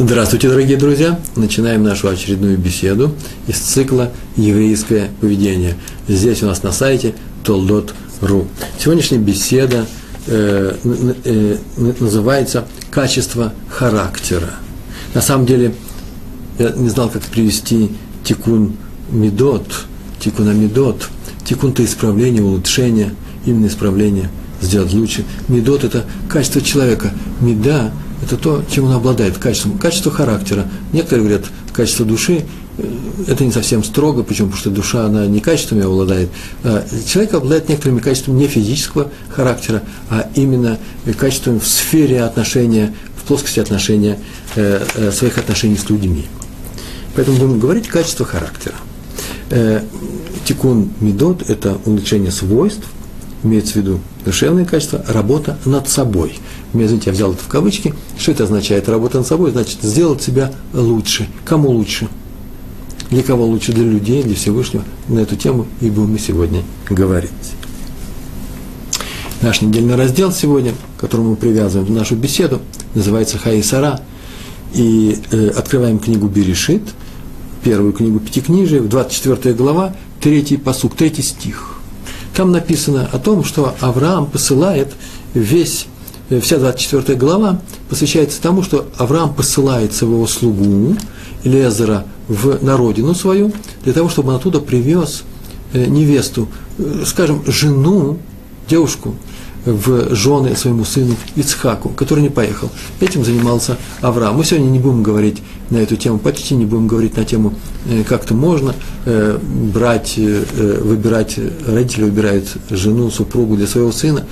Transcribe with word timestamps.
Здравствуйте, 0.00 0.48
дорогие 0.48 0.76
друзья! 0.76 1.18
Начинаем 1.34 1.82
нашу 1.82 2.06
очередную 2.06 2.56
беседу 2.56 3.16
из 3.48 3.56
цикла 3.56 4.12
«Еврейское 4.36 5.10
поведение». 5.20 5.74
Здесь 6.06 6.40
у 6.44 6.46
нас 6.46 6.62
на 6.62 6.70
сайте 6.70 7.16
toldot.ru. 7.42 8.46
Сегодняшняя 8.78 9.18
беседа 9.18 9.86
э, 10.28 10.76
э, 11.24 11.56
называется 11.98 12.64
«Качество 12.92 13.52
характера». 13.68 14.50
На 15.14 15.20
самом 15.20 15.46
деле, 15.46 15.74
я 16.60 16.70
не 16.70 16.90
знал, 16.90 17.08
как 17.08 17.22
привести 17.22 17.90
тикун 18.22 18.76
медот, 19.10 19.86
тикун 20.20 20.48
амидот. 20.48 21.08
Тикун– 21.44 21.70
это 21.72 21.84
исправление, 21.84 22.44
улучшение, 22.44 23.16
именно 23.44 23.66
исправление, 23.66 24.30
сделать 24.60 24.92
лучше. 24.94 25.24
Медот– 25.48 25.82
это 25.82 26.04
качество 26.28 26.60
человека. 26.60 27.12
Меда– 27.40 27.90
это 28.22 28.36
то, 28.36 28.64
чем 28.70 28.84
он 28.84 28.92
обладает, 28.92 29.38
качеством, 29.38 29.78
качество 29.78 30.10
характера. 30.10 30.66
Некоторые 30.92 31.26
говорят, 31.26 31.46
качество 31.72 32.04
души, 32.04 32.44
э, 32.78 32.82
это 33.26 33.44
не 33.44 33.52
совсем 33.52 33.84
строго, 33.84 34.22
почему? 34.22 34.48
Потому 34.48 34.60
что 34.60 34.70
душа, 34.70 35.06
она 35.06 35.26
не 35.26 35.40
качествами 35.40 35.84
обладает. 35.84 36.28
А 36.64 36.84
человек 37.06 37.34
обладает 37.34 37.68
некоторыми 37.68 38.00
качествами 38.00 38.38
не 38.38 38.48
физического 38.48 39.10
характера, 39.28 39.82
а 40.10 40.28
именно 40.34 40.78
качествами 41.18 41.58
в 41.58 41.66
сфере 41.66 42.22
отношения, 42.22 42.94
в 43.16 43.22
плоскости 43.26 43.60
отношения, 43.60 44.18
э, 44.56 44.84
э, 44.94 45.12
своих 45.12 45.38
отношений 45.38 45.76
с 45.76 45.88
людьми. 45.88 46.26
Поэтому 47.14 47.38
будем 47.38 47.58
говорить 47.58 47.88
качество 47.88 48.24
характера. 48.24 48.74
Тикун 50.44 50.90
медот– 51.00 51.42
это 51.48 51.78
улучшение 51.84 52.30
свойств, 52.30 52.84
имеется 53.42 53.72
в 53.72 53.76
виду 53.76 54.00
душевное 54.24 54.64
качество, 54.64 55.04
работа 55.08 55.58
над 55.64 55.88
собой. 55.88 56.38
Извините, 56.74 57.04
я 57.06 57.12
взял 57.12 57.32
это 57.32 57.42
в 57.42 57.48
кавычки. 57.48 57.94
Что 58.18 58.32
это 58.32 58.44
означает? 58.44 58.88
Работа 58.88 59.18
над 59.18 59.26
собой 59.26 59.50
значит 59.50 59.78
сделать 59.82 60.22
себя 60.22 60.52
лучше. 60.72 61.28
Кому 61.44 61.70
лучше? 61.70 62.08
Для 63.10 63.22
кого 63.22 63.46
лучше? 63.46 63.72
Для 63.72 63.84
людей, 63.84 64.22
для 64.22 64.34
Всевышнего. 64.34 64.84
На 65.08 65.20
эту 65.20 65.36
тему 65.36 65.66
и 65.80 65.88
будем 65.90 66.12
мы 66.12 66.18
сегодня 66.18 66.62
говорить. 66.90 67.30
Наш 69.40 69.62
недельный 69.62 69.94
раздел 69.94 70.32
сегодня, 70.32 70.72
к 70.96 71.00
которому 71.00 71.30
мы 71.30 71.36
привязываем 71.36 71.94
нашу 71.94 72.16
беседу, 72.16 72.60
называется 72.94 73.38
Хаисара. 73.38 74.00
И 74.74 75.18
э, 75.30 75.48
открываем 75.56 75.98
книгу 75.98 76.26
Берешит, 76.26 76.82
первую 77.64 77.94
книгу 77.94 78.20
Пятикнижия, 78.20 78.82
24 78.82 79.54
глава, 79.54 79.94
третий 80.20 80.58
посук, 80.58 80.94
третий 80.94 81.22
стих– 81.22 81.76
там 82.38 82.52
написано 82.52 83.08
о 83.10 83.18
том, 83.18 83.42
что 83.42 83.74
Авраам 83.80 84.26
посылает 84.26 84.94
весь, 85.34 85.88
вся 86.30 86.58
24 86.58 87.18
глава 87.18 87.60
посвящается 87.88 88.40
тому, 88.40 88.62
что 88.62 88.86
Авраам 88.98 89.34
посылает 89.34 89.94
своего 89.94 90.26
слугу 90.26 90.96
Лезера 91.44 92.04
в, 92.28 92.62
на 92.62 92.76
родину 92.76 93.14
свою, 93.14 93.52
для 93.84 93.92
того, 93.92 94.08
чтобы 94.08 94.30
он 94.30 94.36
оттуда 94.36 94.60
привез 94.60 95.24
э, 95.72 95.86
невесту, 95.86 96.48
э, 96.78 97.04
скажем, 97.06 97.42
жену, 97.46 98.18
девушку, 98.68 99.14
в 99.64 100.14
жены 100.14 100.56
своему 100.56 100.84
сыну 100.84 101.16
Ицхаку, 101.36 101.90
который 101.90 102.20
не 102.20 102.30
поехал. 102.30 102.70
Этим 103.00 103.24
занимался 103.24 103.76
Авраам. 104.00 104.36
Мы 104.36 104.44
сегодня 104.44 104.68
не 104.68 104.78
будем 104.78 105.02
говорить 105.02 105.42
на 105.70 105.78
эту 105.78 105.96
тему, 105.96 106.18
почти 106.18 106.54
не 106.54 106.64
будем 106.64 106.86
говорить 106.86 107.16
на 107.16 107.24
тему, 107.24 107.54
э, 107.86 108.02
как-то 108.04 108.34
можно 108.34 108.74
э, 109.04 109.38
брать, 109.72 110.14
э, 110.16 110.80
выбирать, 110.82 111.38
родители 111.66 112.04
выбирают 112.04 112.48
жену, 112.70 113.10
супругу 113.10 113.56
для 113.56 113.66
своего 113.66 113.92
сына, 113.92 114.24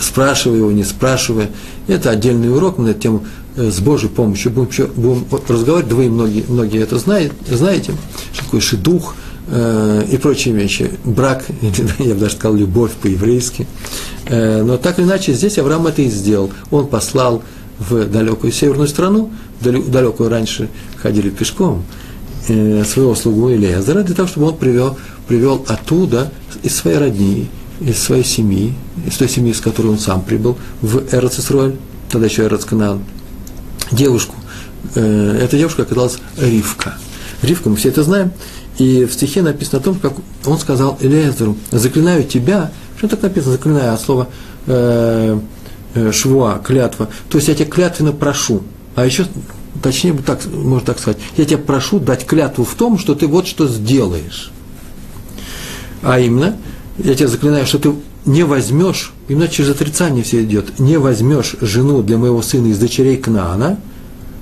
спрашивая 0.00 0.58
его, 0.58 0.72
не 0.72 0.84
спрашивая. 0.84 1.50
Это 1.86 2.10
отдельный 2.10 2.52
урок, 2.52 2.78
мы 2.78 2.86
на 2.86 2.88
эту 2.90 3.00
тему 3.00 3.24
с 3.56 3.78
Божьей 3.80 4.08
помощью 4.08 4.50
будем, 4.50 4.90
будем 4.96 5.24
разговаривать, 5.48 5.88
да 5.88 5.96
вы 5.96 6.08
многие, 6.08 6.44
многие 6.48 6.82
это 6.82 6.98
знаете, 6.98 7.32
знаете, 7.48 7.92
что 8.32 8.44
такое 8.44 8.60
шедух– 8.60 9.14
Э, 9.46 10.02
и 10.10 10.16
прочие 10.16 10.54
вещи. 10.54 10.90
Брак, 11.04 11.44
я 11.98 12.14
бы 12.14 12.20
даже 12.20 12.36
сказал, 12.36 12.56
любовь 12.56 12.92
по-еврейски. 12.92 13.66
Э, 14.26 14.62
но 14.62 14.78
так 14.78 14.98
или 14.98 15.06
иначе, 15.06 15.34
здесь 15.34 15.58
Авраам 15.58 15.86
это 15.86 16.02
и 16.02 16.08
сделал. 16.08 16.50
Он 16.70 16.86
послал 16.86 17.42
в 17.78 18.06
далекую 18.06 18.52
северную 18.52 18.88
страну, 18.88 19.30
далекую 19.60 20.30
раньше 20.30 20.68
ходили 20.96 21.28
пешком, 21.28 21.84
э, 22.48 22.84
своего 22.84 23.14
слугу 23.14 23.50
Илиазера, 23.50 24.02
для 24.02 24.14
того, 24.14 24.28
чтобы 24.28 24.46
он 24.46 24.56
привел, 24.56 24.96
привел 25.28 25.64
оттуда, 25.68 26.32
из 26.62 26.74
своей 26.74 26.96
родни, 26.96 27.48
из 27.80 27.98
своей 27.98 28.24
семьи, 28.24 28.72
из 29.06 29.16
той 29.16 29.28
семьи, 29.28 29.52
с 29.52 29.60
которой 29.60 29.88
он 29.88 29.98
сам 29.98 30.22
прибыл, 30.22 30.56
в 30.80 31.02
Эрцисруэль, 31.12 31.76
тогда 32.10 32.28
еще 32.28 32.44
Эрцканан, 32.44 33.04
девушку. 33.90 34.36
Эта 34.94 35.56
девушка 35.56 35.82
оказалась 35.82 36.18
Ривка. 36.38 36.94
Ривка, 37.42 37.68
мы 37.68 37.76
все 37.76 37.88
это 37.88 38.04
знаем, 38.04 38.32
и 38.78 39.04
в 39.04 39.12
стихе 39.12 39.42
написано 39.42 39.78
о 39.78 39.82
том, 39.82 39.94
как 39.96 40.14
он 40.46 40.58
сказал 40.58 40.98
Элиезеру, 41.00 41.56
заклинаю 41.70 42.24
тебя, 42.24 42.72
что 42.96 43.08
так 43.08 43.22
написано, 43.22 43.52
заклинаю 43.52 43.94
от 43.94 44.00
слова 44.00 44.28
э, 44.66 45.38
э, 45.94 46.12
швуа, 46.12 46.58
клятва, 46.58 47.08
то 47.28 47.38
есть 47.38 47.48
я 47.48 47.54
тебя 47.54 47.70
клятвенно 47.70 48.12
прошу, 48.12 48.62
а 48.96 49.06
еще, 49.06 49.26
точнее, 49.82 50.14
так, 50.14 50.44
можно 50.46 50.86
так 50.86 50.98
сказать, 50.98 51.18
я 51.36 51.44
тебя 51.44 51.58
прошу 51.58 52.00
дать 52.00 52.26
клятву 52.26 52.64
в 52.64 52.74
том, 52.74 52.98
что 52.98 53.14
ты 53.14 53.26
вот 53.26 53.46
что 53.46 53.68
сделаешь. 53.68 54.50
А 56.02 56.18
именно, 56.18 56.56
я 56.98 57.14
тебя 57.14 57.28
заклинаю, 57.28 57.66
что 57.66 57.78
ты 57.78 57.94
не 58.26 58.42
возьмешь, 58.42 59.12
именно 59.28 59.48
через 59.48 59.70
отрицание 59.70 60.24
все 60.24 60.42
идет, 60.42 60.78
не 60.78 60.98
возьмешь 60.98 61.56
жену 61.60 62.02
для 62.02 62.18
моего 62.18 62.42
сына 62.42 62.68
из 62.68 62.78
дочерей 62.78 63.16
Кнаана, 63.16 63.78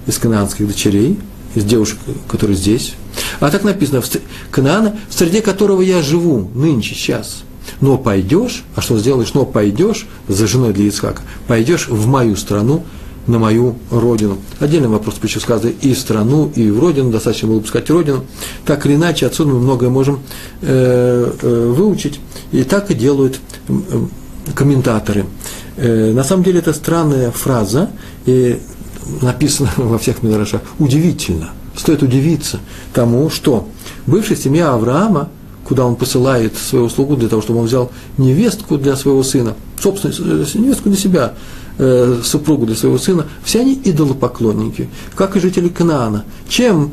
из 0.06 0.18
кананских 0.18 0.66
дочерей, 0.66 1.18
из 1.54 1.64
девушек, 1.64 1.98
которые 2.28 2.56
здесь, 2.56 2.94
а 3.40 3.50
так 3.50 3.64
написано, 3.64 4.02
Кнаана, 4.50 4.96
в 5.08 5.14
среде 5.14 5.42
которого 5.42 5.82
я 5.82 6.02
живу 6.02 6.50
нынче, 6.54 6.94
сейчас. 6.94 7.44
Но 7.80 7.98
пойдешь, 7.98 8.64
а 8.74 8.80
что 8.80 8.98
сделаешь? 8.98 9.34
Но 9.34 9.44
пойдешь 9.44 10.06
за 10.28 10.46
женой 10.46 10.72
для 10.72 10.86
Ицхака, 10.86 11.22
пойдешь 11.46 11.88
в 11.88 12.06
мою 12.06 12.36
страну, 12.36 12.84
на 13.26 13.38
мою 13.38 13.76
родину. 13.90 14.38
Отдельный 14.58 14.88
вопрос, 14.88 15.14
почему 15.14 15.40
сказано 15.40 15.72
и 15.80 15.94
в 15.94 15.98
страну, 15.98 16.50
и 16.54 16.70
в 16.70 16.80
родину, 16.80 17.10
достаточно 17.10 17.48
было 17.48 17.60
бы 17.60 17.66
сказать 17.66 17.88
родину. 17.90 18.24
Так 18.64 18.84
или 18.84 18.96
иначе, 18.96 19.26
отсюда 19.26 19.50
мы 19.50 19.60
многое 19.60 19.90
можем 19.90 20.20
э, 20.60 21.32
э, 21.40 21.72
выучить. 21.76 22.18
И 22.50 22.64
так 22.64 22.90
и 22.90 22.94
делают 22.94 23.38
комментаторы. 24.54 25.26
Э, 25.76 26.12
на 26.12 26.24
самом 26.24 26.42
деле 26.42 26.58
это 26.58 26.72
странная 26.72 27.30
фраза, 27.30 27.90
и 28.26 28.58
написано 29.20 29.70
во 29.76 29.98
всех 29.98 30.22
мидрашах. 30.22 30.62
Удивительно– 30.78 31.50
стоит 31.76 32.02
удивиться 32.02 32.60
тому, 32.92 33.30
что 33.30 33.68
бывшая 34.06 34.36
семья 34.36 34.72
Авраама, 34.72 35.28
куда 35.64 35.86
он 35.86 35.96
посылает 35.96 36.56
свою 36.56 36.88
слугу 36.88 37.16
для 37.16 37.28
того, 37.28 37.42
чтобы 37.42 37.60
он 37.60 37.66
взял 37.66 37.90
невестку 38.18 38.78
для 38.78 38.96
своего 38.96 39.22
сына, 39.22 39.54
собственную 39.80 40.42
э, 40.42 40.58
невестку 40.58 40.88
для 40.88 40.98
себя, 40.98 41.34
э, 41.78 42.20
супругу 42.22 42.66
для 42.66 42.76
своего 42.76 42.98
сына, 42.98 43.26
все 43.44 43.60
они 43.60 43.80
идолопоклонники, 43.84 44.88
как 45.14 45.36
и 45.36 45.40
жители 45.40 45.68
Канаана. 45.68 46.24
Чем 46.48 46.92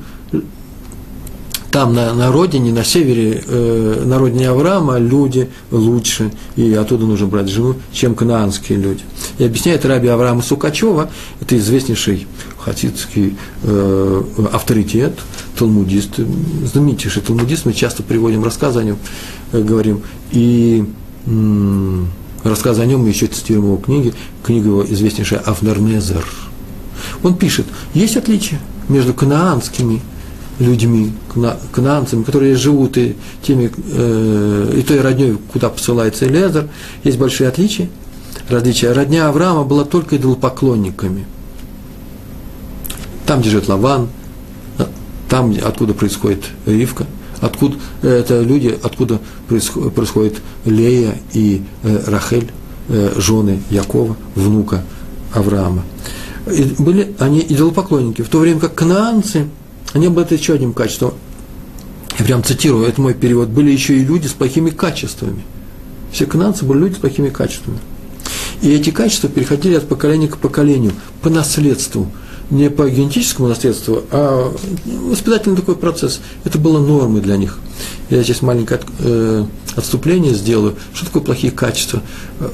там 1.71 1.93
на, 1.93 2.13
на 2.13 2.31
родине, 2.31 2.71
на 2.71 2.83
севере, 2.83 3.43
э, 3.45 4.03
на 4.05 4.17
родине 4.17 4.49
Авраама 4.49 4.97
люди 4.97 5.49
лучше, 5.71 6.31
и 6.55 6.73
оттуда 6.73 7.05
нужно 7.05 7.27
брать 7.27 7.49
жену, 7.49 7.75
чем 7.91 8.15
канаанские 8.15 8.77
люди. 8.77 9.03
И 9.37 9.43
объясняет 9.43 9.85
раби 9.85 10.07
Авраама 10.07 10.41
Сукачева, 10.41 11.09
это 11.41 11.57
известнейший 11.57 12.27
хасидский 12.59 13.37
э, 13.63 14.23
авторитет, 14.51 15.13
талмудист, 15.57 16.19
знаменитейший 16.65 17.21
талмудист, 17.21 17.65
мы 17.65 17.73
часто 17.73 18.03
приводим 18.03 18.43
рассказы 18.43 18.79
о 18.79 18.83
нем, 18.83 18.97
э, 19.51 19.61
говорим, 19.61 20.03
и 20.31 20.85
м, 21.25 22.09
рассказы 22.43 22.81
о 22.81 22.85
нем 22.85 23.01
мы 23.01 23.09
еще 23.09 23.27
цитируем 23.27 23.67
его 23.67 23.77
книги, 23.77 24.13
книга 24.43 24.67
его 24.67 24.85
известнейшая 24.85 25.39
Авнернезер. 25.39 26.25
Он 27.23 27.35
пишет, 27.35 27.65
есть 27.93 28.17
отличия 28.17 28.59
между 28.87 29.13
канаанскими 29.13 30.01
людьми, 30.59 31.13
кананцами, 31.71 32.23
которые 32.23 32.55
живут 32.55 32.97
и, 32.97 33.15
теми, 33.41 33.71
э, 33.93 34.73
и 34.77 34.81
той 34.81 35.01
родней, 35.01 35.37
куда 35.53 35.69
посылается 35.69 36.27
Элезер, 36.27 36.67
есть 37.03 37.17
большие 37.17 37.47
отличия. 37.47 37.89
Различия. 38.49 38.91
Родня 38.91 39.29
Авраама 39.29 39.63
была 39.63 39.85
только 39.85 40.17
идолопоклонниками. 40.17 41.25
Там, 43.29 43.41
где 43.41 43.51
живет 43.51 43.67
Лаван, 43.67 44.09
там, 45.29 45.55
откуда 45.63 45.93
происходит 45.93 46.45
Ривка, 46.65 47.05
откуда 47.39 47.77
это 48.01 48.41
люди, 48.41 48.77
откуда 48.81 49.21
происходит, 49.47 50.41
Лея 50.65 51.15
и 51.33 51.61
э, 51.83 52.03
Рахель, 52.07 52.51
э, 52.87 53.13
жены 53.17 53.61
Якова, 53.69 54.17
внука 54.33 54.83
Авраама. 55.31 55.83
И 56.51 56.73
были 56.79 57.15
они 57.19 57.39
идолопоклонники, 57.47 58.23
в 58.23 58.29
то 58.29 58.39
время 58.39 58.59
как 58.59 58.75
кананцы– 58.75 59.47
они 59.93 60.07
обладают 60.07 60.39
еще 60.39 60.53
одним 60.53 60.73
качеством. 60.73 61.13
Я 62.17 62.25
прям 62.25 62.43
цитирую, 62.43 62.85
это 62.85 63.01
мой 63.01 63.13
перевод. 63.13 63.49
Были 63.49 63.71
еще 63.71 63.97
и 63.97 64.05
люди 64.05 64.27
с 64.27 64.31
плохими 64.31 64.69
качествами. 64.69 65.43
Все 66.11 66.25
канадцы 66.25 66.65
были 66.65 66.79
люди 66.79 66.95
с 66.95 66.97
плохими 66.97 67.29
качествами. 67.29 67.79
И 68.61 68.69
эти 68.71 68.89
качества 68.89 69.29
переходили 69.29 69.75
от 69.75 69.87
поколения 69.87 70.27
к 70.27 70.37
поколению, 70.37 70.91
по 71.21 71.29
наследству. 71.29 72.11
Не 72.51 72.69
по 72.69 72.89
генетическому 72.89 73.47
наследству, 73.47 74.03
а 74.11 74.51
воспитательный 74.85 75.55
такой 75.55 75.75
процесс. 75.75 76.19
Это 76.43 76.57
было 76.57 76.79
нормой 76.79 77.21
для 77.21 77.37
них. 77.37 77.59
Я 78.09 78.23
здесь 78.23 78.41
маленькое 78.41 78.81
э, 78.99 79.45
отступление 79.75 80.33
сделаю. 80.33 80.75
Что 80.93 81.05
такое 81.05 81.21
плохие 81.21 81.51
качества? 81.51 82.01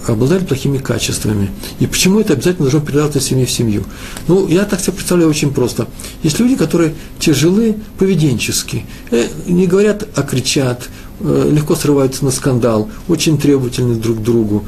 Обладали 0.07 0.43
плохими 0.43 0.77
качествами. 0.77 1.49
И 1.79 1.87
почему 1.87 2.19
это 2.19 2.33
обязательно 2.33 2.69
должно 2.69 2.85
передаваться 2.85 3.19
из 3.19 3.25
семьи 3.25 3.45
в 3.45 3.51
семью? 3.51 3.83
Ну, 4.27 4.47
я 4.47 4.65
так 4.65 4.81
себе 4.81 4.93
представляю 4.93 5.29
очень 5.29 5.53
просто. 5.53 5.87
Есть 6.23 6.39
люди, 6.39 6.55
которые 6.55 6.93
тяжелы 7.19 7.77
поведенчески. 7.97 8.85
Э, 9.11 9.27
не 9.47 9.65
говорят, 9.65 10.07
а 10.15 10.23
кричат, 10.23 10.89
э, 11.21 11.51
легко 11.53 11.75
срываются 11.75 12.25
на 12.25 12.31
скандал, 12.31 12.89
очень 13.07 13.37
требовательны 13.37 13.95
друг 13.95 14.19
к 14.19 14.21
другу. 14.21 14.65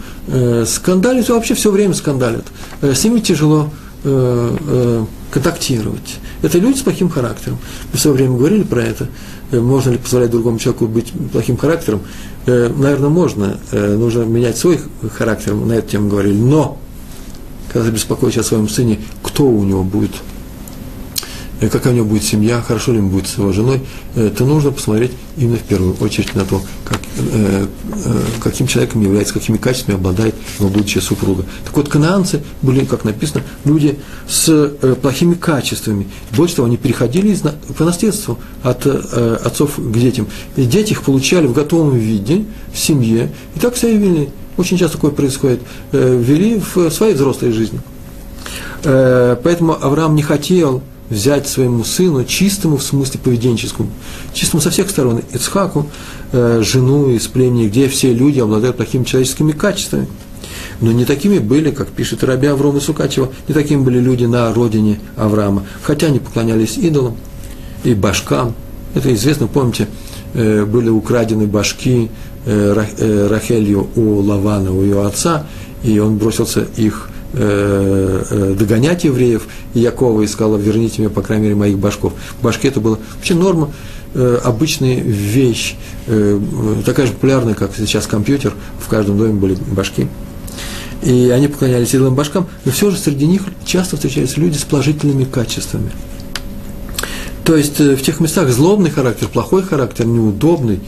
Скандалят, 0.65 1.29
вообще 1.29 1.53
все 1.53 1.71
время 1.71 1.94
скандалят. 1.94 2.45
С 2.81 3.03
ними 3.03 3.19
тяжело 3.19 3.69
контактировать. 5.31 6.19
Это 6.41 6.57
люди 6.57 6.77
с 6.77 6.81
плохим 6.81 7.09
характером. 7.09 7.57
Мы 7.91 7.97
в 7.97 8.01
свое 8.01 8.15
время 8.15 8.38
говорили 8.38 8.63
про 8.63 8.81
это. 8.81 9.07
Э, 9.51 9.59
можно 9.59 9.91
ли 9.91 9.97
позволять 9.97 10.31
другому 10.31 10.59
человеку 10.59 10.88
быть 10.88 11.12
плохим 11.31 11.57
характером? 11.57 12.01
Э, 12.45 12.71
наверное, 12.75 13.09
можно. 13.09 13.59
Э, 13.71 13.95
нужно 13.95 14.24
менять 14.24 14.57
свой 14.57 14.79
характер, 15.18 15.53
на 15.53 15.74
эту 15.74 15.91
тему 15.91 16.09
говорили. 16.09 16.38
Но, 16.38 16.77
когда 17.71 17.88
ты 17.88 17.94
беспокоишься 17.94 18.41
о 18.41 18.44
своем 18.44 18.69
сыне, 18.69 19.00
кто 19.21 19.45
у 19.45 19.63
него 19.63 19.83
будет– 19.83 20.12
какая 21.59 21.94
у 21.94 21.95
него 21.95 22.06
будет 22.06 22.24
семья, 22.24 22.62
хорошо 22.62 22.92
ли 22.92 23.00
ему 23.00 23.09
будет 23.09 23.27
с 23.27 23.38
его 23.38 23.51
женой, 23.51 23.81
э, 24.15 24.30
то 24.36 24.45
нужно 24.45 24.71
посмотреть 24.71 25.12
именно 25.38 25.57
в 25.57 25.63
первую 25.63 25.95
очередь 26.00 26.36
на 26.36 26.45
то, 26.45 26.62
как, 26.86 27.00
э, 27.18 27.65
каким 28.44 28.68
человеком 28.68 29.01
является, 29.01 29.33
какими 29.33 29.57
качествами 29.57 29.98
обладает 29.98 30.36
его 30.59 30.69
будущая 30.69 31.01
супруга. 31.01 31.45
Так 31.65 31.75
вот, 31.75 31.89
канаанцы 31.89 32.44
были, 32.62 32.86
как 32.86 33.04
написано, 33.04 33.44
люди 33.65 33.98
с 34.27 34.71
плохими 35.01 35.33
качествами. 35.33 36.07
Больше 36.36 36.57
того, 36.57 36.68
они 36.68 36.77
переходили 36.77 37.30
из, 37.30 37.42
по 37.42 37.83
наследству 37.83 38.38
от 38.63 38.86
отцов 38.86 39.77
к 39.77 39.98
детям. 39.98 40.27
И 40.56 40.65
дети 40.65 40.92
их 40.92 41.03
получали 41.03 41.48
в 41.48 41.53
готовом 41.53 41.98
виде, 41.98 42.45
в 42.71 42.77
семье, 42.77 43.31
и 43.56 43.60
так 43.60 43.75
себя 43.75 43.94
вели. 43.94 44.30
Очень 44.57 44.77
часто 44.77 44.98
такое 44.98 45.12
происходит. 45.12 45.62
Вели 45.92 46.60
в 46.60 46.89
своей 46.89 47.13
взрослой 47.13 47.51
жизни. 47.51 47.80
Поэтому 48.83 49.74
Авраам 49.74 50.15
не 50.15 50.24
хотел 50.24 50.81
взять 51.09 51.48
своему 51.48 51.83
сыну, 51.83 52.25
чистому 52.25 52.77
в 52.77 52.83
смысле 52.83 53.19
поведенческому, 53.24 53.89
чистому 54.33 54.62
со 54.62 54.69
всех 54.69 54.89
сторон, 54.89 55.21
Ицхаку, 55.33 55.88
э, 56.31 56.62
жену 56.63 57.09
из 57.09 57.27
племени, 57.27 57.68
где 57.68 57.88
все 57.88 58.13
люди 58.13 58.39
обладают 58.39 58.77
плохими 58.77 59.04
человеческими 59.04 59.51
качествами. 59.51 60.07
Но 60.81 60.92
не 60.92 61.06
такими 61.06 61.39
были, 61.39 61.71
как 61.71 61.89
пишет 61.89 62.24
Раби 62.24 62.48
Авром 62.48 62.77
и 62.77 62.80
Сукачева, 62.80 63.31
не 63.48 63.54
такими 63.54 63.81
были 63.81 64.00
люди 64.00 64.25
на 64.25 64.54
родине 64.54 65.00
Авраама. 65.15 65.63
Хотя 65.81 66.07
они 66.07 66.19
поклонялись 66.19 66.77
идолам 66.77 67.18
и 67.83 67.94
башкам. 67.94 68.53
Это 68.94 69.13
известно, 69.13 69.48
помните, 69.48 69.88
э, 70.33 70.65
были 70.65 70.89
украдены 70.89 71.48
башки 71.48 72.10
э, 72.45 72.86
э, 72.98 73.27
Рахелью 73.27 73.88
у 73.95 74.19
Лавана, 74.21 74.71
у 74.71 74.83
ее 74.83 75.06
отца, 75.06 75.45
и 75.83 76.00
он 76.00 76.18
бросился 76.18 76.68
их 76.75 77.10
догонять 77.33 79.03
евреев, 79.03 79.47
и 79.74 79.79
Якова 79.79 80.24
искала, 80.24 80.57
верните 80.57 81.01
мне, 81.01 81.09
по 81.09 81.21
крайней 81.21 81.44
мере, 81.44 81.56
моих 81.56 81.77
башков. 81.77 82.13
Башки 82.41 82.68
это 82.68 82.79
была 82.79 82.97
вообще 83.15 83.33
норма, 83.35 83.71
э, 84.13 84.39
обычная 84.44 85.00
вещь, 85.01 85.75
такая 86.85 87.06
же 87.06 87.13
популярная, 87.13 87.53
как 87.53 87.71
сейчас 87.75 88.07
компьютер, 88.07 88.53
в 88.79 88.88
каждом 88.88 89.18
доме 89.18 89.33
были 89.33 89.57
башки. 89.71 90.07
И 91.03 91.29
они 91.29 91.47
поклонялись 91.47 91.94
идолам 91.94 92.15
башкам, 92.15 92.47
но 92.65 92.71
все 92.71 92.89
же 92.89 92.97
среди 92.97 93.27
них 93.27 93.44
часто 93.65 93.97
встречаются 93.97 94.39
люди 94.39 94.57
с 94.57 94.63
положительными 94.63 95.25
качествами. 95.25 95.91
То 97.44 97.56
есть 97.56 97.79
в 97.79 98.01
тех 98.01 98.19
местах 98.19 98.50
злобный 98.50 98.89
характер, 98.89 99.27
плохой 99.27 99.63
характер, 99.63 100.06
неудобный, 100.06 100.79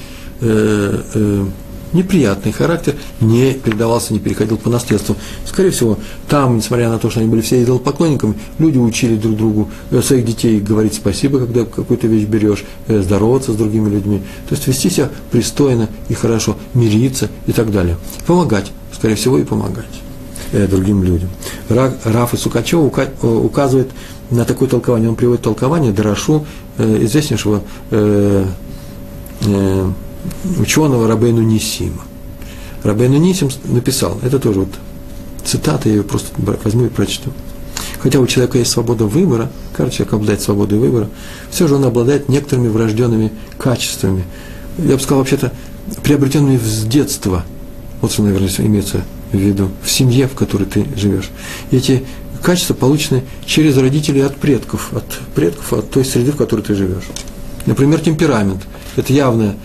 неприятный 1.94 2.52
характер 2.52 2.96
не 3.22 3.54
передавался, 3.54 4.14
не 4.14 4.20
переходил 4.20 4.58
по 4.58 4.70
наследству. 4.70 5.16
Скорее 5.46 5.72
всего, 5.72 5.98
там, 6.28 6.58
несмотря 6.58 6.90
на 6.90 7.00
то, 7.00 7.10
что 7.10 7.20
они 7.20 7.30
были 7.30 7.42
все 7.42 7.64
идолопоклонниками, 7.64 8.36
люди 8.58 8.78
учили 8.78 9.16
друг 9.16 9.36
другу 9.36 9.70
э, 9.92 10.02
своих 10.02 10.26
детей 10.26 10.60
говорить 10.60 10.94
спасибо, 10.94 11.40
когда 11.40 11.66
какую-то 11.66 12.08
вещь 12.08 12.26
берешь, 12.26 12.64
э, 12.88 13.02
здороваться 13.02 13.54
с 13.54 13.56
другими 13.56 13.90
людьми, 13.90 14.22
то 14.48 14.56
есть 14.56 14.68
вести 14.68 14.90
себя 14.90 15.10
пристойно 15.32 15.90
и 16.08 16.14
хорошо, 16.14 16.58
мириться 16.74 17.30
и 17.48 17.52
так 17.52 17.72
далее. 17.72 17.98
Помогать, 18.26 18.72
скорее 18.94 19.16
всего, 19.16 19.38
и 19.38 19.44
помогать 19.44 19.86
э, 20.52 20.68
другим 20.68 21.04
людям. 21.04 21.30
Раф 21.70 22.34
и 22.34 22.38
Сукачев 22.38 22.80
указывает 23.24 23.90
на 24.30 24.46
такое 24.46 24.70
толкование. 24.70 25.10
Он 25.10 25.16
приводит 25.16 25.42
толкование 25.42 25.92
Дарашу, 25.92 26.46
известнейшего 26.78 27.62
ученого 30.58 31.08
Рабейну 31.08 31.42
Нисима. 31.42 32.04
Рабейну 32.84 33.18
Нисим 33.18 33.50
написал, 33.66 34.20
это 34.22 34.40
тоже 34.40 34.62
вот 34.62 34.70
цитата, 35.44 35.90
я 35.90 35.96
ее 35.96 36.04
просто 36.04 36.28
возьму 36.64 36.86
и 36.86 36.90
прочту. 36.90 37.32
Хотя 38.02 38.20
у 38.20 38.28
человека 38.28 38.58
есть 38.58 38.72
свобода 38.72 39.06
выбора, 39.06 39.52
каждый 39.76 39.98
человек 39.98 40.14
обладает 40.14 40.42
свободой 40.42 40.80
выбора, 40.80 41.10
все 41.52 41.68
же 41.68 41.76
он 41.76 41.84
обладает 41.84 42.30
некоторыми 42.30 42.70
врожденными 42.70 43.32
качествами. 43.58 44.24
Я 44.78 44.96
бы 44.96 45.00
сказал, 45.02 45.20
вообще-то, 45.20 45.52
приобретенными 46.04 46.58
с 46.58 46.84
детства. 46.84 47.44
Вот 48.02 48.12
что, 48.12 48.24
наверное, 48.24 48.50
имеется 48.60 49.04
в 49.32 49.38
виду, 49.38 49.70
в 49.84 49.90
семье, 49.90 50.28
в 50.28 50.36
которой 50.36 50.64
ты 50.64 50.86
живешь. 50.96 51.30
Эти 51.72 52.06
качества 52.42 52.74
получены 52.74 53.24
через 53.46 53.76
родителей 53.78 54.22
от 54.22 54.38
предков, 54.38 54.94
от 54.94 55.06
предков, 55.36 55.74
от 55.74 55.90
той 55.90 56.06
среды, 56.06 56.32
в 56.32 56.38
которой 56.38 56.62
ты 56.62 56.76
живешь. 56.76 57.04
Например, 57.66 58.00
темперамент. 58.00 58.62
Это 58.96 59.12
явная 59.12 59.56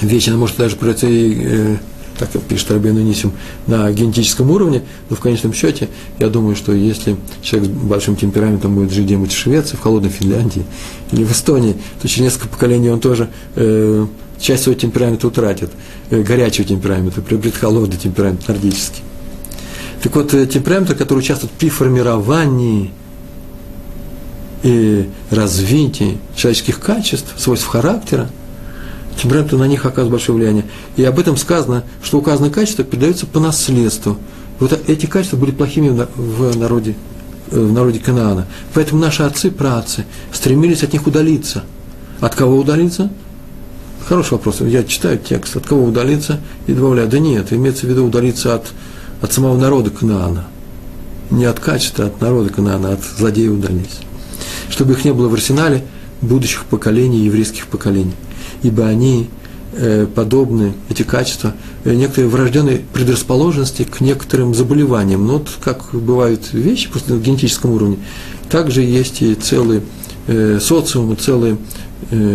вещь, 0.00 0.28
она 0.28 0.36
может 0.36 0.56
даже 0.56 0.76
произойти, 0.76 1.38
э, 1.40 1.76
так 2.18 2.30
пишет 2.42 2.70
Рабин 2.70 2.96
Нисим, 3.04 3.32
на 3.66 3.90
генетическом 3.90 4.50
уровне, 4.50 4.82
но 5.10 5.16
в 5.16 5.20
конечном 5.20 5.52
счете, 5.52 5.88
я 6.18 6.28
думаю, 6.28 6.56
что 6.56 6.72
если 6.72 7.16
человек 7.42 7.70
с 7.70 7.72
большим 7.72 8.16
темпераментом 8.16 8.74
будет 8.74 8.92
жить 8.92 9.06
где-нибудь 9.06 9.32
в 9.32 9.36
Швеции, 9.36 9.76
в 9.76 9.80
холодной 9.80 10.10
Финляндии 10.10 10.64
или 11.12 11.24
в 11.24 11.32
Эстонии, 11.32 11.76
то 12.00 12.08
через 12.08 12.24
несколько 12.24 12.48
поколений 12.48 12.90
он 12.90 13.00
тоже 13.00 13.30
э, 13.56 14.06
часть 14.40 14.64
своего 14.64 14.78
темперамента 14.78 15.26
утратит, 15.26 15.70
э, 16.10 16.22
горячего 16.22 16.66
темперамента, 16.66 17.20
приобретет 17.20 17.58
холодный 17.58 17.96
темперамент, 17.96 18.46
нордический. 18.46 19.02
Так 20.02 20.14
вот, 20.14 20.34
э, 20.34 20.46
темпераменты, 20.46 20.94
которые 20.94 21.20
участвуют 21.20 21.52
при 21.52 21.68
формировании 21.68 22.90
и 24.62 25.08
развитии 25.30 26.18
человеческих 26.36 26.80
качеств, 26.80 27.34
свойств 27.36 27.66
характера– 27.66 28.30
темпераменту 29.20 29.58
на 29.58 29.66
них 29.66 29.84
оказывает 29.86 30.12
большое 30.12 30.38
влияние. 30.38 30.64
И 30.96 31.04
об 31.04 31.18
этом 31.18 31.36
сказано, 31.36 31.84
что 32.02 32.18
указанные 32.18 32.50
качества 32.50 32.84
передаются 32.84 33.26
по 33.26 33.40
наследству. 33.40 34.18
Вот 34.60 34.78
эти 34.88 35.06
качества 35.06 35.36
были 35.36 35.50
плохими 35.50 36.06
в 36.16 36.56
народе, 36.56 36.94
э, 37.50 37.58
в 37.58 37.72
народе 37.72 37.98
Канаана. 37.98 38.46
Поэтому 38.72 39.00
наши 39.00 39.22
отцы, 39.22 39.50
праотцы 39.50 40.04
стремились 40.32 40.82
от 40.82 40.92
них 40.92 41.06
удалиться. 41.06 41.64
От 42.20 42.34
кого 42.34 42.56
удалиться? 42.58 43.10
Хороший 44.06 44.32
вопрос. 44.32 44.60
Я 44.60 44.84
читаю 44.84 45.18
текст. 45.18 45.56
От 45.56 45.66
кого 45.66 45.84
удалиться? 45.84 46.40
И 46.66 46.72
добавляю, 46.72 47.08
да 47.08 47.18
нет, 47.18 47.52
имеется 47.52 47.86
в 47.86 47.90
виду 47.90 48.04
удалиться 48.04 48.54
от, 48.54 48.72
от 49.20 49.32
самого 49.32 49.58
народа 49.58 49.90
Канаана. 49.90 50.46
Не 51.30 51.46
от 51.46 51.58
качества, 51.58 52.04
а 52.04 52.08
от 52.08 52.20
народа 52.20 52.50
Канаана, 52.50 52.92
от 52.92 53.00
злодея 53.02 53.50
удалиться. 53.50 53.98
Чтобы 54.68 54.92
их 54.92 55.04
не 55.04 55.12
было 55.12 55.28
в 55.28 55.34
арсенале 55.34 55.84
будущих 56.20 56.64
поколений, 56.64 57.24
еврейских 57.24 57.66
поколений 57.66 58.14
ибо 58.64 58.86
они 58.86 59.28
э, 59.72 60.06
подобны, 60.12 60.72
эти 60.88 61.02
качества, 61.02 61.54
э, 61.84 61.94
некоторые 61.94 62.28
врожденные 62.28 62.78
предрасположенности 62.92 63.84
к 63.84 64.00
некоторым 64.00 64.54
заболеваниям. 64.54 65.24
Но 65.26 65.34
вот 65.34 65.48
как 65.62 65.90
бывают 65.92 66.52
вещи 66.52 66.90
просто 66.90 67.14
на 67.14 67.20
генетическом 67.20 67.70
уровне, 67.70 67.98
также 68.50 68.82
есть 68.82 69.22
и 69.22 69.34
целые 69.34 69.82
э, 70.26 70.58
социумы, 70.60 71.14
целые 71.14 71.56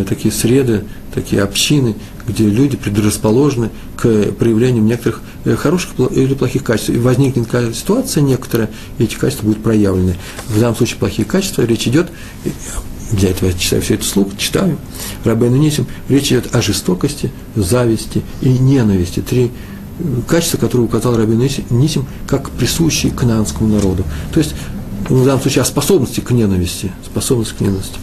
такие 0.10 0.34
среды, 0.34 0.84
такие 1.14 1.44
общины, 1.44 1.96
где 2.28 2.44
люди 2.46 2.76
предрасположены 2.76 3.70
к 3.96 4.32
проявлению 4.32 4.84
некоторых 4.84 5.22
хороших 5.58 5.92
или 6.12 6.34
плохих 6.34 6.64
качеств. 6.64 6.90
И 6.90 6.98
возникнет 6.98 7.48
ситуация 7.76 8.22
некоторая, 8.22 8.70
и 8.98 9.04
эти 9.04 9.14
качества 9.14 9.46
будут 9.46 9.62
проявлены. 9.62 10.16
В 10.48 10.60
данном 10.60 10.76
случае 10.76 10.98
плохие 10.98 11.26
качества, 11.26 11.62
речь 11.62 11.88
идет 11.88 12.10
для 13.12 13.30
этого 13.30 13.54
читаю 13.54 13.82
все 13.82 13.96
это 13.96 14.06
слух, 14.06 14.38
читаю, 14.38 14.78
Рабейну 15.24 15.58
Нисим, 15.58 15.88
речь 16.10 16.28
идет 16.28 16.56
о 16.56 16.62
жестокости, 16.62 17.32
зависти 17.56 18.22
и 18.42 18.50
ненависти. 18.50 19.22
Три 19.22 19.52
э, 20.00 20.04
качества, 20.28 20.58
которые 20.58 20.86
указал 20.86 21.18
Рабейну 21.18 21.48
Нисим, 21.70 22.06
как 22.28 22.50
присущие 22.52 23.12
канадскому 23.12 23.76
народу. 23.76 24.04
То 24.34 24.40
есть, 24.40 24.54
в 25.08 25.26
данном 25.26 25.42
случае, 25.42 25.64
о 25.64 25.66
способности 25.66 26.20
к 26.20 26.32
ненависти. 26.32 26.92
Способность 27.06 27.54
к 27.54 27.62
ненависти. 27.62 27.98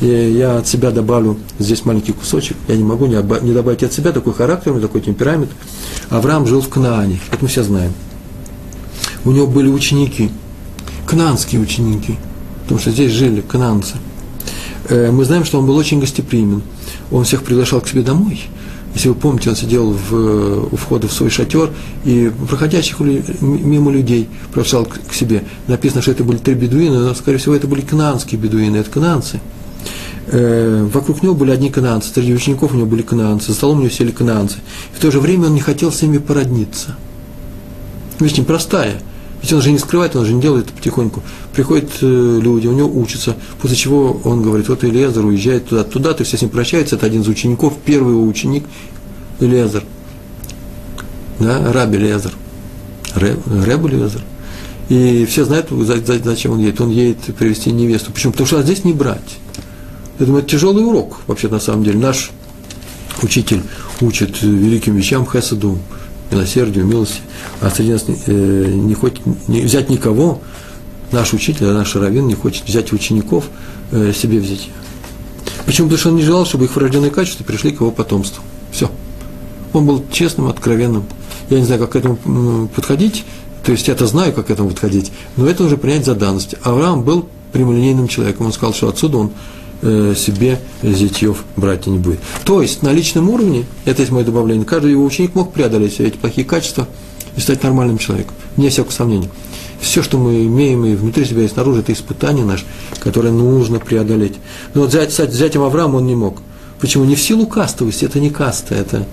И 0.00 0.06
я 0.06 0.58
от 0.58 0.68
себя 0.68 0.90
добавлю 0.90 1.38
здесь 1.58 1.84
маленький 1.84 2.12
кусочек. 2.12 2.56
Я 2.68 2.76
не 2.76 2.84
могу 2.84 3.06
не, 3.06 3.16
не 3.42 3.52
добавить 3.52 3.82
от 3.82 3.92
себя 3.92 4.12
такой 4.12 4.34
характер, 4.34 4.78
такой 4.80 5.00
темперамент. 5.00 5.50
Авраам 6.10 6.46
жил 6.46 6.60
в 6.60 6.68
Кнаане, 6.68 7.20
это 7.30 7.38
мы 7.40 7.48
все 7.48 7.62
знаем. 7.62 7.92
У 9.24 9.30
него 9.30 9.46
были 9.46 9.68
ученики, 9.68 10.30
кнаанские 11.06 11.60
ученики– 11.60 12.18
потому 12.72 12.80
что 12.80 12.90
здесь 12.90 13.12
жили 13.12 13.42
кананцы. 13.42 13.96
Э, 14.92 15.10
мы 15.10 15.24
знаем, 15.24 15.44
что 15.44 15.58
он 15.58 15.66
был 15.66 15.76
очень 15.76 16.00
гостеприимен. 16.00 16.62
Он 17.10 17.24
всех 17.24 17.42
приглашал 17.42 17.80
к 17.80 17.88
себе 17.88 18.02
домой. 18.02 18.42
Если 18.94 19.08
вы 19.08 19.14
помните, 19.14 19.48
он 19.48 19.56
сидел 19.56 19.90
в, 19.90 20.68
у 20.70 20.76
входа 20.76 21.08
в 21.08 21.12
свой 21.12 21.30
шатер 21.30 21.70
и 22.04 22.30
проходящих 22.46 23.00
мимо 23.00 23.90
людей 23.90 24.28
приглашал 24.50 24.84
к 24.84 25.14
себе. 25.14 25.44
Написано, 25.66 26.02
что 26.02 26.10
это 26.10 26.24
были 26.24 26.36
три 26.36 26.54
бедуина, 26.54 27.00
но, 27.00 27.14
скорее 27.14 27.38
всего, 27.38 27.54
это 27.54 27.66
были 27.66 27.80
кананские 27.80 28.38
бедуины, 28.38 28.76
это 28.76 28.90
кананцы. 28.90 29.40
Э, 30.26 30.86
вокруг 30.92 31.22
него 31.22 31.34
были 31.34 31.52
одни 31.52 31.70
кананцы, 31.70 32.10
среди 32.12 32.34
учеников 32.34 32.74
у 32.74 32.76
него 32.76 32.86
были 32.86 33.00
кананцы, 33.00 33.48
за 33.48 33.54
столом 33.54 33.78
у 33.78 33.80
него 33.80 33.90
сели 33.90 34.10
кананцы. 34.10 34.58
И 34.92 34.98
в 34.98 35.00
то 35.00 35.10
же 35.10 35.20
время 35.20 35.46
он 35.46 35.54
не 35.54 35.60
хотел 35.60 35.90
с 35.90 36.02
ними 36.02 36.18
породниться. 36.18 36.96
Вещь 38.20 38.36
непростая– 38.36 39.00
ведь 39.42 39.52
он 39.52 39.60
же 39.60 39.72
не 39.72 39.78
скрывает, 39.78 40.14
он 40.14 40.24
же 40.24 40.32
не 40.32 40.40
делает 40.40 40.66
это 40.66 40.74
потихоньку. 40.74 41.22
Приходят 41.52 41.90
э, 42.00 42.40
люди, 42.40 42.68
у 42.68 42.72
него 42.72 42.88
учатся, 42.88 43.36
после 43.60 43.76
чего 43.76 44.20
он 44.24 44.42
говорит, 44.42 44.68
вот 44.68 44.84
Илиазер 44.84 45.24
уезжает 45.24 45.68
туда, 45.68 45.84
туда, 45.84 46.14
то 46.14 46.22
все 46.22 46.36
с 46.36 46.42
ним 46.42 46.50
прощаются, 46.50 46.94
это 46.94 47.06
один 47.06 47.22
из 47.22 47.28
учеников, 47.28 47.74
первый 47.84 48.12
его 48.12 48.24
ученик 48.24 48.64
Илиазер. 49.40 49.82
Да, 51.40 51.72
Раби 51.72 51.98
Илиазер. 51.98 52.32
Рэб 53.14 53.84
Илиазер. 53.86 54.22
И 54.88 55.24
все 55.24 55.44
знают, 55.44 55.68
зачем 56.24 56.52
он 56.52 56.60
едет. 56.60 56.80
Он 56.80 56.90
едет 56.90 57.18
привести 57.36 57.72
невесту. 57.72 58.12
Почему? 58.12 58.32
Потому 58.32 58.46
что 58.46 58.62
здесь 58.62 58.84
не 58.84 58.92
брать. 58.92 59.38
Я 60.18 60.26
думаю, 60.26 60.42
это 60.42 60.50
тяжелый 60.50 60.84
урок, 60.84 61.20
вообще 61.26 61.48
на 61.48 61.60
самом 61.60 61.82
деле. 61.82 61.98
Наш 61.98 62.30
учитель 63.22 63.62
учит 64.00 64.42
великим 64.42 64.94
вещам 64.94 65.26
Хесаду, 65.26 65.78
милосердию, 66.32 66.86
милости, 66.86 67.20
а 67.60 67.70
среди 67.70 67.92
нас 67.92 68.04
э, 68.08 68.66
не 68.66 68.94
хочет 68.94 69.20
не 69.48 69.60
взять 69.60 69.90
никого, 69.90 70.40
наш 71.12 71.32
учитель, 71.32 71.66
наш 71.66 71.94
раввин 71.94 72.26
не 72.26 72.34
хочет 72.34 72.64
взять 72.66 72.92
учеников 72.92 73.44
э, 73.90 74.12
себе 74.12 74.38
взять. 74.38 74.68
Почему? 75.66 75.88
Потому 75.88 75.98
что 75.98 76.08
он 76.10 76.16
не 76.16 76.22
желал, 76.22 76.46
чтобы 76.46 76.64
их 76.64 76.74
врожденные 76.74 77.10
качества 77.10 77.44
пришли 77.44 77.70
к 77.70 77.80
его 77.80 77.90
потомству. 77.90 78.42
Все. 78.72 78.90
Он 79.72 79.86
был 79.86 80.04
честным, 80.10 80.48
откровенным. 80.48 81.04
Я 81.50 81.60
не 81.60 81.64
знаю, 81.64 81.80
как 81.80 81.92
к 81.92 81.96
этому 81.96 82.68
подходить, 82.74 83.24
то 83.64 83.72
есть 83.72 83.86
я-то 83.88 84.06
знаю, 84.06 84.32
как 84.32 84.46
к 84.46 84.50
этому 84.50 84.70
подходить, 84.70 85.12
но 85.36 85.46
это 85.46 85.64
уже 85.64 85.76
принять 85.76 86.04
за 86.04 86.14
данность. 86.14 86.56
Авраам 86.62 87.02
был 87.02 87.28
прямолинейным 87.52 88.08
человеком. 88.08 88.46
Он 88.46 88.52
сказал, 88.52 88.74
что 88.74 88.88
отсюда 88.88 89.18
он 89.18 89.32
себе 89.82 90.60
зятьев 90.82 91.44
брать 91.56 91.86
не 91.86 91.98
будет. 91.98 92.20
То 92.44 92.62
есть 92.62 92.82
на 92.82 92.92
личном 92.92 93.28
уровне, 93.28 93.66
это 93.84 94.02
есть 94.02 94.12
мое 94.12 94.24
добавление, 94.24 94.64
каждый 94.64 94.92
его 94.92 95.04
ученик 95.04 95.34
мог 95.34 95.52
преодолеть 95.52 95.94
все 95.94 96.06
эти 96.06 96.16
плохие 96.16 96.46
качества 96.46 96.86
и 97.36 97.40
стать 97.40 97.62
нормальным 97.62 97.98
человеком, 97.98 98.34
не 98.56 98.68
всякого 98.68 98.92
сомнения. 98.92 99.28
Все, 99.80 100.00
что 100.02 100.16
мы 100.16 100.46
имеем 100.46 100.86
и 100.86 100.94
внутри 100.94 101.24
себя, 101.24 101.42
и 101.42 101.48
снаружи, 101.48 101.80
это 101.80 101.92
испытание 101.92 102.44
наше, 102.44 102.64
которое 103.00 103.32
нужно 103.32 103.80
преодолеть. 103.80 104.34
Но 104.74 104.82
вот 104.82 104.90
взять, 104.90 105.08
кстати, 105.10 105.30
взятием 105.30 105.64
Авраама 105.64 105.96
он 105.96 106.06
не 106.06 106.14
мог. 106.14 106.40
Почему? 106.78 107.04
Не 107.04 107.16
в 107.16 107.20
силу 107.20 107.46
кастовости, 107.46 108.04
это 108.04 108.20
не 108.20 108.30
каста, 108.30 108.74
это 108.74 109.06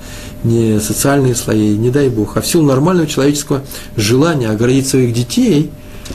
не 0.43 0.79
социальные 0.79 1.35
слои, 1.35 1.75
не 1.75 1.89
дай 1.89 2.09
Бог, 2.09 2.37
а 2.37 2.41
в 2.41 2.47
силу 2.47 2.65
нормального 2.65 3.07
человеческого 3.07 3.61
желания 3.95 4.49
оградить 4.49 4.87
своих 4.87 5.13
детей, 5.13 5.71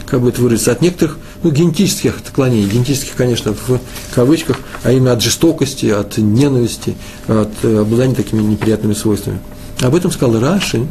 как 0.07 0.21
бы 0.21 0.31
это 0.31 0.41
выразиться, 0.41 0.73
от 0.73 0.83
некоторых 0.83 1.19
ну, 1.45 1.51
генетических 1.51 2.19
отклонений, 2.19 2.69
генетических, 2.69 3.15
конечно, 3.15 3.53
в 3.53 3.79
кавычках, 4.15 4.59
а 4.83 4.93
именно 4.93 5.13
от 5.13 5.23
жестокости, 5.23 5.87
от 5.87 6.17
ненависти, 6.17 6.97
от 7.29 7.51
э, 7.63 7.81
обладания 7.81 8.15
такими 8.15 8.43
неприятными 8.43 8.95
свойствами. 8.95 9.39
Об 9.81 9.95
этом 9.95 10.11
сказал 10.11 10.41
Раши 10.41 10.87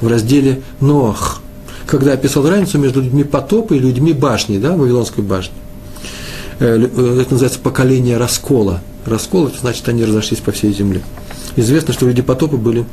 в 0.00 0.08
разделе 0.08 0.62
Ноах, 0.80 1.42
когда 1.86 2.14
описал 2.14 2.48
разницу 2.48 2.78
между 2.78 3.02
людьми 3.02 3.22
потопа 3.22 3.74
и 3.74 3.78
людьми 3.78 4.14
башни, 4.14 4.58
да, 4.58 4.74
Вавилонской 4.74 5.22
башни. 5.22 5.54
Э, 6.58 6.78
э, 6.78 7.20
это 7.20 7.32
называется 7.32 7.58
поколение 7.58 8.16
раскола. 8.16 8.80
Раскол– 9.04 9.46
это 9.48 9.58
значит, 9.58 9.86
они 9.88 10.04
разошлись 10.04 10.40
по 10.40 10.52
всей 10.52 10.72
земле. 10.72 11.02
Известно, 11.56 11.92
что 11.92 12.06
люди 12.06 12.22
потопа 12.22 12.56
были 12.56 12.86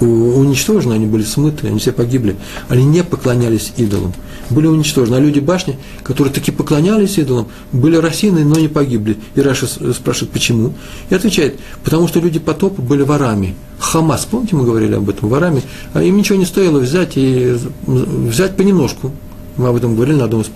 уничтожены, 0.00 0.94
они 0.94 1.06
были 1.06 1.22
смыты, 1.22 1.68
они 1.68 1.78
все 1.78 1.92
погибли. 1.92 2.36
Они 2.68 2.84
не 2.84 3.02
поклонялись 3.02 3.72
идолам, 3.76 4.12
были 4.50 4.66
уничтожены. 4.66 5.16
А 5.16 5.20
люди 5.20 5.40
башни, 5.40 5.78
которые 6.02 6.32
таки 6.32 6.50
поклонялись 6.50 7.18
идолам, 7.18 7.48
были 7.72 7.96
рассеяны, 7.96 8.44
но 8.44 8.58
не 8.58 8.68
погибли. 8.68 9.16
И 9.34 9.40
Раша 9.40 9.66
спрашивает, 9.66 10.32
почему? 10.32 10.74
И 11.10 11.14
отвечает, 11.14 11.58
потому 11.84 12.08
что 12.08 12.20
люди 12.20 12.38
потопа 12.38 12.82
были 12.82 13.02
ворами. 13.02 13.54
Хамас, 13.78 14.26
помните, 14.30 14.56
мы 14.56 14.64
говорили 14.64 14.94
об 14.94 15.08
этом, 15.08 15.28
ворами, 15.28 15.62
а 15.92 16.02
им 16.02 16.16
ничего 16.16 16.38
не 16.38 16.46
стоило 16.46 16.78
взять 16.78 17.12
и 17.16 17.56
взять 17.86 18.56
понемножку, 18.56 19.12
мы 19.56 19.68
об 19.68 19.76
этом 19.76 19.94
говорили 19.94 20.16
на 20.16 20.24
одном 20.24 20.42
из 20.42 20.50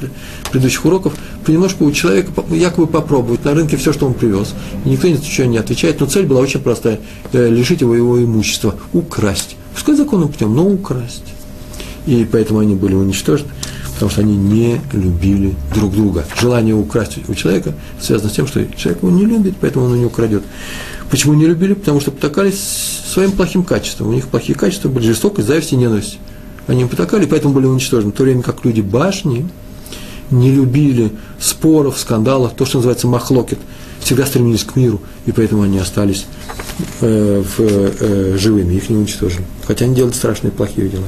предыдущих 0.51 0.85
уроков, 0.85 1.15
понемножку 1.45 1.85
у 1.85 1.93
человека 1.93 2.33
якобы 2.51 2.87
попробовать 2.87 3.45
на 3.45 3.55
рынке 3.55 3.77
все, 3.77 3.93
что 3.93 4.07
он 4.07 4.15
привез. 4.15 4.55
И 4.85 4.91
никто 4.91 5.09
ничего 5.09 5.47
не 5.47 5.59
отвечает, 5.59 6.01
но 6.01 6.07
цель 6.07 6.27
была 6.27 6.41
очень 6.41 6.61
простая 6.61 7.01
э,– 7.33 7.49
лишить 7.51 7.81
его 7.81 7.95
его 7.95 8.23
имущества, 8.23 8.75
украсть. 8.93 9.57
Пускай 9.75 9.95
законным 9.95 10.29
путем, 10.29 10.55
но 10.55 10.67
украсть. 10.67 11.25
И 12.07 12.27
поэтому 12.31 12.61
они 12.61 12.75
были 12.75 12.95
уничтожены, 12.95 13.51
потому 13.95 14.11
что 14.11 14.21
они 14.23 14.37
не 14.37 14.81
любили 14.93 15.55
друг 15.75 15.93
друга. 15.93 16.25
Желание 16.39 16.75
украсть 16.75 17.19
у 17.29 17.35
человека 17.35 17.75
связано 18.01 18.31
с 18.31 18.35
тем, 18.35 18.47
что 18.47 18.67
человек 18.77 19.03
его 19.03 19.13
не 19.13 19.27
любит, 19.27 19.55
поэтому 19.61 19.87
он 19.87 19.93
у 19.93 19.97
него 19.97 20.11
крадет. 20.11 20.43
Почему 21.11 21.35
не 21.35 21.47
любили? 21.47 21.75
Потому 21.75 22.01
что 22.01 22.11
потакались 22.11 22.61
своим 23.07 23.33
плохим 23.33 23.65
качеством. 23.65 24.09
У 24.09 24.13
них 24.13 24.29
плохие 24.29 24.57
качества 24.57 24.89
были 24.89 25.07
жестокость, 25.07 25.49
зависть 25.49 25.73
и 25.73 25.77
ненависть 25.77 26.19
они 26.71 26.85
потакали, 26.85 27.27
поэтому 27.27 27.53
были 27.53 27.67
уничтожены. 27.67 28.13
В 28.13 28.15
то 28.15 28.23
время 28.23 28.43
как 28.43 28.65
люди 28.65 28.81
башни 28.81 29.49
не 30.31 30.53
любили 30.53 31.11
споров, 31.41 31.99
скандалов, 31.99 32.55
то, 32.55 32.65
что 32.65 32.79
называется 32.79 33.09
махлокет, 33.09 33.59
всегда 33.99 34.25
стремились 34.25 34.63
к 34.63 34.77
миру, 34.77 35.01
и 35.27 35.33
поэтому 35.33 35.63
они 35.63 35.79
остались 35.79 36.27
э, 37.01 37.43
в, 37.43 37.61
э, 37.61 38.37
живыми, 38.39 38.75
их 38.75 38.89
не 38.89 38.99
уничтожили. 38.99 39.45
Хотя 39.67 39.87
они 39.87 39.97
делают 39.97 40.15
страшные, 40.15 40.53
плохие 40.53 40.89
дела. 40.89 41.07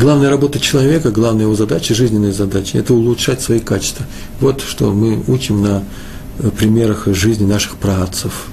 Главная 0.00 0.28
работа 0.28 0.58
человека, 0.58 1.12
главная 1.12 1.44
его 1.44 1.54
задача, 1.54 1.94
жизненная 1.94 2.32
задача– 2.32 2.78
это 2.80 2.94
улучшать 2.94 3.40
свои 3.40 3.60
качества. 3.60 4.04
Вот 4.40 4.60
что 4.60 4.92
мы 4.92 5.22
учим 5.28 5.62
на 5.62 5.84
э, 6.40 6.50
примерах 6.50 7.06
жизни 7.06 7.46
наших 7.46 7.76
праотцев. 7.76 8.48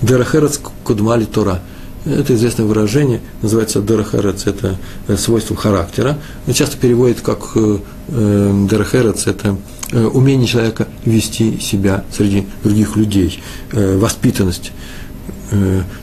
Дерахерец 0.00 0.60
кудмали 0.84 1.24
Тора– 1.24 1.60
это 2.08 2.34
известное 2.34 2.66
выражение, 2.66 3.20
называется 3.42 3.80
дерахерец, 3.80 4.46
это 4.46 4.76
э, 5.06 5.16
свойство 5.16 5.56
характера. 5.56 6.18
Часто 6.52 6.76
переводит 6.76 7.20
как 7.20 7.50
э, 7.54 7.78
э, 8.08 8.66
дерахерец, 8.70 9.26
это 9.26 9.56
умение 9.92 10.46
человека 10.46 10.86
вести 11.06 11.58
себя 11.60 12.04
среди 12.12 12.46
других 12.62 12.96
людей, 12.96 13.42
воспитанность. 13.72 14.72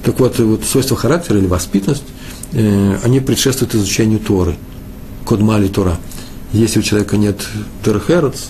Так 0.04 0.20
вот, 0.20 0.40
вот 0.40 0.64
свойство 0.64 0.98
характера 0.98 1.38
или 1.38 1.46
воспитанность, 1.46 2.02
они 2.52 3.20
предшествуют 3.20 3.76
изучению 3.76 4.18
Торы, 4.22 4.56
кодмали 5.24 5.68
Тора. 5.68 6.00
Если 6.52 6.80
у 6.80 6.82
человека 6.82 7.16
нет 7.16 7.46
дерахерец, 7.86 8.48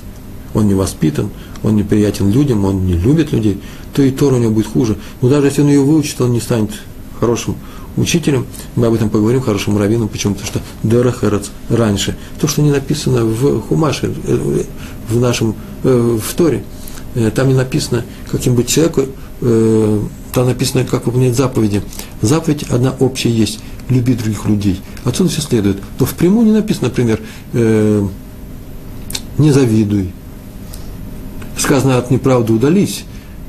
он 0.54 0.68
не 0.68 0.74
воспитан, 0.74 1.32
он 1.64 1.76
неприятен 1.76 2.32
людям, 2.32 2.64
он 2.64 2.86
не 2.86 2.94
любит 2.94 3.34
людей, 3.34 3.60
то 3.94 4.02
и 4.02 4.12
Тора 4.12 4.36
у 4.36 4.40
него 4.40 4.52
будет 4.52 4.68
хуже. 4.68 4.98
Но 5.22 5.28
даже 5.28 5.48
если 5.48 5.64
он 5.64 5.68
ее 5.68 5.82
выучит, 5.82 6.22
он 6.22 6.32
не 6.32 6.40
станет 6.40 6.72
хорошим 7.20 7.56
учителем, 7.98 8.46
мы 8.76 8.88
об 8.88 8.94
этом 8.94 9.10
поговорим, 9.10 9.42
хорошим 9.42 9.78
раввином, 9.78 10.08
почему? 10.08 10.36
Потому 10.36 10.52
что 10.52 10.62
Дерахерец 10.84 11.52
раньше, 11.70 12.18
то, 12.40 12.48
что 12.48 12.62
не 12.62 12.72
написано 12.72 13.26
в 13.26 13.62
Хумаше, 13.62 14.14
э, 14.26 14.64
в 15.10 15.20
нашем, 15.20 15.56
э, 15.84 16.20
в 16.22 16.34
Торе, 16.34 16.64
э, 17.16 17.32
там 17.32 17.48
не 17.48 17.54
написано, 17.54 18.04
каким 18.30 18.56
быть 18.56 18.68
человеку, 18.68 19.06
там 19.42 20.48
написано, 20.48 20.86
как 20.86 21.06
выполнять 21.06 21.36
заповеди. 21.36 21.82
Заповедь 22.22 22.64
одна 22.64 22.96
общая 23.00 23.30
есть, 23.30 23.60
люби 23.90 24.14
других 24.14 24.46
людей. 24.46 24.82
Отсюда 25.04 25.30
все 25.30 25.42
следует. 25.42 25.78
Но 26.00 26.06
впрямую 26.06 26.46
не 26.46 26.54
написано, 26.54 26.88
например, 26.88 27.20
не 29.38 29.52
завидуй. 29.52 30.14
Сказано 31.58 31.98
от 31.98 32.12
неправды 32.12 32.54
удались. 32.54 33.04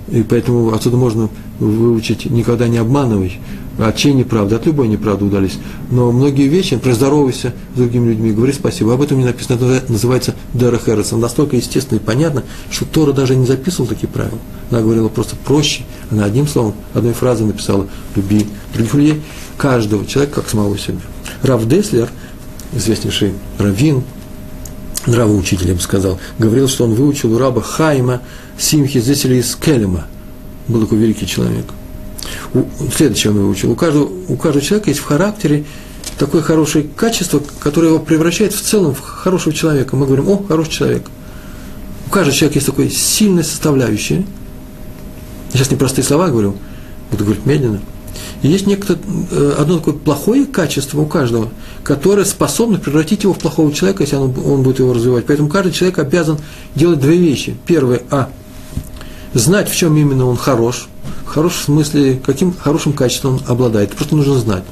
И 0.09 0.23
поэтому 0.23 0.73
отсюда 0.73 0.97
можно 0.97 1.29
выучить 1.59 2.31
«никогда 2.31 2.69
не 2.69 2.79
обманывай», 2.79 3.41
от 3.79 3.97
чьей 3.97 4.15
неправды, 4.15 4.55
от 4.55 4.65
любой 4.65 4.89
неправды 4.89 5.27
удались. 5.27 5.59
Но 5.91 6.11
многие 6.11 6.49
вещи, 6.49 6.75
например, 6.75 6.97
здоровайся 6.97 7.53
с 7.75 7.77
другими 7.77 8.09
людьми, 8.09 8.33
говори 8.33 8.53
спасибо. 8.53 8.95
Об 8.95 9.03
этом 9.03 9.19
не 9.19 9.25
написано, 9.25 9.71
это 9.71 9.93
называется 9.93 10.35
Дера 10.55 10.79
Хересом. 10.79 11.21
Настолько 11.21 11.57
естественно 11.57 11.99
и 11.99 12.01
понятно, 12.01 12.43
что 12.71 12.87
Тора 12.87 13.13
даже 13.13 13.37
не 13.37 13.45
записывала 13.45 13.89
такие 13.89 14.09
правила. 14.09 14.39
Она 14.71 14.81
говорила 14.81 15.09
просто 15.09 15.37
проще. 15.37 15.83
Она 16.11 16.25
одним 16.25 16.47
словом, 16.49 16.75
одной 16.95 17.13
фразой 17.13 17.47
написала 17.47 17.87
«люби 18.15 18.47
других 18.73 18.95
людей», 18.95 19.23
каждого 19.59 20.07
человека 20.07 20.37
как 20.41 20.49
самого 20.49 20.79
себя. 20.79 20.99
Рав 21.43 21.67
Деслер, 21.67 22.09
известнейший 22.73 23.35
раввин, 23.59 24.05
нравоучитель, 25.07 25.69
я 25.69 25.75
бы 25.75 25.81
сказал, 25.81 26.19
говорил, 26.39 26.69
что 26.69 26.85
он 26.85 26.95
выучил 26.95 27.35
у 27.35 27.39
раба 27.39 27.63
Хайма 27.63 28.23
Симхи 28.59 29.01
Зесели 29.01 29.37
из 29.37 29.55
Келема. 29.57 30.07
Был 30.69 30.83
такой 30.83 30.99
великий 30.99 31.27
человек. 31.27 31.67
У, 32.55 32.65
следующее 32.95 33.33
он 33.33 33.39
выучил. 33.39 33.71
У 33.71 33.77
каждого, 33.77 34.11
у 34.29 34.37
каждого 34.37 34.65
человека 34.65 34.91
есть 34.91 35.01
в 35.01 35.05
характере 35.05 35.65
такое 36.19 36.43
хорошее 36.43 36.87
качество, 36.97 37.41
которое 37.61 37.89
его 37.89 37.99
превращает 37.99 38.53
в 38.53 38.61
целом 38.61 38.95
в 38.95 39.01
хорошего 39.01 39.55
человека. 39.55 39.97
Мы 39.97 40.07
говорим, 40.07 40.29
о, 40.29 40.43
хороший 40.43 40.73
человек. 40.73 41.11
У 42.07 42.11
каждого 42.11 42.37
человека 42.37 42.59
есть 42.59 42.67
такое 42.67 42.89
сильная 42.89 43.45
составляющая. 43.45 44.25
Я 45.53 45.59
сейчас 45.59 45.71
не 45.71 45.77
простые 45.77 46.05
слова 46.05 46.29
говорю, 46.29 46.57
буду 47.11 47.25
говорить 47.25 47.47
медленно. 47.47 47.81
И 48.43 48.49
есть 48.49 48.67
некое, 48.67 48.99
э, 49.31 49.55
одно 49.59 49.79
такое 49.79 49.95
плохое 49.95 50.47
качество 50.47 51.01
у 51.01 51.07
каждого, 51.07 51.49
которое 51.83 52.25
способно 52.25 52.79
превратить 52.79 53.23
его 53.23 53.33
в 53.33 53.39
плохого 53.39 53.73
человека, 53.73 54.03
если 54.03 54.17
он, 54.17 54.35
он 54.45 54.63
будет 54.63 54.79
его 54.79 54.93
развивать. 54.93 55.27
Поэтому 55.27 55.49
каждый 55.49 55.73
человек 55.73 55.99
обязан 55.99 56.39
делать 56.75 57.01
две 57.01 57.17
вещи. 57.17 57.57
Первое, 57.67 58.03
а, 58.11 58.29
знать, 59.35 59.71
в 59.71 59.77
чем 59.77 59.97
именно 59.97 60.27
он 60.27 60.37
хорош, 60.37 60.89
в 61.35 61.51
смысле, 61.53 62.21
каким 62.25 62.55
хорошим 62.55 62.93
качеством 62.93 63.35
он 63.35 63.41
обладает. 63.47 63.91
Просто 63.95 64.17
нужно 64.17 64.39
знать. 64.39 64.65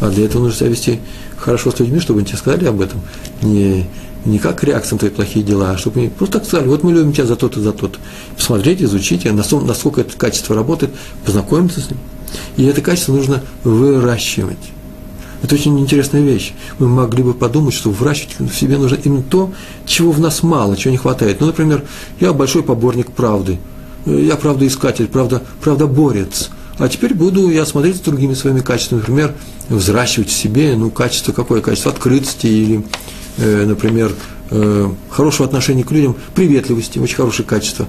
А 0.00 0.10
для 0.10 0.26
этого 0.26 0.42
нужно 0.42 0.58
себя 0.58 0.70
вести 0.70 1.00
хорошо 1.36 1.70
с 1.70 1.78
людьми, 1.80 2.00
чтобы 2.00 2.20
они 2.20 2.26
тебе 2.26 2.38
сказали 2.38 2.66
об 2.66 2.80
этом. 2.80 3.00
Не, 3.42 3.86
не 4.24 4.38
как 4.38 4.62
реакция 4.64 4.94
на 4.94 4.98
твои 5.00 5.10
плохие 5.10 5.44
дела, 5.44 5.72
а 5.72 5.78
чтобы 5.78 6.00
они 6.00 6.08
просто 6.08 6.38
так 6.38 6.46
сказали, 6.46 6.68
вот 6.68 6.82
мы 6.82 6.92
любим 6.92 7.12
тебя 7.12 7.26
за 7.26 7.36
то-то, 7.36 7.60
за 7.60 7.72
то-то. 7.72 7.98
Посмотреть, 8.36 8.82
изучить, 8.82 9.24
насколько 9.24 10.00
это 10.00 10.16
качество 10.16 10.54
работает, 10.54 10.92
познакомиться 11.24 11.80
с 11.80 11.90
ним. 11.90 11.98
И 12.56 12.64
это 12.64 12.80
качество 12.80 13.12
нужно 13.12 13.42
выращивать. 13.64 14.58
Это 15.42 15.56
очень 15.56 15.78
интересная 15.78 16.22
вещь. 16.22 16.54
Мы 16.78 16.88
могли 16.88 17.22
бы 17.22 17.34
подумать, 17.34 17.74
что 17.74 17.90
выращивать 17.90 18.50
в 18.50 18.56
себе 18.56 18.78
нужно 18.78 18.96
именно 19.04 19.22
то, 19.22 19.52
чего 19.84 20.10
в 20.10 20.18
нас 20.18 20.42
мало, 20.42 20.74
чего 20.74 20.92
не 20.92 20.96
хватает. 20.96 21.40
Ну, 21.40 21.46
например, 21.48 21.84
я 22.18 22.32
большой 22.32 22.62
поборник 22.62 23.10
правды. 23.10 23.58
Я 24.06 24.36
правдоискатель, 24.36 25.06
правда, 25.06 25.42
правдоборец. 25.60 26.50
А 26.78 26.88
теперь 26.88 27.14
буду 27.14 27.50
я 27.50 27.66
смотреть 27.66 27.96
с 27.96 28.00
другими 28.00 28.34
своими 28.34 28.60
качествами. 28.60 29.00
Например, 29.00 29.34
взращивать 29.68 30.30
в 30.30 30.32
себе, 30.32 30.74
ну, 30.76 30.90
качество 30.90 31.32
какое? 31.32 31.60
Качество 31.60 31.92
открытости 31.92 32.46
или, 32.46 32.84
э, 33.36 33.66
например, 33.66 34.12
э, 34.54 34.90
хорошего 35.10 35.46
отношения 35.46 35.84
к 35.84 35.90
людям, 35.90 36.16
приветливости, 36.34 36.98
очень 36.98 37.16
хорошее 37.16 37.46
качество. 37.46 37.86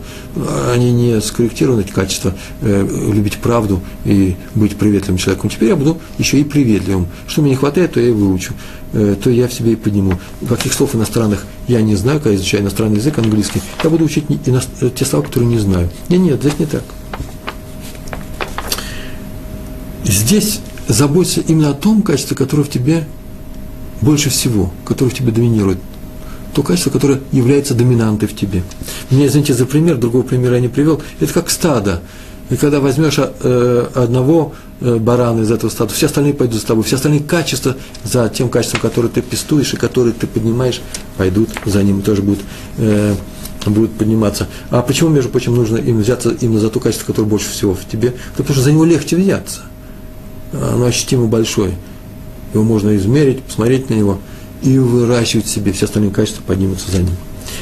Они 0.72 0.92
не 0.92 1.22
скорректированы, 1.22 1.82
эти 1.82 1.92
качества, 1.92 2.34
э, 2.62 2.88
любить 3.14 3.38
правду 3.38 3.82
и 4.04 4.36
быть 4.56 4.76
приветливым 4.76 5.18
человеком. 5.18 5.50
Теперь 5.50 5.70
я 5.70 5.76
буду 5.76 6.00
еще 6.18 6.40
и 6.40 6.44
приветливым. 6.44 7.08
Что 7.28 7.42
мне 7.42 7.52
не 7.52 7.58
хватает, 7.58 7.94
то 7.94 8.00
я 8.00 8.10
и 8.10 8.12
выучу, 8.12 8.54
э, 8.94 9.16
то 9.22 9.30
я 9.30 9.48
в 9.48 9.54
себе 9.54 9.74
и 9.74 9.76
подниму. 9.76 10.20
Каких 10.48 10.74
слов 10.74 10.96
иностранных 10.96 11.46
я 11.68 11.82
не 11.82 11.96
знаю, 11.96 12.20
когда 12.20 12.36
изучаю 12.36 12.64
иностранный 12.64 12.98
язык, 12.98 13.18
английский, 13.20 13.62
я 13.84 13.90
буду 13.90 14.06
учить 14.06 14.26
те 14.96 15.06
слова, 15.06 15.24
которые 15.24 15.50
не 15.50 15.60
знаю. 15.60 15.90
Нет, 16.10 16.20
нет, 16.20 16.40
здесь 16.40 16.60
не 16.60 16.66
так. 16.66 16.84
Здесь 20.04 20.60
заботься 20.88 21.42
именно 21.42 21.70
о 21.70 21.74
том 21.74 22.02
качестве, 22.02 22.36
которое 22.36 22.64
в 22.64 22.70
тебе 22.70 23.06
больше 24.02 24.30
всего, 24.30 24.72
которое 24.86 25.10
в 25.10 25.14
тебе 25.14 25.32
доминирует 25.32 25.80
то 26.56 26.64
качество, 26.64 26.90
которое 26.90 27.20
является 27.34 27.74
доминантой 27.74 28.30
в 28.30 28.36
тебе. 28.36 28.64
Мне, 29.10 29.28
извините 29.28 29.54
за 29.54 29.66
пример, 29.66 29.98
другого 29.98 30.24
примера 30.24 30.56
я 30.56 30.62
не 30.62 30.70
привел. 30.70 31.02
Это 31.20 31.34
как 31.34 31.50
стадо. 31.50 32.00
И 32.50 32.56
когда 32.56 32.80
возьмешь 32.80 33.18
э, 33.18 33.88
одного 33.94 34.54
э, 34.80 34.96
барана 34.96 35.42
из 35.42 35.52
этого 35.52 35.70
стада, 35.70 35.94
все 35.94 36.06
остальные 36.06 36.34
пойдут 36.34 36.62
за 36.62 36.66
тобой, 36.66 36.86
все 36.86 36.96
остальные 36.96 37.24
качества 37.24 37.76
за 38.06 38.30
тем 38.30 38.48
качеством, 38.48 38.80
которое 38.80 39.10
ты 39.10 39.22
пестуешь 39.22 39.74
и 39.74 39.78
которое 39.78 40.14
ты 40.14 40.28
поднимаешь, 40.28 40.80
пойдут 41.18 41.50
за 41.66 41.84
ним, 41.84 42.02
тоже 42.02 42.22
будут, 42.22 42.40
э, 42.78 43.16
будут 43.66 43.92
подниматься. 43.98 44.48
А 44.70 44.82
почему, 44.82 45.10
между 45.10 45.32
прочим, 45.32 45.56
нужно 45.56 45.76
им 45.76 46.00
взяться 46.00 46.34
именно 46.40 46.62
за 46.62 46.70
то 46.70 46.80
качество, 46.80 47.08
которое 47.08 47.28
больше 47.28 47.50
всего 47.50 47.74
в 47.74 47.86
тебе? 47.86 48.14
Потому 48.38 48.54
что 48.54 48.64
за 48.64 48.72
него 48.72 48.86
легче 48.86 49.18
взяться. 49.18 49.64
Оно 50.54 50.86
ощутимо 50.86 51.26
большое. 51.26 51.74
Его 52.54 52.64
можно 52.64 52.96
измерить, 52.96 53.44
посмотреть 53.44 53.90
на 53.90 53.96
него– 53.96 54.20
и 54.62 54.78
выращивать 54.78 55.46
в 55.46 55.50
себе, 55.50 55.72
все 55.72 55.86
остальные 55.86 56.12
качества 56.12 56.44
поднимутся 56.46 56.92
за 56.92 57.00
ним. 57.00 57.16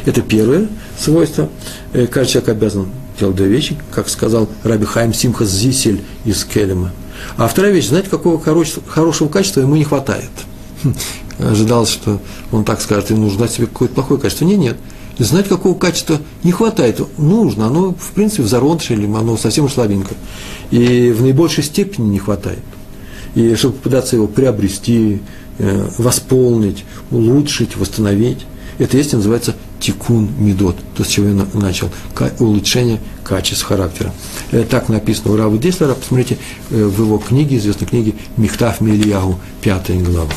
Это 0.05 0.21
первое 0.21 0.67
свойство. 0.99 1.49
Э, 1.93 2.07
каждый 2.07 2.33
человек 2.33 2.49
обязан 2.49 2.87
делать 3.19 3.35
две 3.35 3.47
вещи, 3.47 3.77
как 3.91 4.09
сказал 4.09 4.49
Раби 4.63 4.85
Хайм 4.85 5.13
Симхас 5.13 5.49
Зисель 5.49 6.01
из 6.25 6.43
Келема. 6.43 6.91
А 7.37 7.47
вторая 7.47 7.71
вещь, 7.71 7.87
знаете, 7.87 8.09
какого 8.09 8.39
хорошего 8.41 9.29
качества 9.29 9.61
ему 9.61 9.75
не 9.75 9.83
хватает. 9.83 10.29
Хм, 10.83 10.93
ожидалось, 11.39 11.89
что 11.89 12.19
он 12.51 12.63
так 12.63 12.81
скажет, 12.81 13.11
ему 13.11 13.23
нужно 13.23 13.39
знать 13.39 13.51
себе 13.51 13.67
какое-то 13.67 13.95
плохое 13.95 14.19
качество. 14.19 14.45
Нет, 14.45 14.59
нет. 14.59 14.77
Знать, 15.19 15.47
какого 15.47 15.77
качества 15.77 16.19
не 16.43 16.51
хватает, 16.51 16.99
нужно. 17.19 17.67
Оно, 17.67 17.93
в 17.93 18.11
принципе, 18.11 18.43
в 18.43 18.47
зародыше, 18.47 18.93
или 18.93 19.05
оно 19.05 19.37
совсем 19.37 19.69
слабенько. 19.69 20.15
И 20.71 21.11
в 21.11 21.21
наибольшей 21.21 21.63
степени 21.63 22.09
не 22.09 22.19
хватает. 22.19 22.63
И 23.35 23.53
чтобы 23.55 23.75
попытаться 23.75 24.15
его 24.15 24.27
приобрести, 24.27 25.21
восполнить, 25.59 26.85
улучшить, 27.11 27.77
восстановить. 27.77 28.45
Это 28.79 28.97
есть 28.97 29.13
называется 29.13 29.55
тикун 29.79 30.29
медот, 30.39 30.77
то, 30.95 31.03
с 31.03 31.07
чего 31.07 31.27
я 31.27 31.45
начал, 31.53 31.89
улучшение 32.39 32.99
качеств 33.23 33.65
характера. 33.65 34.13
Это 34.51 34.67
так 34.67 34.89
написано 34.89 35.33
у 35.33 35.37
Равы 35.37 35.57
Деслера, 35.57 35.93
посмотрите 35.93 36.37
э, 36.71 36.83
в 36.83 37.01
его 37.01 37.17
книге, 37.17 37.57
известной 37.57 37.87
книге 37.87 38.13
Михтав 38.37 38.81
Мельягу, 38.81 39.39
пятая 39.61 39.99
глава. 40.01 40.31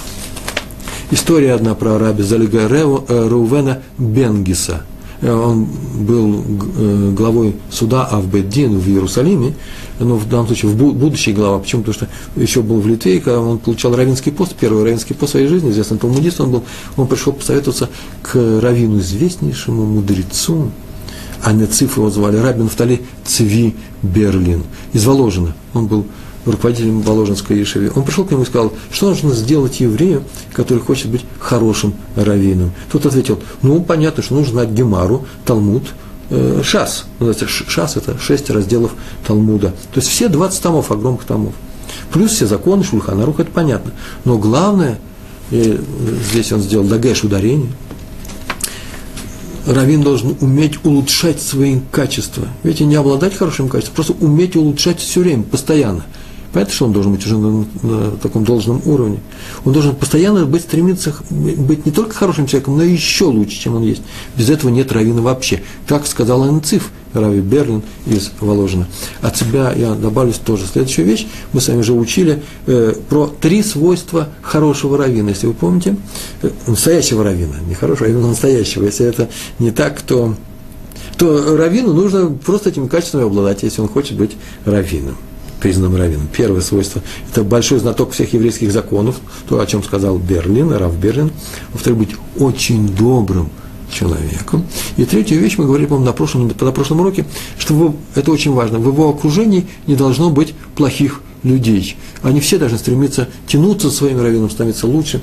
История 1.11 1.55
одна 1.55 1.75
про 1.75 1.99
раби 1.99 2.23
Залига 2.23 2.69
э, 2.69 3.29
Рувена 3.29 3.83
Бенгиса– 3.99 4.83
Э, 4.96 4.96
он 5.35 5.67
был 5.95 6.45
э, 6.77 7.13
главой 7.17 7.57
суда 7.71 8.05
Авбеддин 8.05 8.79
в 8.79 8.89
Иерусалиме, 8.89 9.55
но 9.99 10.17
в 10.17 10.29
данном 10.29 10.47
случае 10.47 10.73
в 10.73 10.77
будущий 10.77 11.33
глава, 11.33 11.59
почему? 11.59 11.83
Потому 11.83 11.95
что 11.95 12.41
еще 12.41 12.63
был 12.63 12.81
в 12.81 12.87
Литве, 12.87 13.17
и 13.17 13.21
когда 13.21 13.41
он 13.41 13.59
получал 13.59 13.95
равинский 13.97 14.31
пост, 14.31 14.55
первый 14.55 14.85
равинский 14.85 15.15
пост 15.15 15.31
в 15.31 15.33
своей 15.33 15.49
жизни, 15.49 15.71
известный 15.71 15.99
талмудист 15.99 16.41
он 16.41 16.51
был, 16.51 16.65
он 16.97 17.07
пришел 17.07 17.33
посоветоваться 17.33 17.89
к 18.23 18.61
равину 18.61 18.99
известнейшему 18.99 19.87
мудрецу, 19.87 20.71
а 21.43 21.53
Нециф 21.53 21.97
его 21.97 22.11
звали, 22.11 22.37
Рабин 22.37 22.69
Втали 22.69 23.03
Цви 23.25 23.75
Берлин, 24.03 24.65
из 24.93 25.05
Воложина. 25.07 25.55
Он 25.75 25.87
был 25.87 26.07
руководителем 26.47 27.03
Воложенской 27.03 27.59
Ешеве, 27.59 27.91
он 27.95 28.05
пришел 28.05 28.25
к 28.25 28.31
нему 28.31 28.43
и 28.43 28.47
сказал, 28.47 28.73
что 28.91 29.11
нужно 29.11 29.35
сделать 29.35 29.81
еврею, 29.81 30.23
который 30.53 30.79
хочет 30.79 31.11
быть 31.11 31.25
хорошим 31.39 31.95
раввином. 32.15 32.73
Тот 32.91 33.07
ответил, 33.07 33.41
ну, 33.63 33.83
понятно, 33.83 34.23
что 34.23 34.35
нужно 34.35 34.53
знать 34.53 34.71
Гемару, 34.71 35.27
Талмуд, 35.45 35.85
э, 36.31 36.63
Шас. 36.65 37.07
Шас– 37.67 37.97
это 37.99 38.19
шесть 38.19 38.51
разделов 38.51 38.93
Талмуда. 39.27 39.69
То 39.93 40.01
есть 40.01 40.09
все 40.09 40.29
20 40.29 40.63
томов, 40.63 40.91
огромных 40.91 41.25
томов. 41.25 41.55
Плюс 42.13 42.33
все 42.33 42.47
законы 42.47 42.85
Шульханарух, 42.85 43.41
это 43.41 43.51
понятно. 43.51 43.93
Но 44.25 44.39
главное, 44.39 44.99
и 45.51 45.79
здесь 46.31 46.53
он 46.53 46.61
сделал 46.61 46.87
дагеш 46.87 47.25
ударение, 47.25 47.71
Равин 49.67 50.03
должен 50.03 50.37
уметь 50.41 50.85
улучшать 50.85 51.43
свои 51.43 51.81
качества. 51.91 52.47
Ведь 52.63 52.81
не 52.81 52.95
обладать 52.95 53.35
хорошим 53.35 53.69
качеством, 53.69 53.97
просто 53.97 54.13
уметь 54.25 54.55
улучшать 54.55 55.01
все 55.01 55.21
время, 55.21 55.43
постоянно. 55.43 56.07
Понятно, 56.53 56.75
что 56.75 56.85
он 56.87 56.93
должен 56.93 57.13
быть 57.13 57.27
уже 57.27 57.37
на, 57.37 57.67
на 57.83 58.11
таком 58.13 58.45
должном 58.45 58.81
уровне. 58.85 59.19
Он 59.65 59.73
должен 59.73 59.95
постоянно 59.95 60.45
быть, 60.47 60.63
стремиться 60.63 61.15
быть 61.31 61.87
не 61.87 61.93
только 61.93 62.15
хорошим 62.15 62.47
человеком, 62.47 62.77
но 62.77 62.83
и 62.83 62.93
еще 62.93 63.25
лучше, 63.25 63.59
чем 63.59 63.77
он 63.77 63.83
есть. 63.83 64.03
Без 64.37 64.51
этого 64.51 64.71
нет 64.71 64.93
равина 64.93 65.23
вообще. 65.23 65.63
Как 65.87 66.07
сказал 66.07 66.43
Анциф, 66.45 66.91
Рави 67.21 67.41
Берлин 67.41 67.83
из 68.07 68.31
Воложина. 68.41 68.87
От 69.23 69.37
себя 69.37 69.73
я 69.73 69.95
добавлю 69.95 70.33
тоже 70.45 70.67
следующую 70.67 71.07
вещь. 71.07 71.27
Мы 71.53 71.61
с 71.61 71.69
вами 71.69 71.81
уже 71.81 71.93
учили 71.93 72.43
э, 72.67 72.95
про 73.09 73.27
три 73.27 73.63
свойства 73.63 74.29
хорошего 74.43 74.99
равина. 74.99 75.31
Если 75.31 75.47
вы 75.47 75.55
помните, 75.55 75.97
э, 76.43 76.51
настоящего 76.67 77.25
равина, 77.25 77.57
не 77.67 77.75
хорошего, 77.75 78.07
а 78.07 78.11
именно 78.11 78.29
настоящего. 78.29 78.85
Если 78.85 79.07
это 79.07 79.29
не 79.59 79.71
так, 79.71 80.03
то, 80.03 80.35
то 81.19 81.57
равину 81.57 81.93
нужно 81.93 82.29
просто 82.29 82.71
этими 82.71 82.89
качествами 82.89 83.25
обладать, 83.25 83.63
если 83.63 83.81
он 83.81 83.89
хочет 83.89 84.17
быть 84.17 84.37
раввином 84.65 85.17
признанным 85.61 85.97
раввином. 85.97 86.29
Первое 86.33 86.61
свойство– 86.61 87.03
это 87.31 87.45
большой 87.45 87.79
знаток 87.79 88.13
всех 88.13 88.33
еврейских 88.33 88.73
законов, 88.73 89.17
то, 89.49 89.61
о 89.61 89.67
чем 89.67 89.83
сказал 89.83 90.19
Берлин, 90.19 90.73
Рав 90.73 90.97
Берлин. 90.97 91.31
Во-вторых, 91.73 91.99
быть 91.99 92.17
очень 92.39 92.89
добрым 92.89 93.51
человеком. 93.91 94.65
И 94.97 95.05
третью 95.05 95.39
вещь 95.39 95.57
мы 95.59 95.65
говорили, 95.65 95.87
по-моему, 95.87 96.07
на 96.07 96.13
прошлом, 96.13 96.49
на 96.49 96.73
прошлом 96.73 97.01
уроке, 97.01 97.25
что 97.59 97.75
в, 97.75 97.95
это 98.15 98.31
очень 98.33 98.53
важно. 98.53 98.79
В 98.79 98.87
его 98.87 99.09
окружении 99.09 99.67
не 99.87 99.95
должно 99.97 100.31
быть 100.31 100.55
плохих 100.75 101.23
людей. 101.43 101.97
Они 102.23 102.41
все 102.41 102.59
должны 102.59 102.79
стремиться 102.79 103.29
тянуться 103.47 103.91
своим 103.91 104.21
раввином, 104.21 104.51
становиться 104.51 104.87
лучше, 104.87 105.23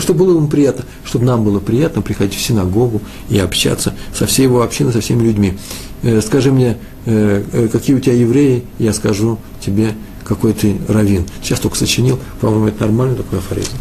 чтобы 0.00 0.24
было 0.24 0.36
ему 0.36 0.48
приятно, 0.48 0.84
чтобы 1.04 1.24
нам 1.24 1.44
было 1.44 1.60
приятно 1.60 2.02
приходить 2.02 2.34
в 2.34 2.42
синагогу 2.42 3.00
и 3.30 3.38
общаться 3.38 3.94
со 4.14 4.26
всей 4.26 4.42
его 4.42 4.62
общиной, 4.62 4.92
со 4.92 5.00
всеми 5.00 5.22
людьми. 5.22 5.54
Э, 6.02 6.20
скажи 6.20 6.50
мне, 6.50 6.76
э, 7.06 7.44
э, 7.52 7.68
какие 7.68 7.94
у 7.94 8.00
тебя 8.00 8.14
евреи, 8.14 8.64
я 8.78 8.92
скажу 8.92 9.38
тебе, 9.60 9.94
какой 10.24 10.52
ты 10.52 10.76
раввин. 10.88 11.24
Сейчас 11.42 11.60
только 11.60 11.76
сочинил, 11.76 12.18
по-моему, 12.40 12.68
это 12.68 12.84
нормальный 12.84 13.16
такой 13.16 13.38
афоризм. 13.38 13.72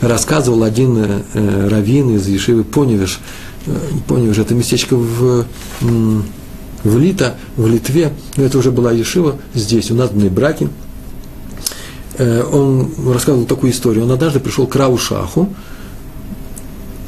Рассказывал 0.00 0.62
один 0.62 1.22
раввин 1.32 2.14
из 2.14 2.26
Ешивы 2.28 2.64
Поневиш. 2.64 3.20
Поневиш– 4.06 4.38
это 4.38 4.54
местечко 4.54 4.94
в, 4.94 5.46
в 5.80 6.98
Лита, 6.98 7.36
в 7.56 7.66
Литве. 7.66 8.12
Но 8.36 8.44
это 8.44 8.58
уже 8.58 8.72
была 8.72 8.92
Ешива 8.92 9.36
здесь, 9.54 9.90
у 9.90 9.94
нас 9.94 10.10
в 10.10 10.30
браки. 10.30 10.68
он 12.18 12.90
рассказывал 13.06 13.46
такую 13.46 13.72
историю. 13.72 14.04
Он 14.04 14.12
однажды 14.12 14.38
пришел 14.38 14.66
к 14.66 14.76
Раву 14.76 14.98
Шаху, 14.98 15.48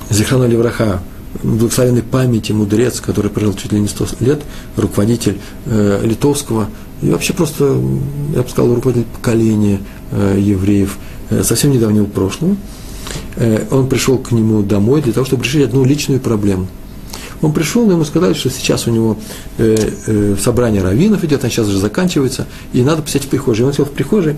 Зихрана 0.09 0.45
Левраха, 0.45 1.03
благословенной 1.43 2.03
памяти 2.03 2.53
мудрец, 2.53 3.01
который 3.01 3.31
прожил 3.31 3.55
чуть 3.55 3.73
ли 3.73 3.81
не 3.81 3.89
100 3.89 4.07
лет, 4.21 4.43
руководитель 4.77 5.39
э, 5.67 6.01
литовского, 6.05 6.69
и 7.03 7.11
вообще 7.11 7.33
просто, 7.33 7.81
я 8.35 8.43
бы 8.43 8.49
сказал, 8.49 8.75
руководитель 8.75 9.09
поколения 9.15 9.81
э, 10.11 10.37
евреев 10.41 10.99
э, 11.31 11.43
совсем 11.43 11.71
недавнего 11.71 12.07
прошлого. 12.07 12.57
Э, 13.37 13.67
он 13.71 13.89
пришел 13.89 14.19
к 14.19 14.33
нему 14.33 14.63
домой 14.63 15.03
для 15.03 15.13
того, 15.13 15.27
чтобы 15.27 15.45
решить 15.45 15.65
одну 15.65 15.85
личную 15.85 16.21
проблему– 16.21 16.67
он 17.41 17.53
пришел, 17.53 17.91
ему 17.91 18.05
сказали, 18.05 18.35
что 18.35 18.51
сейчас 18.51 18.87
у 18.87 18.91
него 18.91 19.17
э, 19.59 19.77
э, 20.07 20.37
собрание 20.41 20.83
раввинов 20.83 21.23
идет, 21.25 21.45
он 21.45 21.51
сейчас 21.51 21.69
уже 21.69 21.79
заканчивается, 21.79 22.47
и 22.73 22.83
надо 22.83 23.03
посетить 23.03 23.27
в 23.27 23.29
прихожей. 23.29 23.67
Он 23.67 23.73
сел 23.73 23.85
в 23.85 23.91
прихожей 23.91 24.37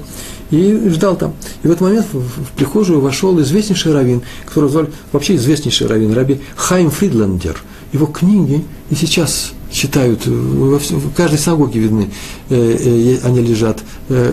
и 0.50 0.88
ждал 0.90 1.16
там. 1.16 1.34
И 1.62 1.68
в 1.68 1.70
этот 1.70 1.82
момент 1.82 2.06
в, 2.12 2.52
прихожую 2.56 3.00
вошел 3.00 3.40
известнейший 3.40 3.92
раввин, 3.92 4.22
который 4.46 4.68
звали 4.70 4.90
вообще 5.12 5.36
известнейший 5.36 5.86
раввин, 5.86 6.12
раби 6.12 6.40
Хайм 6.56 6.90
Фридландер. 6.90 7.56
Его 7.92 8.06
книги 8.06 8.64
и 8.90 8.94
сейчас 8.94 9.52
читают, 9.70 10.26
э, 10.26 10.30
в 10.30 11.12
каждой 11.14 11.38
синагоге 11.38 11.80
видны, 11.80 12.10
э, 12.48 12.54
э, 12.54 13.26
они 13.26 13.40
лежат, 13.40 13.78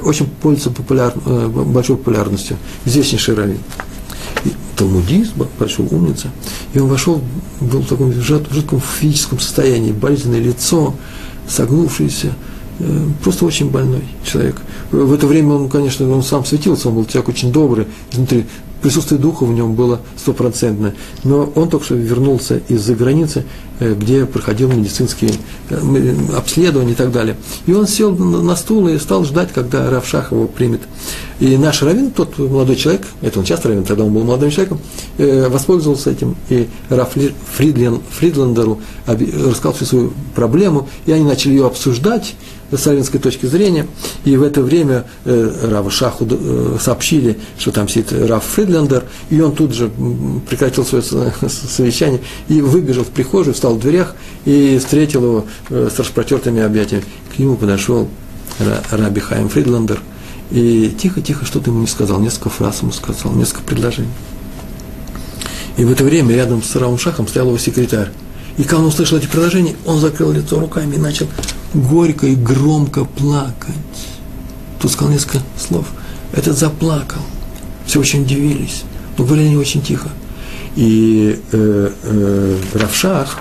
очень 0.03 0.27
пользуются 0.41 0.71
популяр, 0.71 1.13
большой 1.15 1.97
популярностью. 1.97 2.58
Известнейший 2.86 3.36
раввин 3.36 3.60
талмудист, 4.76 5.34
большой 5.60 5.88
умница, 5.88 6.30
и 6.73 6.80
он 6.80 6.88
вошел, 6.88 7.21
был 7.60 7.82
в 7.82 7.88
таком 7.88 8.13
жутком 8.13 8.80
физическом 8.80 9.39
состоянии, 9.39 9.91
болезненное 9.91 10.39
лицо, 10.39 10.93
согнувшееся, 11.47 12.34
э, 12.80 13.08
просто 13.23 13.45
очень 13.45 13.69
больной 13.69 14.04
человек. 14.23 14.62
В 14.91 15.13
это 15.13 15.28
время 15.28 15.54
он, 15.54 15.69
конечно, 15.69 16.10
он 16.10 16.23
сам 16.23 16.45
светился, 16.45 16.89
он 16.89 16.95
был 16.95 17.06
человек 17.06 17.30
очень 17.30 17.52
добрый, 17.52 17.88
изнутри 18.12 18.45
присутствие 18.81 19.19
духа 19.19 19.45
в 19.45 19.53
нем 19.53 19.73
было 19.73 20.01
стопроцентное. 20.15 20.95
Но 21.23 21.51
он 21.55 21.69
только 21.69 21.85
что 21.85 21.95
вернулся 21.95 22.61
из-за 22.67 22.95
границы, 22.95 23.45
э, 23.79 23.93
где 23.93 24.25
проходил 24.25 24.71
медицинские 24.71 25.31
э, 25.69 26.15
обследования 26.35 26.93
и 26.93 26.95
так 26.95 27.11
далее. 27.11 27.37
И 27.65 27.73
он 27.73 27.87
сел 27.87 28.15
на 28.15 28.55
стул 28.55 28.87
и 28.87 28.97
стал 28.97 29.25
ждать, 29.25 29.49
когда 29.53 29.89
Равшах 29.89 30.31
его 30.31 30.47
примет. 30.47 30.81
И 31.39 31.55
наш 31.57 31.83
раввин, 31.83 32.11
тот 32.11 32.37
молодой 32.39 32.75
человек, 32.75 33.03
это 33.21 33.39
он 33.39 33.45
часто 33.45 33.69
раввин, 33.69 33.83
тогда 33.83 34.03
он 34.03 34.13
был 34.13 34.23
молодым 34.23 34.49
человеком, 34.49 34.79
э, 35.17 35.47
воспользовался 35.49 36.11
этим, 36.11 36.35
и 36.49 36.67
Раф 36.89 37.13
Фридлен, 37.55 38.01
Фридлендеру 38.09 38.79
рассказал 39.05 39.73
всю 39.73 39.85
свою 39.85 40.13
проблему, 40.35 40.89
и 41.05 41.11
они 41.11 41.23
начали 41.23 41.51
ее 41.51 41.67
обсуждать, 41.67 42.35
с 42.71 42.88
равенской 42.88 43.19
точки 43.19 43.45
зрения, 43.45 43.88
и 44.25 44.36
в 44.36 44.43
это 44.43 44.62
время 44.62 45.06
э, 45.25 45.69
Рава 45.69 45.89
Шаху 45.89 46.27
э, 46.30 46.77
сообщили, 46.82 47.38
что 47.58 47.71
там 47.71 47.88
сидит 47.88 48.12
Раф 48.12 48.43
Фридлендер, 48.43 49.03
и 49.30 49.39
он 49.39 49.53
тут 49.53 49.73
же 49.73 49.89
прекратил 50.49 50.86
свое 50.86 51.03
совещание 51.47 52.21
и 52.49 52.62
выбежал 52.62 53.03
в 53.03 53.10
прихожую, 53.10 53.53
встал 53.53 53.75
в 53.75 53.80
дверях 53.80 54.15
и 54.45 54.77
встретил 54.80 55.23
его 55.23 55.45
э, 55.69 55.89
с 55.93 55.97
распротертыми 55.99 56.62
объятиями. 56.62 57.06
К 57.36 57.39
нему 57.39 57.56
подошел 57.56 58.10
Раби 58.91 59.21
Хайм 59.21 59.49
Фридлендер, 59.49 60.01
и 60.51 60.93
тихо-тихо 60.97 61.45
что-то 61.45 61.69
ему 61.69 61.82
не 61.82 61.88
сказал, 61.88 62.19
несколько 62.19 62.49
фраз 62.49 62.82
ему 62.82 62.91
сказал, 62.91 63.34
несколько 63.34 63.63
предложений. 63.63 64.10
И 65.77 65.86
в 65.86 65.91
это 65.91 66.03
время 66.03 66.36
рядом 66.36 66.63
с 66.63 66.75
Равом 66.75 66.97
Шахом 66.97 67.27
стоял 67.27 67.47
его 67.47 67.58
секретарь. 67.58 68.10
И 68.58 68.63
когда 68.63 68.80
он 68.80 68.86
услышал 68.86 69.17
эти 69.17 69.28
предложения, 69.28 69.76
он 69.86 70.00
закрыл 70.00 70.32
лицо 70.32 70.60
руками 70.60 70.96
и 70.96 71.00
начал 71.00 71.28
горько 71.74 72.28
и 72.28 72.36
громко 72.36 73.06
плакать. 73.06 73.76
Тут 74.82 74.91
сказал 74.91 75.13
несколько 75.13 75.39
слов. 75.58 75.88
Этот 76.34 76.58
заплакал. 76.58 77.22
Все 77.86 78.00
очень 78.00 78.24
удивились. 78.24 78.84
Но 79.17 79.24
говорили 79.24 79.48
они 79.48 79.58
очень 79.58 79.82
тихо. 79.82 80.10
И 80.76 81.39
э, 81.52 81.91
э, 82.04 82.58
Равшах 82.74 83.39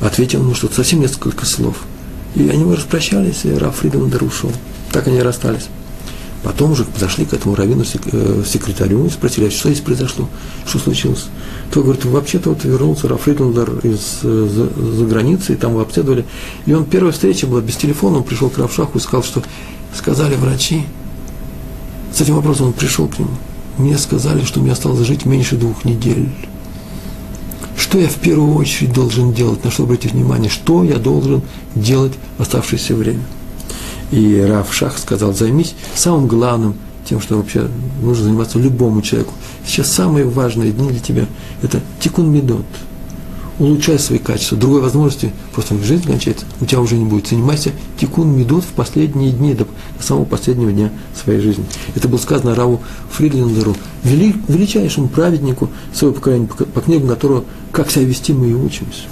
ответил 0.00 0.40
ему 0.40 0.54
что-то, 0.54 0.76
совсем 0.76 1.00
несколько 1.00 1.46
слов. 1.46 1.76
И 2.34 2.48
они 2.48 2.64
распрощались, 2.74 3.44
и 3.44 3.52
Раф 3.52 3.76
Фридендер 3.76 4.22
ушел. 4.22 4.52
Так 4.92 5.06
они 5.08 5.20
расстались. 5.20 5.68
Потом 6.42 6.72
уже 6.72 6.84
подошли 6.84 7.26
к 7.26 7.34
этому 7.34 7.54
раввину, 7.54 7.84
э, 7.84 8.42
секретарю 8.46 9.04
и 9.04 9.10
спросили, 9.10 9.46
а 9.46 9.50
что 9.50 9.68
здесь 9.68 9.84
произошло, 9.84 10.26
что 10.66 10.78
случилось. 10.78 11.26
То 11.70 11.82
говорит, 11.82 12.06
вообще-то 12.06 12.50
вот 12.50 12.64
вернулся 12.64 13.08
Раф 13.08 13.22
Фридлендер 13.22 13.80
из 13.82 14.20
э, 14.22 14.48
за, 14.50 14.92
за 14.92 15.04
границы, 15.04 15.52
и 15.52 15.56
там 15.56 15.72
его 15.72 15.82
обследовали. 15.82 16.24
И 16.64 16.72
он, 16.72 16.86
первая 16.86 17.12
встреча 17.12 17.46
была 17.46 17.60
без 17.60 17.76
телефона, 17.76 18.18
он 18.18 18.24
пришел 18.24 18.48
к 18.48 18.56
Равшаху 18.56 18.96
и 18.96 19.00
сказал, 19.02 19.22
что 19.22 19.42
сказали 19.94 20.34
врачи, 20.36 20.84
с 22.14 22.22
этим 22.22 22.36
вопросом 22.36 22.68
он 22.68 22.72
пришел 22.72 23.06
к 23.06 23.18
нему, 23.18 23.32
мне 23.76 23.98
сказали, 23.98 24.42
что 24.42 24.60
мне 24.60 24.72
осталось 24.72 25.06
жить 25.06 25.26
меньше 25.26 25.56
двух 25.56 25.84
недель. 25.84 26.30
Что 27.76 27.98
я 27.98 28.08
в 28.08 28.16
первую 28.16 28.54
очередь 28.54 28.94
должен 28.94 29.34
делать, 29.34 29.62
на 29.62 29.70
что 29.70 29.82
обратить 29.82 30.12
внимание, 30.12 30.50
что 30.50 30.84
я 30.84 30.96
должен 30.96 31.42
делать 31.74 32.12
в 32.38 32.42
оставшееся 32.42 32.94
время– 32.94 33.24
и 34.10 34.40
Раф 34.40 34.72
Шах 34.74 34.98
сказал, 34.98 35.32
займись 35.32 35.74
самым 35.94 36.26
главным, 36.26 36.74
тем, 37.04 37.20
что 37.20 37.36
вообще 37.36 37.68
нужно 38.02 38.24
заниматься 38.24 38.58
любому 38.58 39.02
человеку. 39.02 39.32
Сейчас 39.66 39.90
самые 39.90 40.24
важные 40.24 40.72
дни 40.72 40.90
для 40.90 41.00
тебя– 41.00 41.26
это 41.62 41.80
тикун 42.00 42.30
медот. 42.30 42.64
Улучшай 43.58 43.98
свои 43.98 44.18
качества. 44.18 44.56
Другой 44.56 44.80
возможности, 44.80 45.32
просто 45.52 45.76
жизнь 45.82 46.06
кончается, 46.06 46.46
у 46.60 46.66
тебя 46.66 46.80
уже 46.80 46.96
не 46.96 47.04
будет. 47.04 47.28
Занимайся 47.28 47.72
тикун 47.98 48.36
медот 48.36 48.64
в 48.64 48.68
последние 48.68 49.32
дни, 49.32 49.54
до 49.54 49.66
самого 50.00 50.24
последнего 50.24 50.72
дня 50.72 50.90
своей 51.20 51.40
жизни. 51.40 51.64
Это 51.94 52.08
было 52.08 52.18
сказано 52.18 52.54
Раву 52.54 52.80
Фридлендеру, 53.12 53.76
величайшему 54.02 55.08
праведнику 55.08 55.68
своего 55.92 56.14
поколения, 56.14 56.46
по 56.46 56.80
книгам 56.80 57.08
которого 57.08 57.44
«Как 57.70 57.90
себя 57.90 58.04
вести 58.04 58.32
мы 58.32 58.48
и 58.48 58.54
учимся». 58.54 59.02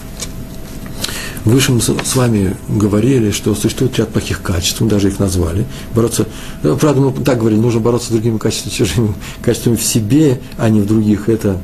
Выше 1.45 1.73
мы 1.73 1.81
с 1.81 2.17
вами 2.17 2.57
говорили, 2.69 3.31
что 3.31 3.55
существует 3.55 3.99
ряд 3.99 4.09
плохих 4.09 4.43
качеств, 4.43 4.81
мы 4.81 4.89
даже 4.89 5.09
их 5.09 5.19
назвали. 5.19 5.65
Бороться, 5.95 6.27
ну, 6.63 6.77
правда, 6.77 7.01
мы 7.01 7.13
так 7.25 7.39
говорили, 7.39 7.61
нужно 7.61 7.81
бороться 7.81 8.09
с 8.09 8.11
другими 8.11 8.39
качествами, 8.39 8.75
чужими 8.75 9.15
качествами 9.43 9.77
в 9.77 9.83
себе, 9.83 10.41
а 10.57 10.69
не 10.69 10.81
в 10.81 10.87
других. 10.87 11.29
Это 11.29 11.61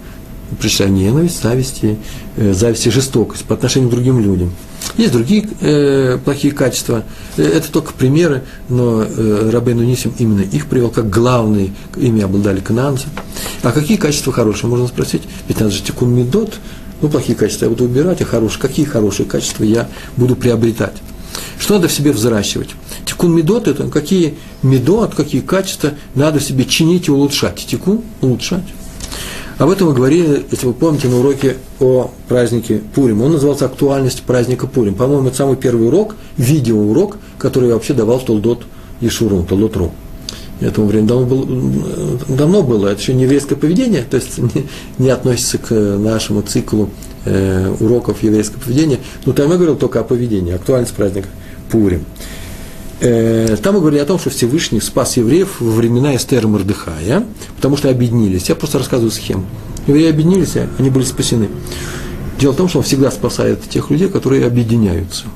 пришла 0.61 0.87
ненависть, 0.87 1.43
зависть, 1.43 1.81
э, 1.83 2.53
зависть 2.53 2.87
и 2.87 2.91
жестокость 2.91 3.45
по 3.45 3.55
отношению 3.55 3.91
к 3.91 3.93
другим 3.93 4.21
людям. 4.21 4.53
Есть 4.97 5.13
другие 5.13 5.49
э, 5.61 6.19
плохие 6.25 6.53
качества. 6.53 7.05
Э, 7.37 7.43
это 7.43 7.71
только 7.73 7.93
примеры, 7.93 8.43
но 8.69 9.03
э, 9.03 9.51
Рабейну 9.51 9.83
Нисим 9.83 10.15
именно 10.19 10.43
их 10.43 10.67
привел 10.67 10.91
как 10.91 11.11
главные, 11.11 11.73
ими 11.97 12.23
обладали 12.23 12.61
кананцы. 12.61 13.07
А 13.63 13.73
какие 13.73 13.97
качества 13.97 14.33
хорошие, 14.33 14.71
можно 14.71 14.87
спросить? 14.87 15.23
Ведь 15.49 15.59
надо 15.59 15.73
же 15.73 15.83
тикун 15.83 16.15
медот, 16.15 16.61
ну, 17.01 17.09
плохие 17.09 17.37
качества 17.37 17.67
я 17.67 17.71
буду 17.71 17.85
убирать, 17.85 18.23
а 18.23 18.25
хорошие, 18.25 18.61
какие 18.61 18.87
хорошие 18.87 19.27
качества 19.27 19.65
я 19.65 19.89
буду 20.17 20.37
приобретать. 20.37 20.95
Что 21.59 21.75
надо 21.75 21.89
в 21.89 21.93
себе 21.93 22.13
взращивать? 22.13 22.71
Тикун 23.05 23.35
медот– 23.35 23.69
это 23.69 23.89
какие 23.89 24.35
медот, 24.63 25.15
какие 25.15 25.41
качества 25.41 25.93
надо 26.15 26.39
в 26.39 26.43
себе 26.43 26.65
чинить 26.65 27.09
и 27.09 27.11
улучшать. 27.11 27.57
Тикун– 27.67 28.03
улучшать. 28.21 28.65
Об 29.59 29.71
этом 29.71 29.89
мы 29.89 29.95
говорили, 29.95 30.45
если 30.51 30.67
вы 30.67 30.73
помните, 30.73 31.09
на 31.09 31.19
уроке 31.19 31.57
о 31.79 32.11
празднике 32.29 32.81
Пурим. 32.95 33.23
Он 33.23 33.33
назывался 33.33 33.67
«Актуальность 33.67 34.23
праздника 34.23 34.67
Пурим». 34.67 34.95
По-моему, 34.95 35.29
это 35.29 35.37
самый 35.37 35.57
первый 35.57 35.87
урок, 35.87 36.17
видеоурок, 36.37 37.19
который 37.39 37.69
я 37.69 37.75
вообще 37.75 37.95
давал 37.95 38.19
в 38.19 38.25
Толдот 38.25 38.65
Ешуру, 39.01 39.45
Толдот 39.45 39.77
Ру 39.77 39.93
этому 40.61 40.87
времени 40.87 41.09
давно, 41.09 41.27
был, 41.27 41.49
давно 42.29 42.63
было, 42.63 42.89
это 42.89 43.01
еще 43.01 43.15
не 43.15 43.25
еврейское 43.25 43.57
поведение, 43.57 44.05
то 44.09 44.17
есть 44.17 44.39
не, 44.39 44.67
не 44.99 45.11
относится 45.11 45.59
к 45.59 45.71
нашему 45.73 46.43
циклу 46.43 46.91
э, 47.25 47.75
уроков 47.81 48.23
еврейского 48.23 48.61
поведения, 48.61 48.99
но 49.27 49.33
там 49.33 49.51
я 49.51 49.57
говорил 49.57 49.77
только 49.77 50.01
о 50.01 50.05
поведении, 50.05 50.55
актуальность 50.55 50.95
праздника 50.95 51.29
Пурим. 51.71 52.05
Э, 53.01 53.57
там 53.63 53.75
мы 53.75 53.81
говорили 53.81 54.01
о 54.01 54.07
том, 54.07 54.19
что 54.19 54.31
Всевышний 54.31 54.81
спас 54.81 55.17
евреев 55.17 55.61
во 55.61 55.73
времена 55.73 56.15
Эстера 56.15 56.47
Мордыхая, 56.47 57.25
потому 57.57 57.77
что 57.77 57.91
объединились. 57.91 58.49
Я 58.49 58.55
просто 58.55 58.79
рассказываю 58.79 59.11
схему. 59.11 59.45
Евреи 59.87 60.09
объединились, 60.09 60.55
они 60.79 60.91
были 60.91 61.05
спасены. 61.05 61.49
Дело 62.41 62.53
в 62.53 62.57
том, 62.57 62.69
что 62.69 62.79
он 62.79 62.85
всегда 62.85 63.11
спасает 63.11 63.63
тех 63.69 63.91
людей, 63.91 64.09
которые 64.09 64.47
объединяются– 64.47 65.25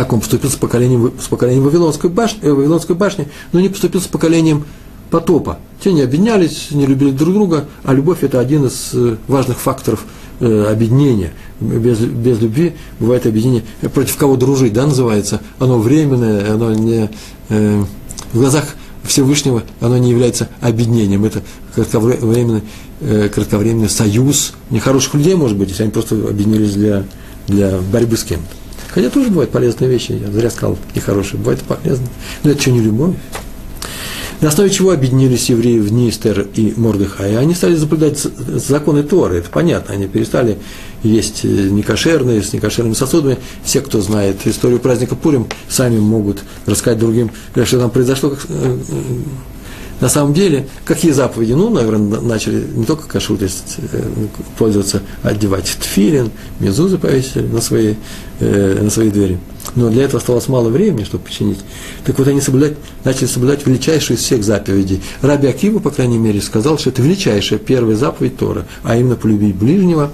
так 0.00 0.14
он 0.14 0.20
поступил 0.20 0.48
с 0.48 0.56
поколением, 0.56 1.12
с 1.20 1.28
поколением 1.28 1.62
Вавилонской, 1.62 2.08
башни, 2.08 2.40
э, 2.40 2.50
Вавилонской 2.50 2.96
башни, 2.96 3.28
но 3.52 3.60
не 3.60 3.68
поступил 3.68 4.00
с 4.00 4.06
поколением 4.06 4.64
потопа. 5.10 5.58
Те 5.84 5.92
не 5.92 6.00
объединялись, 6.00 6.68
не 6.70 6.86
любили 6.86 7.10
друг 7.10 7.34
друга, 7.34 7.66
а 7.84 7.92
любовь– 7.92 8.18
это 8.22 8.40
один 8.40 8.64
из 8.64 8.92
э, 8.94 9.16
важных 9.28 9.58
факторов 9.58 10.06
э, 10.40 10.68
объединения. 10.72 11.32
Без, 11.60 11.98
без 11.98 12.40
любви 12.40 12.72
бывает 12.98 13.26
объединение. 13.26 13.62
Против 13.92 14.16
кого 14.16 14.36
дружить, 14.36 14.72
да, 14.72 14.86
называется. 14.86 15.42
Оно 15.58 15.78
временное, 15.78 16.50
оно 16.50 16.72
не... 16.72 17.10
Э, 17.50 17.84
в 18.32 18.38
глазах 18.38 18.68
Всевышнего 19.04 19.64
оно 19.82 19.98
не 19.98 20.12
является 20.12 20.48
объединением. 20.62 21.26
Это 21.26 21.42
кратковременный, 21.74 22.62
э, 23.02 23.28
кратковременный 23.28 23.90
союз 23.90 24.54
нехороших 24.70 25.12
людей, 25.12 25.34
может 25.34 25.58
быть, 25.58 25.68
если 25.68 25.82
они 25.82 25.92
просто 25.92 26.14
объединились 26.14 26.72
для, 26.72 27.04
для 27.48 27.76
борьбы 27.92 28.16
с 28.16 28.24
кем-то. 28.24 28.59
Хотя 28.92 29.10
тоже 29.10 29.30
бывают 29.30 29.50
полезные 29.50 29.88
вещи, 29.88 30.12
я 30.12 30.30
зря 30.30 30.50
сказал 30.50 30.76
нехорошие, 30.94 31.38
бывает 31.38 31.60
полезно. 31.62 32.06
Но 32.42 32.50
это 32.50 32.60
что, 32.60 32.70
не 32.70 32.80
любовь? 32.80 33.14
На 34.40 34.48
основе 34.48 34.70
чего 34.70 34.90
объединились 34.92 35.50
евреи 35.50 35.78
в 35.78 35.92
Нистер 35.92 36.46
и 36.54 36.72
Мордыхай? 36.74 37.36
Они 37.36 37.54
стали 37.54 37.76
соблюдать 37.76 38.18
законы 38.18 39.02
Торы, 39.02 39.36
это 39.36 39.50
понятно, 39.50 39.94
они 39.94 40.08
перестали 40.08 40.56
есть 41.02 41.44
некошерные, 41.44 42.42
с 42.42 42.52
некошерными 42.52 42.94
сосудами. 42.94 43.36
Все, 43.64 43.80
кто 43.80 44.00
знает 44.00 44.46
историю 44.46 44.80
праздника 44.80 45.14
Пурим, 45.14 45.46
сами 45.68 45.98
могут 45.98 46.42
рассказать 46.64 46.98
другим, 46.98 47.30
что 47.64 47.78
там 47.78 47.90
произошло, 47.90 48.34
на 50.00 50.08
самом 50.08 50.32
деле, 50.32 50.66
какие 50.84 51.12
заповеди? 51.12 51.52
Ну, 51.52 51.68
наверное, 51.68 52.20
начали 52.20 52.64
не 52.74 52.84
только 52.84 53.06
кашрут 53.06 53.42
э, 53.42 53.48
пользоваться, 54.56 55.02
одевать 55.22 55.76
тфилин, 55.80 56.30
мезузы 56.58 56.96
повесили 56.96 57.46
на 57.46 57.60
свои, 57.60 57.94
э, 58.40 58.82
на 58.82 58.90
свои 58.90 59.10
двери. 59.10 59.38
Но 59.74 59.90
для 59.90 60.04
этого 60.04 60.18
оставалось 60.18 60.48
мало 60.48 60.70
времени, 60.70 61.04
чтобы 61.04 61.24
починить. 61.24 61.58
Так 62.04 62.18
вот, 62.18 62.26
они 62.28 62.40
соблюдать, 62.40 62.76
начали 63.04 63.26
соблюдать 63.26 63.66
величайшую 63.66 64.16
из 64.16 64.22
всех 64.22 64.42
заповедей. 64.42 65.02
Раби 65.20 65.48
Акива, 65.48 65.80
по 65.80 65.90
крайней 65.90 66.18
мере, 66.18 66.40
сказал, 66.40 66.78
что 66.78 66.90
это 66.90 67.02
величайшая 67.02 67.58
первая 67.58 67.96
заповедь 67.96 68.38
Тора, 68.38 68.66
а 68.82 68.96
именно 68.96 69.16
полюбить 69.16 69.54
ближнего, 69.54 70.10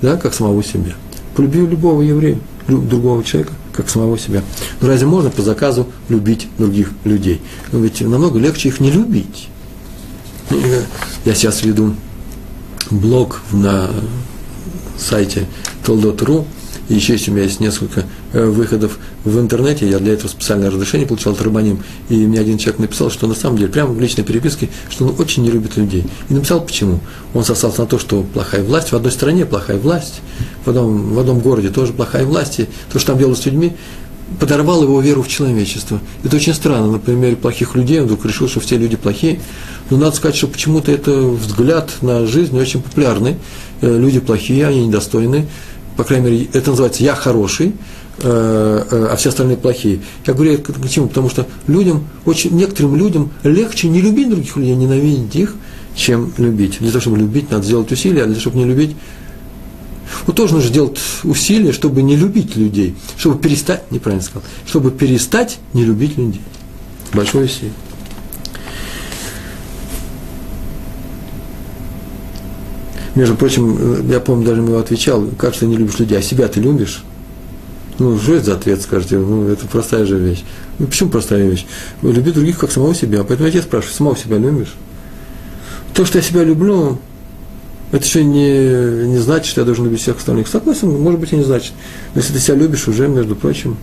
да, 0.00 0.16
как 0.16 0.32
самого 0.32 0.64
себя. 0.64 0.94
Полюби 1.36 1.60
любого 1.60 2.00
еврея, 2.00 2.38
другого 2.66 3.22
человека, 3.22 3.52
как 3.72 3.88
самого 3.88 4.18
себя. 4.18 4.42
Но 4.80 4.88
разве 4.88 5.06
можно 5.06 5.30
по 5.30 5.42
заказу 5.42 5.86
любить 6.08 6.48
других 6.58 6.90
людей? 7.04 7.40
Но 7.72 7.78
ведь 7.78 8.00
намного 8.00 8.38
легче 8.38 8.68
их 8.68 8.80
не 8.80 8.90
любить. 8.90 9.48
Я 11.24 11.34
сейчас 11.34 11.62
веду 11.62 11.94
блог 12.90 13.40
на 13.52 13.90
сайте 14.98 15.46
toldot.ru, 15.84 16.46
еще 16.94 17.14
есть 17.14 17.28
у 17.28 17.32
меня 17.32 17.44
есть 17.44 17.60
несколько 17.60 18.04
э, 18.32 18.44
выходов 18.44 18.98
в 19.24 19.38
интернете, 19.38 19.88
я 19.88 19.98
для 19.98 20.12
этого 20.14 20.28
специальное 20.28 20.70
разрешение 20.70 21.06
получал 21.06 21.32
от 21.32 21.42
Рабаним, 21.42 21.82
и 22.08 22.26
мне 22.26 22.40
один 22.40 22.58
человек 22.58 22.80
написал, 22.80 23.10
что 23.10 23.26
на 23.26 23.34
самом 23.34 23.58
деле, 23.58 23.70
прямо 23.70 23.92
в 23.92 24.00
личной 24.00 24.24
переписке, 24.24 24.68
что 24.90 25.06
он 25.06 25.14
очень 25.18 25.42
не 25.42 25.50
любит 25.50 25.76
людей. 25.76 26.04
И 26.28 26.34
написал 26.34 26.60
почему. 26.60 27.00
Он 27.34 27.44
сослался 27.44 27.82
на 27.82 27.86
то, 27.86 27.98
что 27.98 28.22
плохая 28.22 28.62
власть, 28.62 28.92
в 28.92 28.96
одной 28.96 29.12
стране 29.12 29.46
плохая 29.46 29.78
власть, 29.78 30.20
в 30.64 30.70
одном, 30.70 31.14
в 31.14 31.18
одном 31.18 31.40
городе 31.40 31.68
тоже 31.68 31.92
плохая 31.92 32.24
власть, 32.24 32.60
и 32.60 32.68
то, 32.92 32.98
что 32.98 33.08
там 33.08 33.18
делают 33.18 33.38
с 33.38 33.46
людьми, 33.46 33.72
подорвал 34.38 34.82
его 34.82 35.00
веру 35.00 35.22
в 35.22 35.28
человечество. 35.28 36.00
Это 36.24 36.36
очень 36.36 36.54
странно. 36.54 36.92
На 36.92 36.98
примере 36.98 37.36
плохих 37.36 37.74
людей 37.74 38.00
он 38.00 38.06
вдруг 38.06 38.24
решил, 38.24 38.48
что 38.48 38.60
все 38.60 38.76
люди 38.76 38.96
плохие. 38.96 39.40
Но 39.90 39.96
надо 39.96 40.16
сказать, 40.16 40.36
что 40.36 40.46
почему-то 40.46 40.90
это 40.90 41.12
взгляд 41.12 41.90
на 42.00 42.26
жизнь 42.26 42.58
очень 42.58 42.82
популярный. 42.82 43.36
Э, 43.80 43.98
люди 43.98 44.20
плохие, 44.20 44.66
они 44.66 44.86
недостойны 44.86 45.46
по 45.96 46.04
крайней 46.04 46.30
мере, 46.30 46.48
это 46.52 46.70
называется 46.70 47.02
«я 47.02 47.14
хороший», 47.14 47.72
э, 48.18 48.84
э, 48.90 49.06
а 49.10 49.16
все 49.16 49.30
остальные 49.30 49.56
плохие. 49.56 50.00
Я 50.26 50.34
говорю 50.34 50.54
это 50.54 50.72
к 50.72 50.88
чему? 50.88 51.08
Потому 51.08 51.28
что 51.28 51.46
людям, 51.66 52.06
очень, 52.24 52.54
некоторым 52.56 52.96
людям 52.96 53.30
легче 53.42 53.88
не 53.88 54.00
любить 54.00 54.30
других 54.30 54.56
людей, 54.56 54.74
ненавидеть 54.74 55.34
их, 55.36 55.54
чем 55.94 56.32
любить. 56.38 56.78
Для 56.78 56.88
того, 56.88 57.00
чтобы 57.00 57.18
любить, 57.18 57.50
надо 57.50 57.64
сделать 57.64 57.90
усилия, 57.92 58.22
а 58.22 58.26
для 58.26 58.34
того, 58.34 58.40
чтобы 58.40 58.58
не 58.58 58.64
любить, 58.64 58.96
вот 60.26 60.36
тоже 60.36 60.54
нужно 60.54 60.68
сделать 60.68 60.98
усилия, 61.24 61.72
чтобы 61.72 62.02
не 62.02 62.16
любить 62.16 62.56
людей, 62.56 62.94
чтобы 63.16 63.38
перестать, 63.38 63.90
неправильно 63.90 64.22
сказал, 64.22 64.42
чтобы 64.66 64.90
перестать 64.90 65.58
не 65.72 65.84
любить 65.84 66.16
людей. 66.16 66.42
Большое 67.12 67.46
усилие. 67.46 67.72
Между 73.14 73.34
прочим, 73.34 74.08
я 74.08 74.20
помню, 74.20 74.46
даже 74.46 74.62
ему 74.62 74.76
отвечал, 74.78 75.26
как 75.36 75.54
ты 75.54 75.66
не 75.66 75.76
любишь 75.76 75.98
людей, 75.98 76.18
а 76.18 76.22
себя 76.22 76.48
ты 76.48 76.60
любишь? 76.60 77.04
Ну, 77.98 78.18
что 78.18 78.34
это 78.34 78.46
за 78.46 78.54
ответ, 78.54 78.80
скажете? 78.80 79.18
Ну, 79.18 79.48
это 79.48 79.66
простая 79.66 80.06
же 80.06 80.18
вещь. 80.18 80.42
Ну, 80.78 80.86
почему 80.86 81.10
простая 81.10 81.46
вещь? 81.46 81.66
Люби 82.00 82.32
других, 82.32 82.58
как 82.58 82.72
самого 82.72 82.94
себя. 82.94 83.22
Поэтому 83.22 83.46
я 83.46 83.52
тебя 83.52 83.62
спрашиваю, 83.62 83.94
самого 83.94 84.16
себя 84.16 84.38
любишь? 84.38 84.74
То, 85.92 86.06
что 86.06 86.18
я 86.18 86.24
себя 86.24 86.42
люблю, 86.42 86.98
это 87.92 88.02
еще 88.02 88.24
не, 88.24 89.08
не 89.08 89.18
значит, 89.18 89.46
что 89.46 89.60
я 89.60 89.66
должен 89.66 89.84
любить 89.84 90.00
всех 90.00 90.16
остальных. 90.16 90.48
Согласен, 90.48 90.88
может 90.88 91.20
быть, 91.20 91.32
и 91.34 91.36
не 91.36 91.44
значит. 91.44 91.74
Но 92.14 92.22
если 92.22 92.32
ты 92.32 92.38
себя 92.40 92.54
любишь, 92.54 92.88
уже, 92.88 93.08
между 93.08 93.36
прочим, 93.36 93.76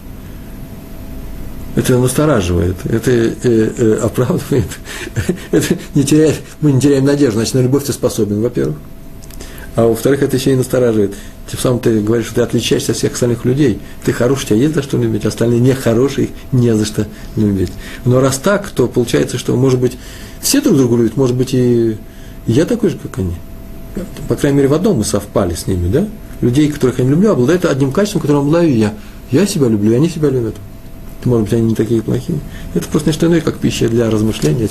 это 1.76 2.00
настораживает, 2.00 2.78
это 2.86 3.12
э, 3.12 3.34
э, 3.44 4.00
оправдывает, 4.02 4.66
это 5.52 5.78
не 5.94 6.04
теряет, 6.04 6.42
мы 6.62 6.72
не 6.72 6.82
теряем 6.82 7.06
надежду, 7.06 7.36
значит, 7.36 7.54
на 7.54 7.60
любовь 7.60 7.86
ты 7.86 7.94
способен, 7.94 8.42
во-первых 8.42 8.76
а 9.76 9.88
во-вторых, 9.88 10.24
это 10.24 10.38
еще 10.38 10.54
и 10.54 10.56
настораживает. 10.56 11.16
Тем 11.50 11.60
самым 11.60 11.80
ты 11.80 12.02
говоришь, 12.02 12.28
что 12.28 12.36
ты 12.36 12.42
отличаешься 12.42 12.92
от 12.92 12.98
всех 12.98 13.14
остальных 13.14 13.46
людей. 13.46 13.80
Ты 14.04 14.14
хороший, 14.14 14.48
тебя 14.48 14.58
есть 14.58 14.76
за 14.76 14.84
что 14.84 14.98
любить, 14.98 15.26
остальные 15.26 15.60
нехорошие, 15.60 16.28
их 16.28 16.32
не 16.52 16.76
за 16.76 16.86
что 16.86 17.08
любить. 17.36 17.72
Но 18.06 18.20
раз 18.20 18.38
так, 18.38 18.70
то 18.70 18.88
получается, 18.88 19.38
что, 19.38 19.56
может 19.56 19.80
быть, 19.80 19.98
все 20.42 20.62
друг 20.62 20.78
друга 20.78 20.98
любят, 20.98 21.18
может 21.18 21.36
быть, 21.36 21.54
и 21.54 21.98
я 22.46 22.66
такой 22.66 22.90
же, 22.90 22.98
как 22.98 23.18
они. 23.18 23.36
По 24.28 24.36
крайней 24.36 24.58
мере, 24.58 24.70
в 24.70 24.74
одном 24.74 24.98
мы 24.98 25.04
совпали 25.04 25.56
с 25.56 25.66
ними, 25.68 25.88
да? 25.88 26.08
Людей, 26.42 26.72
которых 26.72 27.00
я 27.00 27.06
не 27.06 27.12
люблю, 27.12 27.32
обладают 27.32 27.66
одним 27.66 27.92
качеством, 27.92 28.22
которым 28.22 28.44
обладаю 28.44 28.76
я. 28.76 28.94
Я 29.32 29.46
себя 29.46 29.68
люблю, 29.68 29.92
и 29.92 29.96
они 29.96 30.10
себя 30.10 30.30
любят 30.30 30.56
может 31.26 31.50
быть, 31.50 31.54
они 31.54 31.70
не 31.70 31.76
такие 31.76 32.02
плохие. 32.02 32.40
Это 32.74 32.88
просто 32.88 33.10
не 33.10 33.14
что 33.14 33.28
иное, 33.28 33.42
как 33.42 33.58
пища 33.58 33.90
для 33.90 34.10
размышления, 34.10 34.70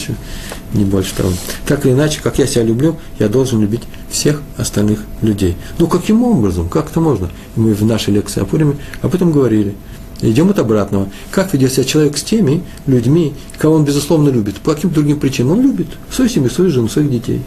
не 0.72 0.84
больше 0.84 1.14
того. 1.14 1.30
Так 1.66 1.84
или 1.84 1.92
иначе, 1.92 2.20
как 2.22 2.38
я 2.38 2.46
себя 2.46 2.64
люблю, 2.64 2.96
я 3.18 3.28
должен 3.28 3.60
любить 3.60 3.82
всех 4.10 4.40
остальных 4.56 5.00
людей. 5.20 5.56
Ну, 5.78 5.86
каким 5.88 6.22
образом? 6.22 6.68
Как 6.68 6.90
это 6.90 7.00
можно? 7.00 7.28
Мы 7.54 7.74
в 7.74 7.84
нашей 7.84 8.14
лекции 8.14 8.40
о 8.40 8.46
Пуриме 8.46 8.76
об 9.02 9.14
этом 9.14 9.30
говорили. 9.30 9.74
Идем 10.22 10.48
от 10.48 10.58
обратного. 10.58 11.08
Как 11.30 11.52
ведет 11.52 11.72
себя 11.72 11.84
человек 11.84 12.16
с 12.16 12.22
теми 12.22 12.62
людьми, 12.86 13.34
кого 13.58 13.74
он, 13.74 13.84
безусловно, 13.84 14.30
любит? 14.30 14.56
По 14.56 14.74
каким 14.74 14.90
другим 14.90 15.20
причинам? 15.20 15.52
Он 15.52 15.62
любит 15.62 15.88
свою 16.10 16.30
семью, 16.30 16.50
свою 16.50 16.70
жену, 16.70 16.88
своих 16.88 17.10
детей. 17.10 17.42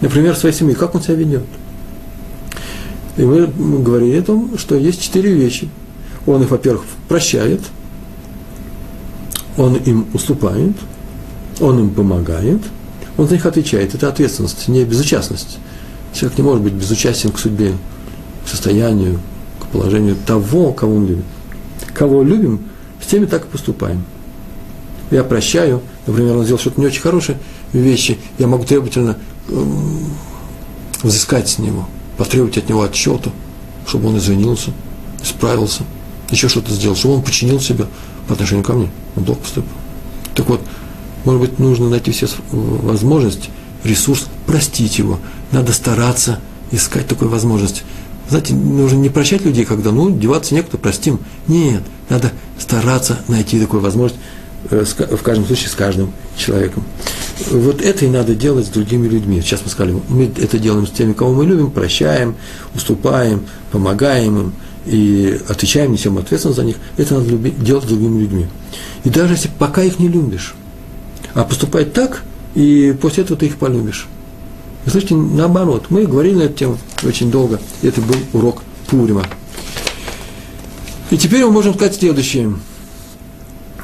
Например, 0.00 0.34
своей 0.34 0.54
семьи. 0.54 0.74
Как 0.74 0.94
он 0.94 1.02
себя 1.02 1.14
ведет? 1.14 1.44
И 3.18 3.22
мы 3.22 3.46
говорили 3.82 4.18
о 4.18 4.22
том, 4.22 4.56
что 4.56 4.76
есть 4.76 5.02
четыре 5.02 5.34
вещи. 5.34 5.68
Он 6.26 6.42
их, 6.42 6.50
во-первых, 6.50 6.84
прощает– 7.06 7.60
он 9.58 9.74
им 9.76 10.06
уступает, 10.14 10.72
он 11.60 11.80
им 11.80 11.90
помогает, 11.90 12.62
он 13.16 13.26
за 13.28 13.34
них 13.34 13.44
отвечает. 13.44 13.94
Это 13.94 14.08
ответственность, 14.08 14.68
не 14.68 14.84
безучастность. 14.84 15.58
Человек 16.14 16.38
не 16.38 16.44
может 16.44 16.62
быть 16.62 16.72
безучастен 16.72 17.30
к 17.30 17.38
судьбе, 17.38 17.74
к 18.44 18.48
состоянию, 18.48 19.20
к 19.60 19.66
положению 19.66 20.16
того, 20.24 20.72
кого 20.72 20.94
он 20.94 21.06
любит. 21.06 21.24
Кого 21.92 22.22
любим, 22.22 22.60
с 23.04 23.06
теми 23.08 23.26
так 23.26 23.44
и 23.44 23.48
поступаем. 23.48 24.04
Я 25.10 25.24
прощаю, 25.24 25.82
например, 26.06 26.36
он 26.36 26.44
сделал 26.44 26.60
что-то 26.60 26.80
не 26.80 26.86
очень 26.86 27.00
хорошее 27.00 27.38
вещи, 27.72 28.18
я 28.38 28.46
могу 28.46 28.64
требовательно 28.64 29.18
взыскать 31.02 31.48
с 31.48 31.58
него, 31.58 31.88
потребовать 32.16 32.58
от 32.58 32.68
него 32.68 32.82
отчета, 32.82 33.30
чтобы 33.86 34.08
он 34.08 34.18
извинился, 34.18 34.70
исправился, 35.22 35.82
еще 36.30 36.48
что-то 36.48 36.72
сделал, 36.72 36.94
чтобы 36.94 37.14
он 37.14 37.22
починил 37.22 37.58
себя, 37.60 37.86
по 38.28 38.34
отношению 38.34 38.64
ко 38.64 38.74
мне. 38.74 38.90
Он 39.16 39.24
плохо 39.24 39.40
поступил. 39.40 39.72
Так 40.34 40.48
вот, 40.48 40.60
может 41.24 41.40
быть, 41.40 41.58
нужно 41.58 41.88
найти 41.88 42.12
все 42.12 42.28
возможность, 42.52 43.50
ресурс, 43.82 44.26
простить 44.46 44.98
его. 44.98 45.18
Надо 45.50 45.72
стараться 45.72 46.38
искать 46.70 47.08
такую 47.08 47.30
возможность. 47.30 47.82
Знаете, 48.28 48.54
нужно 48.54 48.98
не 48.98 49.08
прощать 49.08 49.44
людей, 49.44 49.64
когда, 49.64 49.90
ну, 49.90 50.10
деваться 50.10 50.54
некуда, 50.54 50.76
простим. 50.76 51.18
Нет, 51.48 51.82
надо 52.10 52.30
стараться 52.58 53.18
найти 53.26 53.58
такую 53.58 53.80
возможность, 53.80 54.20
э, 54.70 54.84
в 54.84 55.22
каждом 55.22 55.46
случае 55.46 55.70
с 55.70 55.74
каждым 55.74 56.12
человеком. 56.36 56.84
Вот 57.50 57.80
это 57.80 58.04
и 58.04 58.08
надо 58.08 58.34
делать 58.34 58.66
с 58.66 58.68
другими 58.68 59.08
людьми. 59.08 59.40
Сейчас 59.40 59.62
мы 59.64 59.70
сказали, 59.70 59.98
мы 60.08 60.24
это 60.24 60.58
делаем 60.58 60.86
с 60.86 60.90
теми, 60.90 61.14
кого 61.14 61.32
мы 61.32 61.46
любим, 61.46 61.70
прощаем, 61.70 62.36
уступаем, 62.74 63.46
помогаем 63.72 64.38
им– 64.38 64.52
и 64.88 65.40
отвечаем, 65.48 65.92
несем 65.92 66.18
ответственность 66.18 66.56
за 66.56 66.64
них, 66.64 66.76
это 66.96 67.14
надо 67.14 67.28
любить, 67.28 67.62
делать 67.62 67.84
с 67.84 67.88
другими 67.88 68.20
людьми. 68.20 68.46
И 69.04 69.10
даже 69.10 69.34
если 69.34 69.50
пока 69.58 69.82
их 69.82 69.98
не 69.98 70.08
любишь, 70.08 70.54
а 71.34 71.44
поступать 71.44 71.92
так, 71.92 72.22
и 72.54 72.96
после 73.00 73.24
этого 73.24 73.38
ты 73.38 73.46
их 73.46 73.58
полюбишь. 73.58 74.06
Вы 74.84 74.90
слышите, 74.90 75.14
наоборот, 75.14 75.86
мы 75.90 76.06
говорили 76.06 76.34
на 76.34 76.42
эту 76.44 76.54
тему 76.54 76.78
очень 77.02 77.30
долго, 77.30 77.60
это 77.82 78.00
был 78.00 78.16
урок 78.32 78.62
Пурима. 78.86 79.24
И 81.10 81.18
теперь 81.18 81.44
мы 81.44 81.50
можем 81.50 81.74
сказать 81.74 81.96
следующее, 81.96 82.54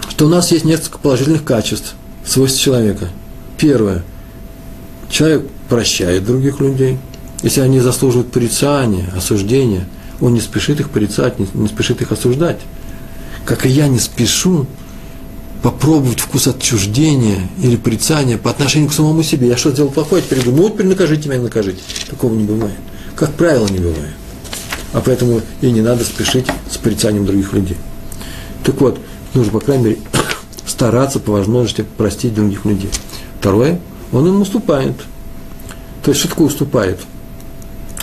что 0.09 0.27
у 0.27 0.29
нас 0.29 0.51
есть 0.53 0.65
несколько 0.65 0.99
положительных 0.99 1.45
качеств, 1.45 1.95
свойств 2.25 2.61
человека. 2.61 3.11
Первое, 3.59 4.03
человек 5.11 5.47
прощает 5.69 6.25
других 6.25 6.61
людей, 6.61 6.99
если 7.43 7.61
они 7.61 7.81
заслуживают 7.81 8.33
порицания, 8.33 9.13
осуждения– 9.15 9.87
он 10.25 10.33
не 10.33 10.41
спешит 10.41 10.81
их 10.81 10.89
порицать, 10.89 11.39
не, 11.39 11.47
не 11.53 11.69
спешит 11.69 12.01
их 12.01 12.11
осуждать. 12.11 12.59
Как 13.45 13.67
и 13.67 13.69
я 13.69 13.89
не 13.89 13.99
спешу 13.99 14.67
попробовать 15.63 16.19
вкус 16.19 16.47
отчуждения 16.47 17.47
или 17.63 17.77
порицания 17.77 18.39
по 18.39 18.51
отношению 18.51 18.89
к 18.89 18.95
самому 18.95 19.23
себе. 19.23 19.49
Я 19.49 19.59
что 19.59 19.71
сделал 19.71 19.91
плохое, 19.91 20.23
теперь 20.23 20.43
думаю, 20.43 20.63
ну 20.63 20.71
теперь 20.71 20.87
накажите 20.87 21.29
меня, 21.29 21.43
накажите. 21.43 21.83
Такого 22.09 22.35
не 22.35 22.45
бывает. 22.45 22.75
Как 23.15 23.35
правило, 23.35 23.69
не 23.69 23.81
бывает. 23.81 24.15
А 24.95 25.03
поэтому 25.03 25.43
и 25.61 25.71
не 25.71 25.83
надо 25.83 26.05
спешить 26.05 26.47
с 26.71 26.79
порицанием 26.79 27.27
других 27.27 27.53
людей. 27.53 27.77
Так 28.65 28.81
вот, 28.81 28.99
нужно, 29.35 29.53
по 29.53 29.61
крайней 29.61 29.85
мере, 29.85 29.99
стараться 30.67 31.21
по 31.21 31.33
возможности 31.33 31.85
простить 31.99 32.35
других 32.35 32.65
людей. 32.65 32.91
Второе, 33.41 33.79
он 34.11 34.27
им 34.27 34.41
уступает. 34.41 34.97
То 36.03 36.13
есть, 36.13 36.21
что 36.21 36.31
такое 36.31 36.47
уступает? 36.47 37.01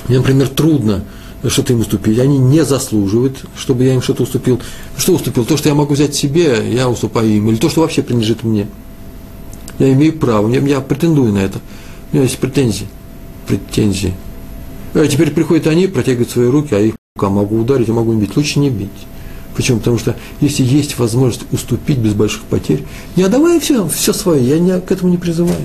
Мне, 0.07 0.19
например, 0.19 0.49
трудно 0.49 1.03
что-то 1.49 1.73
им 1.73 1.80
уступить. 1.80 2.19
Они 2.19 2.38
не 2.38 2.63
заслуживают, 2.63 3.45
чтобы 3.56 3.84
я 3.84 3.93
им 3.93 4.01
что-то 4.01 4.23
уступил. 4.23 4.60
Что 4.97 5.13
уступил? 5.13 5.45
То, 5.45 5.58
что 5.58 5.69
я 5.69 5.75
могу 5.75 5.93
взять 5.93 6.15
себе, 6.15 6.71
я 6.71 6.89
уступаю 6.89 7.30
им. 7.30 7.49
Или 7.49 7.58
то, 7.58 7.69
что 7.69 7.82
вообще 7.82 8.04
принадлежит 8.04 8.43
мне. 8.43 8.67
Я 9.80 9.91
имею 9.93 10.13
право, 10.13 10.47
я, 10.49 10.62
я 10.62 10.82
претендую 10.82 11.34
на 11.34 11.39
это. 11.39 11.60
У 12.12 12.15
меня 12.15 12.25
есть 12.25 12.38
претензии. 12.38 12.88
Претензии. 13.47 14.13
А 14.93 15.08
теперь 15.08 15.32
приходят 15.32 15.67
они, 15.67 15.88
протягивают 15.88 16.30
свои 16.30 16.47
руки, 16.47 16.75
а 16.75 16.80
их 16.80 16.95
рука 17.15 17.30
могу 17.30 17.60
ударить, 17.60 17.88
я 17.88 17.93
могу 17.93 18.13
бить. 18.13 18.36
Лучше 18.36 18.60
не 18.60 18.69
бить. 18.69 18.89
Почему? 19.56 19.80
Потому 19.80 19.97
что 19.97 20.15
если 20.39 20.63
есть 20.63 20.97
возможность 20.97 21.45
уступить 21.51 21.97
без 21.97 22.13
больших 22.13 22.43
потерь, 22.43 22.84
не 23.15 23.23
отдавая 23.23 23.60
все, 23.60 23.88
все 23.88 24.13
свое, 24.13 24.47
я 24.47 24.60
не, 24.60 24.80
к 24.80 24.91
этому 24.91 25.12
не 25.12 25.17
призываю, 25.17 25.62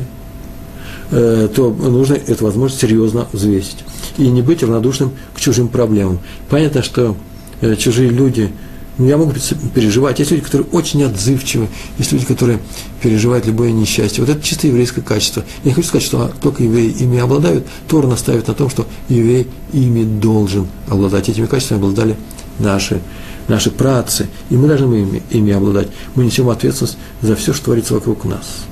то 1.10 1.70
нужно 1.70 2.14
эту 2.14 2.44
возможность 2.44 2.80
серьезно 2.80 3.26
взвесить. 3.32 3.78
И 4.18 4.28
не 4.28 4.42
быть 4.42 4.62
равнодушным 4.62 5.12
к 5.34 5.40
чужим 5.40 5.68
проблемам. 5.68 6.18
Понятно, 6.48 6.82
что 6.82 7.16
э, 7.60 7.76
чужие 7.76 8.08
люди, 8.08 8.50
ну, 8.98 9.06
я 9.06 9.16
могу 9.16 9.32
переживать. 9.74 10.18
Есть 10.18 10.30
люди, 10.30 10.42
которые 10.42 10.66
очень 10.72 11.04
отзывчивы, 11.04 11.68
есть 11.98 12.12
люди, 12.12 12.24
которые 12.24 12.60
переживают 13.02 13.46
любое 13.46 13.70
несчастье. 13.70 14.24
Вот 14.24 14.34
это 14.34 14.42
чисто 14.42 14.66
еврейское 14.66 15.02
качество. 15.02 15.44
Я 15.64 15.70
не 15.70 15.74
хочу 15.74 15.88
сказать, 15.88 16.06
что 16.06 16.30
только 16.40 16.62
евреи 16.62 16.90
ими 16.98 17.18
обладают. 17.18 17.66
Тор 17.88 18.06
наставит 18.06 18.48
на 18.48 18.54
том, 18.54 18.70
что 18.70 18.86
еврей 19.08 19.48
ими 19.72 20.04
должен 20.04 20.66
обладать. 20.88 21.28
Этими 21.28 21.46
качествами 21.46 21.80
обладали 21.80 22.16
наши 22.58 23.00
наши 23.48 23.70
працы, 23.70 24.26
и 24.50 24.56
мы 24.56 24.68
должны 24.68 24.94
ими, 24.94 25.22
ими 25.30 25.52
обладать. 25.52 25.88
Мы 26.14 26.24
несем 26.24 26.48
ответственность 26.48 26.98
за 27.22 27.36
все, 27.36 27.52
что 27.52 27.66
творится 27.66 27.94
вокруг 27.94 28.24
нас. 28.24 28.64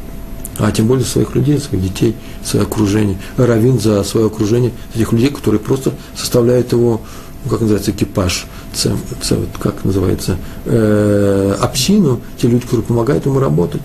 А 0.59 0.71
тем 0.71 0.87
более 0.87 1.05
своих 1.05 1.35
людей, 1.35 1.59
своих 1.59 1.83
детей, 1.83 2.15
свое 2.45 2.65
окружение. 2.65 3.19
Равин 3.37 3.81
за 3.81 4.05
свое 4.05 4.27
окружение, 4.27 4.73
этих 4.95 5.13
людей, 5.13 5.31
которые 5.31 5.61
просто 5.61 5.93
составляют 6.17 6.73
его, 6.73 7.01
ну, 7.45 7.51
как 7.51 7.61
называется, 7.61 7.91
экипаж, 7.91 8.47
ц, 8.73 8.93
ц, 9.21 9.37
как 9.61 9.85
называется, 9.85 10.37
э, 10.65 11.57
общину, 11.61 12.21
те 12.41 12.49
люди, 12.49 12.63
которые 12.63 12.87
помогают 12.87 13.27
ему 13.27 13.41
работать 13.41 13.83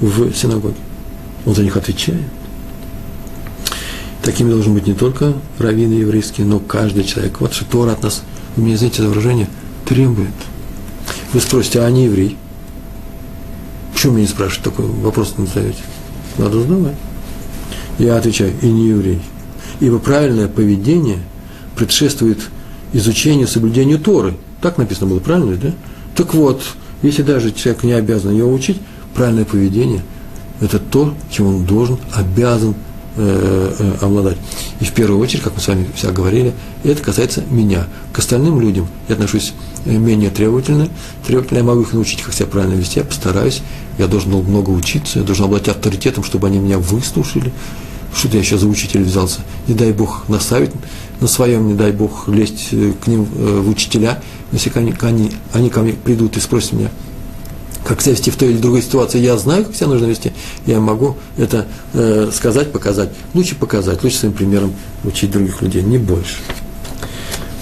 в 0.00 0.32
синагоге. 0.34 0.76
Он 1.46 1.54
за 1.54 1.62
них 1.62 1.76
отвечает. 1.76 2.20
Такими 4.22 4.50
должен 4.50 4.74
быть 4.74 4.86
не 4.86 4.94
только 4.94 5.34
раввины 5.58 5.94
еврейские, 5.94 6.46
но 6.46 6.58
каждый 6.58 7.04
человек. 7.04 7.40
Вот 7.40 7.54
что 7.54 7.64
Тора 7.64 7.92
от 7.92 8.02
нас, 8.02 8.22
вы 8.56 8.64
мне 8.64 8.76
знаете 8.76 9.02
это 9.02 9.08
выражение, 9.08 9.48
требует. 9.86 10.28
Вы 11.32 11.40
спросите, 11.40 11.80
а 11.80 11.86
они 11.86 12.04
еврей? 12.04 12.36
Почему 13.94 14.14
меня 14.14 14.22
не 14.22 14.28
спрашивают 14.28 14.64
такой 14.64 14.86
вопрос 14.86 15.34
не 15.38 15.46
задаете? 15.46 15.78
Надо 16.38 16.60
задавать. 16.60 16.96
Я 17.98 18.16
отвечаю, 18.16 18.52
и 18.62 18.66
не 18.66 18.88
еврей. 18.88 19.20
Ибо 19.80 19.98
правильное 19.98 20.48
поведение 20.48 21.18
предшествует 21.76 22.38
изучению, 22.92 23.48
соблюдению 23.48 23.98
Торы. 23.98 24.34
Так 24.60 24.78
написано 24.78 25.08
было, 25.08 25.20
правильно, 25.20 25.56
да? 25.56 25.72
Так 26.14 26.34
вот, 26.34 26.62
если 27.02 27.22
даже 27.22 27.52
человек 27.52 27.82
не 27.82 27.92
обязан 27.92 28.36
его 28.36 28.52
учить, 28.52 28.78
правильное 29.14 29.44
поведение– 29.44 30.02
это 30.60 30.78
то, 30.78 31.14
чем 31.30 31.46
он 31.46 31.64
должен, 31.64 31.98
обязан 32.12 32.74
Э, 33.16 33.74
э, 33.76 34.04
обладать. 34.04 34.38
И 34.78 34.84
в 34.84 34.92
первую 34.92 35.20
очередь, 35.20 35.42
как 35.42 35.56
мы 35.56 35.60
с 35.60 35.66
вами 35.66 35.84
все 35.96 36.12
говорили, 36.12 36.54
это 36.84 37.02
касается 37.02 37.42
меня. 37.50 37.88
К 38.12 38.20
остальным 38.20 38.60
людям 38.60 38.86
я 39.08 39.14
отношусь 39.14 39.52
менее 39.84 40.30
требовательно. 40.30 40.88
Требовательно 41.26 41.58
я 41.58 41.64
могу 41.64 41.82
их 41.82 41.92
научить, 41.92 42.22
как 42.22 42.34
себя 42.34 42.46
правильно 42.46 42.74
вести, 42.74 43.00
я 43.00 43.04
постараюсь. 43.04 43.62
Я 43.98 44.06
должен 44.06 44.30
много 44.30 44.70
учиться, 44.70 45.18
я 45.18 45.24
должен 45.24 45.44
обладать 45.44 45.68
авторитетом, 45.68 46.24
чтобы 46.24 46.46
они 46.46 46.58
меня 46.58 46.78
выслушали. 46.78 47.52
Что-то 48.14 48.38
я 48.38 48.42
сейчас 48.42 48.60
за 48.60 48.66
учителя 48.66 49.04
взялся. 49.04 49.40
Не 49.68 49.74
дай 49.74 49.92
Бог 49.92 50.28
наставить 50.28 50.70
на 51.20 51.28
своем, 51.28 51.68
не 51.68 51.74
дай 51.74 51.92
Бог 51.92 52.28
лезть 52.28 52.70
к 52.70 53.06
ним 53.06 53.24
в 53.24 53.68
учителя. 53.68 54.22
Если 54.52 54.72
они, 54.74 54.94
они, 55.00 55.32
они 55.52 55.70
ко 55.70 55.82
мне 55.82 55.92
придут 55.92 56.36
и 56.36 56.40
спросят 56.40 56.72
меня, 56.72 56.90
как 57.84 58.00
себя 58.00 58.12
вести 58.12 58.30
в 58.30 58.36
той 58.36 58.50
или 58.50 58.58
другой 58.58 58.82
ситуации, 58.82 59.18
я 59.18 59.36
знаю, 59.36 59.64
как 59.64 59.74
себя 59.74 59.88
нужно 59.88 60.06
вести, 60.06 60.32
я 60.66 60.80
могу 60.80 61.16
это 61.36 61.66
э, 61.94 62.30
сказать, 62.32 62.72
показать. 62.72 63.10
Лучше 63.34 63.54
показать, 63.54 64.02
лучше 64.02 64.18
своим 64.18 64.34
примером 64.34 64.74
учить 65.04 65.30
других 65.30 65.62
людей, 65.62 65.82
не 65.82 65.98
больше. 65.98 66.36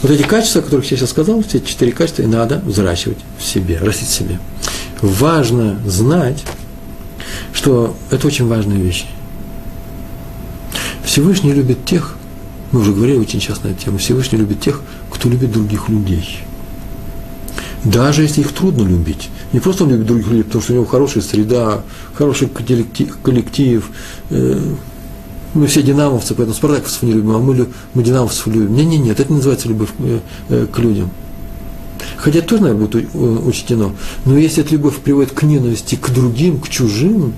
Вот 0.02 0.12
эти 0.12 0.22
качества, 0.22 0.60
о 0.60 0.64
которых 0.64 0.88
я 0.90 0.96
сейчас 0.96 1.10
сказал, 1.10 1.42
все 1.42 1.60
четыре 1.60 1.92
качества, 1.92 2.22
и 2.22 2.26
надо 2.26 2.62
взращивать 2.64 3.18
в 3.38 3.44
себе, 3.44 3.78
растить 3.78 4.08
в 4.08 4.12
себе. 4.12 4.38
Важно 5.02 5.78
знать, 5.86 6.44
что 7.52 7.96
это 8.10 8.26
очень 8.26 8.46
важная 8.46 8.76
вещь. 8.76 9.06
Всевышний 11.04 11.52
любит 11.52 11.84
тех, 11.84 12.16
мы 12.70 12.80
уже 12.80 12.92
говорили 12.92 13.18
очень 13.18 13.40
часто 13.40 13.66
на 13.66 13.72
эту 13.72 13.84
тему, 13.84 13.98
Всевышний 13.98 14.38
любит 14.38 14.60
тех, 14.60 14.82
кто 15.10 15.28
любит 15.28 15.50
других 15.52 15.88
людей. 15.88 16.40
Даже 17.82 18.22
если 18.22 18.42
их 18.42 18.52
трудно 18.52 18.86
любить. 18.86 19.30
Не 19.52 19.60
просто 19.60 19.84
он 19.84 19.90
любит 19.90 20.06
других 20.06 20.26
людей, 20.28 20.44
потому 20.44 20.62
что 20.62 20.72
у 20.72 20.76
него 20.76 20.84
хорошая 20.84 21.22
среда, 21.22 21.82
хороший 22.14 22.48
коллектив. 22.48 23.90
Э, 24.30 24.60
мы 25.54 25.66
все 25.66 25.82
динамовцы, 25.82 26.34
поэтому 26.34 26.54
спартаковцев 26.54 27.02
не 27.02 27.12
любим, 27.12 27.30
а 27.32 27.38
мы, 27.38 27.66
мы 27.94 28.02
динамовцев 28.02 28.46
любим. 28.46 28.74
Не, 28.74 28.84
не, 28.84 28.98
нет, 28.98 29.18
это 29.20 29.30
не 29.30 29.36
называется 29.36 29.68
любовь 29.68 29.90
э, 29.98 30.20
э, 30.48 30.66
к 30.70 30.78
людям. 30.78 31.10
Хотя 32.16 32.40
тоже, 32.42 32.62
наверное, 32.62 32.86
будет 32.86 33.06
учтено. 33.14 33.92
Но 34.24 34.36
если 34.36 34.62
эта 34.62 34.72
любовь 34.72 34.98
приводит 34.98 35.32
к 35.32 35.42
ненависти 35.42 35.94
к 35.96 36.10
другим, 36.10 36.60
к 36.60 36.68
чужим, 36.68 37.32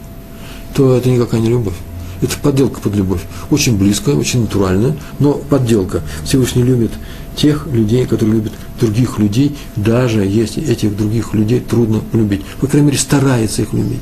то 0.74 0.96
это 0.96 1.10
никакая 1.10 1.40
не 1.40 1.48
любовь. 1.48 1.74
Это 2.22 2.36
подделка 2.36 2.80
под 2.80 2.94
любовь. 2.96 3.22
Очень 3.50 3.78
близкая, 3.78 4.14
очень 4.14 4.42
натуральная, 4.42 4.94
но 5.18 5.34
подделка. 5.34 6.02
Всевышний 6.24 6.62
любит 6.62 6.92
тех 7.36 7.66
людей, 7.66 8.06
которые 8.06 8.36
любят 8.36 8.52
других 8.78 9.18
людей, 9.18 9.56
даже 9.76 10.20
если 10.20 10.62
этих 10.62 10.96
других 10.96 11.32
людей 11.32 11.60
трудно 11.60 12.02
любить. 12.12 12.44
По 12.60 12.66
крайней 12.66 12.88
мере, 12.88 12.98
старается 12.98 13.62
их 13.62 13.72
любить. 13.72 14.00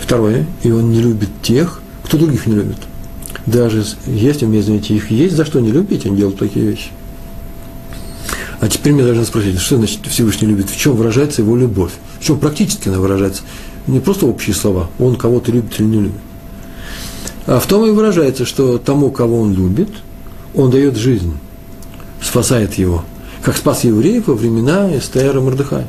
Второе, 0.00 0.46
и 0.62 0.70
он 0.70 0.90
не 0.90 1.00
любит 1.00 1.28
тех, 1.42 1.80
кто 2.14 2.26
других 2.26 2.46
не 2.46 2.54
любит. 2.54 2.78
Даже 3.44 3.84
если, 4.06 4.46
мне 4.46 4.62
знаете, 4.62 4.94
их 4.94 5.10
есть, 5.10 5.34
за 5.34 5.44
что 5.44 5.58
не 5.58 5.72
любить, 5.72 6.06
они 6.06 6.16
делают 6.16 6.38
такие 6.38 6.64
вещи. 6.64 6.90
А 8.60 8.68
теперь 8.68 8.92
мне 8.92 9.02
должны 9.02 9.24
спросить, 9.24 9.58
что 9.58 9.78
значит 9.78 10.06
Всевышний 10.06 10.46
любит, 10.46 10.70
в 10.70 10.78
чем 10.78 10.94
выражается 10.94 11.42
его 11.42 11.56
любовь, 11.56 11.90
в 12.20 12.24
чем 12.24 12.38
практически 12.38 12.88
она 12.88 13.00
выражается. 13.00 13.42
Не 13.88 13.98
просто 13.98 14.26
общие 14.26 14.54
слова, 14.54 14.88
он 15.00 15.16
кого-то 15.16 15.50
любит 15.50 15.78
или 15.80 15.86
не 15.86 16.00
любит. 16.02 16.20
А 17.46 17.58
в 17.58 17.66
том 17.66 17.84
и 17.84 17.90
выражается, 17.90 18.46
что 18.46 18.78
тому, 18.78 19.10
кого 19.10 19.40
он 19.40 19.52
любит, 19.52 19.90
он 20.54 20.70
дает 20.70 20.96
жизнь, 20.96 21.34
спасает 22.22 22.74
его, 22.74 23.04
как 23.42 23.56
спас 23.56 23.82
евреев 23.82 24.28
во 24.28 24.34
времена 24.34 24.96
Эстера 24.96 25.40
Мордыхай. 25.40 25.86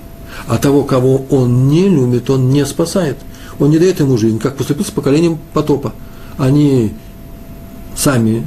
А 0.48 0.58
того, 0.58 0.84
кого 0.84 1.24
он 1.30 1.70
не 1.70 1.88
любит, 1.88 2.32
он 2.32 2.50
не 2.50 2.66
спасает. 2.66 3.18
Он 3.60 3.70
не 3.70 3.78
дает 3.78 4.00
ему 4.00 4.18
жизнь, 4.18 4.40
как 4.40 4.58
поступил 4.58 4.84
с 4.84 4.92
поколением 4.92 5.38
потопа. 5.54 5.94
Они 6.38 6.94
сами 7.96 8.46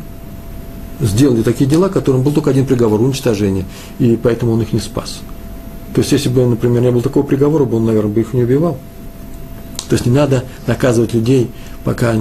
сделали 1.00 1.42
такие 1.42 1.68
дела, 1.68 1.88
которым 1.88 2.22
был 2.22 2.32
только 2.32 2.50
один 2.50 2.66
приговор– 2.66 3.00
уничтожение. 3.02 3.64
И 3.98 4.18
поэтому 4.20 4.52
он 4.52 4.62
их 4.62 4.72
не 4.72 4.80
спас. 4.80 5.20
То 5.94 6.00
есть, 6.00 6.12
если 6.12 6.28
бы, 6.28 6.44
например, 6.46 6.82
не 6.82 6.90
было 6.90 7.02
такого 7.02 7.24
приговора, 7.24 7.64
бы 7.64 7.76
он, 7.76 7.86
наверное, 7.86 8.12
бы 8.12 8.20
их 8.20 8.32
не 8.34 8.42
убивал. 8.42 8.78
То 9.88 9.94
есть, 9.94 10.06
не 10.06 10.12
надо 10.12 10.44
наказывать 10.66 11.14
людей, 11.14 11.50
пока 11.84 12.14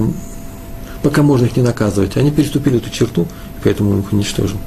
пока 1.02 1.22
можно 1.22 1.46
их 1.46 1.56
не 1.56 1.62
наказывать. 1.62 2.16
Они 2.16 2.30
переступили 2.30 2.78
эту 2.78 2.90
черту, 2.90 3.26
поэтому 3.62 3.92
он 3.92 4.00
их 4.00 4.12
уничтожил. 4.12 4.58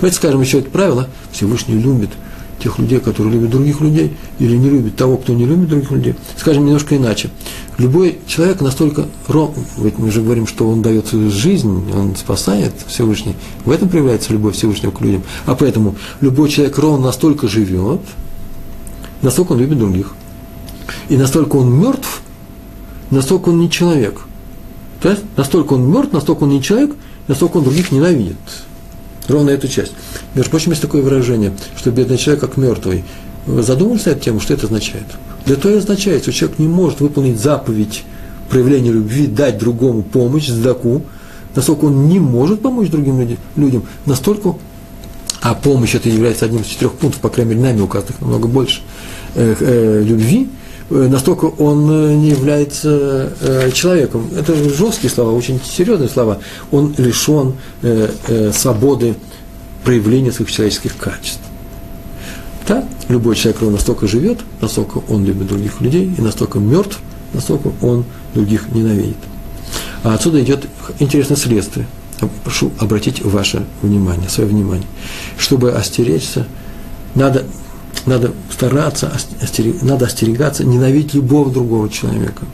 Давайте 0.00 0.16
скажем 0.16 0.40
еще 0.40 0.58
это 0.58 0.70
правило. 0.70 1.08
Всевышний 1.32 1.78
любит 1.78 2.10
тех 2.58 2.78
людей, 2.78 3.00
которые 3.00 3.34
любят 3.34 3.50
других 3.50 3.80
людей, 3.80 4.16
или 4.38 4.56
не 4.56 4.70
любит 4.70 4.96
того, 4.96 5.16
кто 5.16 5.32
не 5.32 5.44
любит 5.44 5.68
других 5.68 5.90
людей. 5.90 6.14
Скажем 6.36 6.64
немножко 6.64 6.96
иначе. 6.96 7.30
Любой 7.78 8.18
человек 8.26 8.60
настолько, 8.60 9.06
ведь 9.76 9.98
мы 9.98 10.10
же 10.10 10.22
говорим, 10.22 10.46
что 10.46 10.68
он 10.68 10.80
дает 10.80 11.06
свою 11.06 11.30
жизнь, 11.30 11.92
он 11.94 12.16
спасает 12.16 12.72
Всевышний. 12.86 13.34
В 13.64 13.70
этом 13.70 13.88
проявляется 13.88 14.32
любовь 14.32 14.56
Всевышнего 14.56 14.90
к 14.90 15.00
людям. 15.00 15.22
А 15.44 15.54
поэтому 15.54 15.96
любой 16.20 16.48
человек 16.48 16.78
ровно 16.78 17.06
настолько 17.06 17.48
живет, 17.48 18.00
настолько 19.22 19.52
он 19.52 19.58
любит 19.58 19.78
других. 19.78 20.14
И 21.08 21.16
настолько 21.16 21.56
он 21.56 21.78
мертв, 21.78 22.22
настолько 23.10 23.50
он 23.50 23.60
не 23.60 23.70
человек. 23.70 24.22
То 25.02 25.10
есть 25.10 25.22
настолько 25.36 25.74
он 25.74 25.90
мертв, 25.90 26.12
настолько 26.12 26.44
он 26.44 26.50
не 26.50 26.62
человек, 26.62 26.96
настолько 27.28 27.58
он 27.58 27.64
других 27.64 27.92
ненавидит. 27.92 28.36
Ровно 29.28 29.50
эту 29.50 29.68
часть. 29.68 29.92
Между 30.34 30.50
прочим, 30.50 30.70
есть 30.70 30.82
такое 30.82 31.02
выражение, 31.02 31.52
что 31.76 31.90
бедный 31.90 32.16
человек 32.16 32.40
как 32.40 32.56
мертвый. 32.56 33.04
Вы 33.46 33.62
задумывались 33.62 34.06
над 34.06 34.20
тем, 34.20 34.40
что 34.40 34.54
это 34.54 34.66
означает? 34.66 35.06
Для 35.44 35.56
того 35.56 35.74
и 35.74 35.78
означает, 35.78 36.22
что 36.22 36.32
человек 36.32 36.58
не 36.58 36.68
может 36.68 37.00
выполнить 37.00 37.40
заповедь 37.40 38.04
проявления 38.48 38.90
любви, 38.90 39.26
дать 39.26 39.58
другому 39.58 40.02
помощь, 40.02 40.48
сдаку, 40.48 41.02
насколько 41.54 41.86
он 41.86 42.08
не 42.08 42.18
может 42.18 42.60
помочь 42.60 42.90
другим 42.90 43.36
людям, 43.56 43.84
настолько, 44.04 44.54
а 45.40 45.54
помощь 45.54 45.94
это 45.94 46.08
является 46.08 46.44
одним 46.44 46.62
из 46.62 46.66
четырех 46.66 46.94
пунктов, 46.94 47.20
по 47.20 47.28
крайней 47.28 47.54
мере, 47.54 47.62
нами 47.62 47.80
указанных 47.80 48.20
намного 48.20 48.48
больше, 48.48 48.80
э, 49.34 49.54
э, 49.58 50.02
любви, 50.04 50.48
настолько 50.90 51.46
он 51.46 51.90
э, 51.90 52.14
не 52.14 52.30
является 52.30 53.32
э, 53.40 53.70
человеком. 53.72 54.28
Это 54.36 54.54
жесткие 54.54 55.10
слова, 55.10 55.32
очень 55.32 55.60
серьезные 55.62 56.08
слова. 56.08 56.38
Он 56.70 56.94
лишен 56.96 57.54
свободы 58.52 59.14
проявления 59.84 60.32
своих 60.32 60.50
человеческих 60.50 60.96
качеств. 60.96 61.40
Да, 62.66 62.84
любой 63.08 63.36
человек 63.36 63.62
настолько 63.62 64.08
живет, 64.08 64.40
настолько 64.60 64.98
он 65.08 65.24
любит 65.24 65.46
других 65.46 65.80
людей, 65.80 66.12
и 66.18 66.20
настолько 66.20 66.58
мертв, 66.58 66.98
настолько 67.32 67.70
он 67.80 68.04
других 68.34 68.72
ненавидит. 68.72 69.16
А 70.02 70.14
отсюда 70.14 70.42
идет 70.42 70.66
интересное 70.98 71.36
следствие. 71.36 71.86
Прошу 72.42 72.72
обратить 72.78 73.22
ваше 73.22 73.64
внимание, 73.82 74.28
свое 74.28 74.48
внимание. 74.48 74.86
Чтобы 75.38 75.72
остеречься, 75.72 76.46
надо, 77.14 77.44
надо 78.06 78.32
стараться, 78.50 79.12
остерег, 79.40 79.82
надо 79.82 80.06
остерегаться, 80.06 80.64
ненавидеть 80.64 81.14
любого 81.14 81.50
другого 81.50 81.88
человека. 81.88 82.44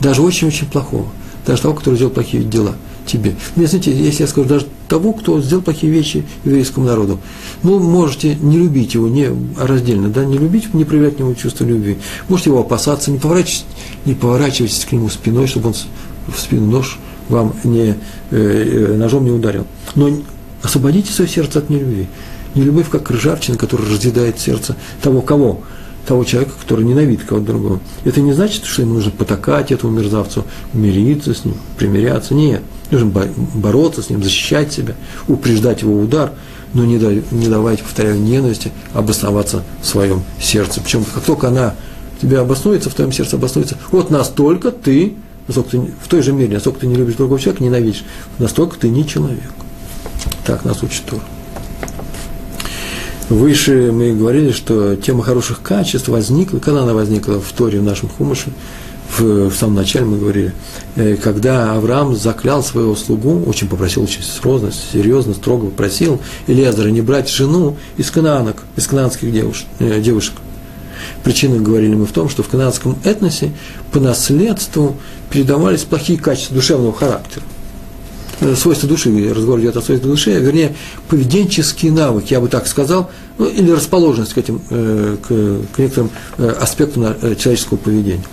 Даже 0.00 0.22
очень-очень 0.22 0.66
плохого. 0.66 1.06
Даже 1.46 1.62
того, 1.62 1.74
который 1.74 1.96
сделал 1.96 2.12
плохие 2.12 2.42
дела– 2.42 2.76
тебе. 3.06 3.34
Мне, 3.56 3.66
знаете, 3.66 3.92
если 3.92 4.22
я 4.22 4.28
скажу, 4.28 4.48
даже 4.48 4.66
того, 4.88 5.12
кто 5.12 5.40
сделал 5.40 5.62
плохие 5.62 5.92
вещи 5.92 6.24
еврейскому 6.44 6.86
народу, 6.86 7.18
ну, 7.62 7.78
можете 7.78 8.34
не 8.36 8.58
любить 8.58 8.94
его, 8.94 9.08
не 9.08 9.30
раздельно, 9.58 10.08
да, 10.08 10.24
не 10.24 10.38
любить, 10.38 10.72
не 10.74 10.84
проявлять 10.84 11.16
к 11.16 11.18
нему 11.18 11.34
чувство 11.34 11.64
любви. 11.64 11.98
Можете 12.28 12.50
его 12.50 12.60
опасаться, 12.60 13.10
не 13.10 13.18
поворачивайтесь, 13.18 13.66
не 14.04 14.14
поворачивайтесь 14.14 14.84
к 14.84 14.92
нему 14.92 15.08
спиной, 15.08 15.46
чтобы 15.46 15.68
он 15.68 15.74
в 15.74 16.38
спину 16.38 16.70
нож 16.70 16.98
вам 17.28 17.54
не, 17.64 17.90
э, 17.90 17.94
э, 18.30 18.96
ножом 18.96 19.24
не 19.24 19.30
ударил. 19.30 19.66
Но 19.94 20.10
освободите 20.62 21.12
свое 21.12 21.28
сердце 21.28 21.58
от 21.58 21.70
нелюбви. 21.70 22.06
Не 22.54 22.62
любовь, 22.62 22.88
как 22.90 23.10
ржавчина, 23.10 23.56
которая 23.56 23.88
разъедает 23.90 24.38
сердце 24.38 24.76
того, 25.02 25.22
кого? 25.22 25.62
того 26.06 26.24
человека, 26.24 26.52
который 26.60 26.84
ненавидит 26.84 27.24
кого-то 27.24 27.46
другого. 27.46 27.80
Это 28.04 28.20
не 28.20 28.32
значит, 28.32 28.64
что 28.64 28.82
ему 28.82 28.94
нужно 28.94 29.10
потакать 29.10 29.72
этому 29.72 29.92
мерзавцу, 29.98 30.44
мириться 30.72 31.34
с 31.34 31.44
ним, 31.44 31.56
примиряться. 31.76 32.34
Нет. 32.34 32.62
Нужно 32.90 33.10
бороться 33.54 34.02
с 34.02 34.10
ним, 34.10 34.22
защищать 34.22 34.72
себя, 34.72 34.94
упреждать 35.26 35.82
его 35.82 35.98
удар, 35.98 36.32
но 36.74 36.84
не, 36.84 36.98
не 37.30 37.48
давать, 37.48 37.82
повторяю, 37.82 38.20
ненависти 38.20 38.70
обосноваться 38.92 39.62
в 39.80 39.86
своем 39.86 40.22
сердце. 40.38 40.80
Причем, 40.80 41.04
как 41.04 41.24
только 41.24 41.48
она 41.48 41.74
в 42.18 42.20
тебе 42.20 42.38
обоснуется, 42.38 42.90
в 42.90 42.94
твоем 42.94 43.12
сердце 43.12 43.36
обоснуется, 43.36 43.78
вот 43.90 44.10
настолько 44.10 44.70
ты, 44.70 45.14
насколько 45.48 45.70
ты 45.70 45.94
в 46.02 46.08
той 46.08 46.22
же 46.22 46.32
мере, 46.32 46.54
насколько 46.54 46.80
ты 46.80 46.86
не 46.86 46.96
любишь 46.96 47.14
другого 47.14 47.40
человека, 47.40 47.64
ненавидишь, 47.64 48.04
настолько 48.38 48.78
ты 48.78 48.88
не 48.88 49.06
человек. 49.06 49.50
Так 50.46 50.64
нас 50.64 50.82
учит 50.82 51.04
Тур. 51.04 51.20
Выше 53.30 53.90
мы 53.90 54.12
говорили, 54.12 54.52
что 54.52 54.96
тема 54.96 55.22
хороших 55.22 55.62
качеств 55.62 56.08
возникла, 56.08 56.58
когда 56.58 56.82
она 56.82 56.92
возникла 56.92 57.40
в 57.40 57.52
Торе, 57.52 57.80
в 57.80 57.82
нашем 57.82 58.10
Хумыше, 58.10 58.52
в, 59.18 59.48
в 59.48 59.54
самом 59.54 59.76
начале 59.76 60.04
мы 60.04 60.18
говорили, 60.18 60.52
э, 60.96 61.16
когда 61.16 61.72
Авраам 61.72 62.14
заклял 62.16 62.62
своего 62.62 62.94
слугу, 62.94 63.42
очень 63.46 63.68
попросил, 63.68 64.02
очень 64.02 64.22
серьезно, 64.22 64.70
серьезно 64.72 65.34
строго 65.34 65.66
попросил 65.66 66.20
Элиазара 66.46 66.88
не 66.88 67.00
брать 67.00 67.30
жену 67.30 67.76
из 67.96 68.10
кананок, 68.10 68.62
из 68.76 68.86
кананских 68.86 69.32
девушек, 69.32 69.66
э, 69.78 70.00
девушек. 70.00 70.34
Причина, 71.22 71.58
говорили 71.58 71.94
мы, 71.94 72.04
в 72.06 72.12
том, 72.12 72.28
что 72.28 72.42
в 72.42 72.48
канадском 72.48 72.98
этносе 73.04 73.52
по 73.90 74.00
наследству 74.00 74.96
передавались 75.30 75.84
плохие 75.84 76.18
качества 76.18 76.56
душевного 76.56 76.92
характера. 76.92 77.44
Э, 78.40 78.54
свойства 78.56 78.88
души, 78.88 79.32
разговор 79.32 79.60
идет 79.60 79.76
о 79.76 79.82
свойствах 79.82 80.12
души, 80.12 80.32
а 80.32 80.38
вернее, 80.40 80.74
поведенческие 81.08 81.92
навыки, 81.92 82.32
я 82.32 82.40
бы 82.40 82.48
так 82.48 82.66
сказал, 82.66 83.10
ну, 83.38 83.46
или 83.46 83.70
расположенность 83.70 84.34
к 84.34 84.38
этим, 84.38 84.60
э, 84.70 85.16
к, 85.22 85.74
к 85.74 85.78
некоторым 85.78 86.10
э, 86.38 86.48
аспектам 86.60 87.14
человеческого 87.36 87.78
поведения. 87.78 88.24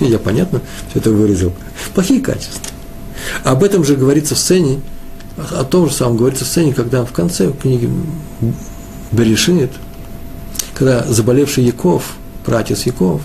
Я 0.00 0.18
понятно 0.18 0.60
все 0.90 0.98
это 0.98 1.10
выразил. 1.10 1.52
Плохие 1.94 2.20
качества. 2.20 2.60
Об 3.44 3.62
этом 3.62 3.84
же 3.84 3.96
говорится 3.96 4.34
в 4.34 4.38
сцене, 4.38 4.80
о 5.36 5.64
том 5.64 5.88
же 5.88 5.94
самом 5.94 6.16
говорится 6.18 6.44
в 6.44 6.48
сцене, 6.48 6.74
когда 6.74 7.04
в 7.04 7.12
конце 7.12 7.50
книги 7.52 7.90
Берешит, 9.12 9.70
когда 10.74 11.04
заболевший 11.04 11.64
Яков, 11.64 12.16
братец 12.44 12.82
Яков, 12.82 13.22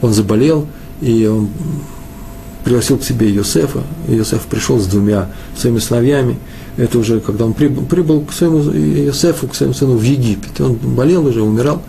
он 0.00 0.12
заболел, 0.12 0.66
и 1.00 1.26
он 1.26 1.50
пригласил 2.64 2.98
к 2.98 3.04
себе 3.04 3.30
Йосефа, 3.30 3.82
и 4.08 4.14
Йосеф 4.14 4.42
пришел 4.42 4.78
с 4.78 4.86
двумя 4.86 5.28
своими 5.56 5.78
сыновьями, 5.78 6.38
это 6.76 6.98
уже 6.98 7.20
когда 7.20 7.44
он 7.44 7.54
прибыл, 7.54 7.84
прибыл 7.84 8.20
к 8.22 8.32
своему 8.32 8.58
Йосефу, 8.58 9.48
к 9.48 9.54
своему 9.54 9.74
сыну 9.74 9.96
в 9.96 10.02
Египет, 10.02 10.60
он 10.60 10.74
болел 10.74 11.26
уже, 11.26 11.42
умирал, 11.42 11.82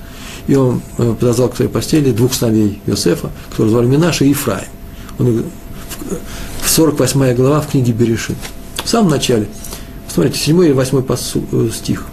и 0.47 0.55
он 0.55 0.81
э, 0.97 1.13
подозвал 1.19 1.49
к 1.49 1.55
своей 1.55 1.71
постели 1.71 2.11
двух 2.11 2.33
сыновей 2.33 2.81
Йосефа, 2.87 3.29
которые 3.51 3.71
звали 3.71 3.87
Минаша 3.87 4.25
и 4.25 4.29
Ефраим. 4.29 4.67
Он, 5.19 5.43
в 6.61 6.69
48 6.69 7.35
глава 7.35 7.61
в 7.61 7.69
книге 7.69 7.91
Берешит. 7.93 8.37
В 8.83 8.89
самом 8.89 9.11
начале, 9.11 9.47
смотрите, 10.07 10.39
7 10.39 10.63
и 10.65 10.71
8 10.71 11.03
э, 11.07 11.69
стих, 11.73 12.05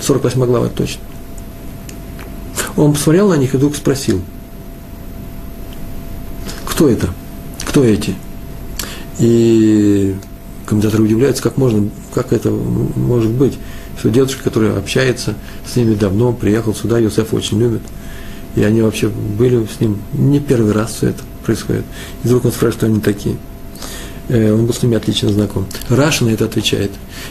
48 0.00 0.44
глава 0.44 0.68
точно. 0.68 1.00
Он 2.76 2.92
посмотрел 2.92 3.28
на 3.28 3.34
них 3.34 3.54
и 3.54 3.56
вдруг 3.56 3.76
спросил, 3.76 4.22
кто 6.64 6.88
это? 6.88 7.10
Кто 7.72 7.82
эти? 7.84 8.14
И 9.18 10.14
комментаторы 10.66 11.04
удивляются, 11.04 11.42
как 11.42 11.56
можно, 11.56 11.88
как 12.12 12.34
это 12.34 12.50
может 12.50 13.30
быть, 13.30 13.58
что 13.98 14.10
дедушка, 14.10 14.44
который 14.44 14.76
общается 14.76 15.34
с 15.66 15.74
ними 15.74 15.94
давно, 15.94 16.34
приехал 16.34 16.74
сюда, 16.74 16.98
Йосеф 16.98 17.32
очень 17.32 17.58
любит, 17.58 17.80
и 18.56 18.62
они 18.62 18.82
вообще 18.82 19.08
были 19.08 19.66
с 19.66 19.80
ним 19.80 20.02
не 20.12 20.38
первый 20.38 20.72
раз 20.72 20.92
все 20.96 21.08
это 21.08 21.22
происходит. 21.46 21.84
И 22.22 22.26
вдруг 22.26 22.44
он 22.44 22.52
спрашивает, 22.52 22.76
кто 22.76 22.86
они 22.86 23.00
такие. 23.00 23.36
Э, 24.28 24.52
он 24.52 24.66
был 24.66 24.74
с 24.74 24.82
ними 24.82 24.98
отлично 24.98 25.30
знаком. 25.30 25.64
Раша 25.88 26.26
на 26.26 26.28
это 26.28 26.44
отвечает. 26.44 26.90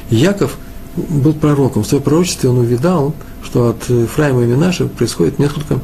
Яков 0.10 0.58
был 0.96 1.34
пророком. 1.34 1.84
В 1.84 1.88
своем 1.88 2.04
пророчестве 2.04 2.50
он 2.50 2.58
увидал, 2.58 3.14
что 3.44 3.70
от 3.70 3.88
Ефраима 3.90 4.44
и 4.44 4.48
Минаша 4.48 4.88
происходит 4.88 5.38
несколько 5.38 5.80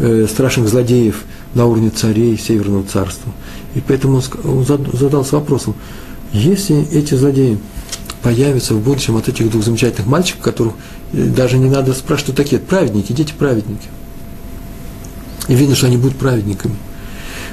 э, 0.00 0.26
страшных 0.28 0.68
злодеев 0.68 1.22
на 1.54 1.66
уровне 1.66 1.90
царей 1.90 2.36
Северного 2.38 2.84
царства. 2.84 3.32
И 3.74 3.80
поэтому 3.80 4.22
он 4.44 4.64
задался 4.64 5.36
вопросом, 5.36 5.74
если 6.32 6.86
эти 6.90 7.14
злодеи 7.14 7.58
появятся 8.22 8.74
в 8.74 8.80
будущем 8.80 9.16
от 9.16 9.28
этих 9.28 9.50
двух 9.50 9.64
замечательных 9.64 10.06
мальчиков, 10.06 10.42
которых 10.42 10.74
э, 11.12 11.24
даже 11.24 11.58
не 11.58 11.68
надо 11.68 11.92
спрашивать, 11.92 12.32
кто 12.34 12.42
такие, 12.42 12.60
праведники, 12.60 13.12
дети 13.12 13.34
праведники. 13.38 13.88
И 15.46 15.54
видно, 15.54 15.76
что 15.76 15.86
они 15.86 15.98
будут 15.98 16.16
праведниками. 16.16 16.74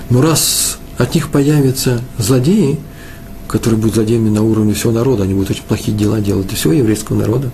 Но 0.09 0.21
раз 0.21 0.79
от 0.97 1.13
них 1.13 1.29
появятся 1.29 2.01
злодеи, 2.17 2.79
которые 3.49 3.79
будут 3.79 3.95
злодеями 3.95 4.29
на 4.29 4.43
уровне 4.43 4.73
всего 4.73 4.93
народа, 4.93 5.23
они 5.23 5.33
будут 5.33 5.51
очень 5.51 5.63
плохие 5.63 5.95
дела 5.95 6.21
делать, 6.21 6.51
и 6.51 6.55
всего 6.55 6.71
еврейского 6.71 7.17
народа, 7.17 7.51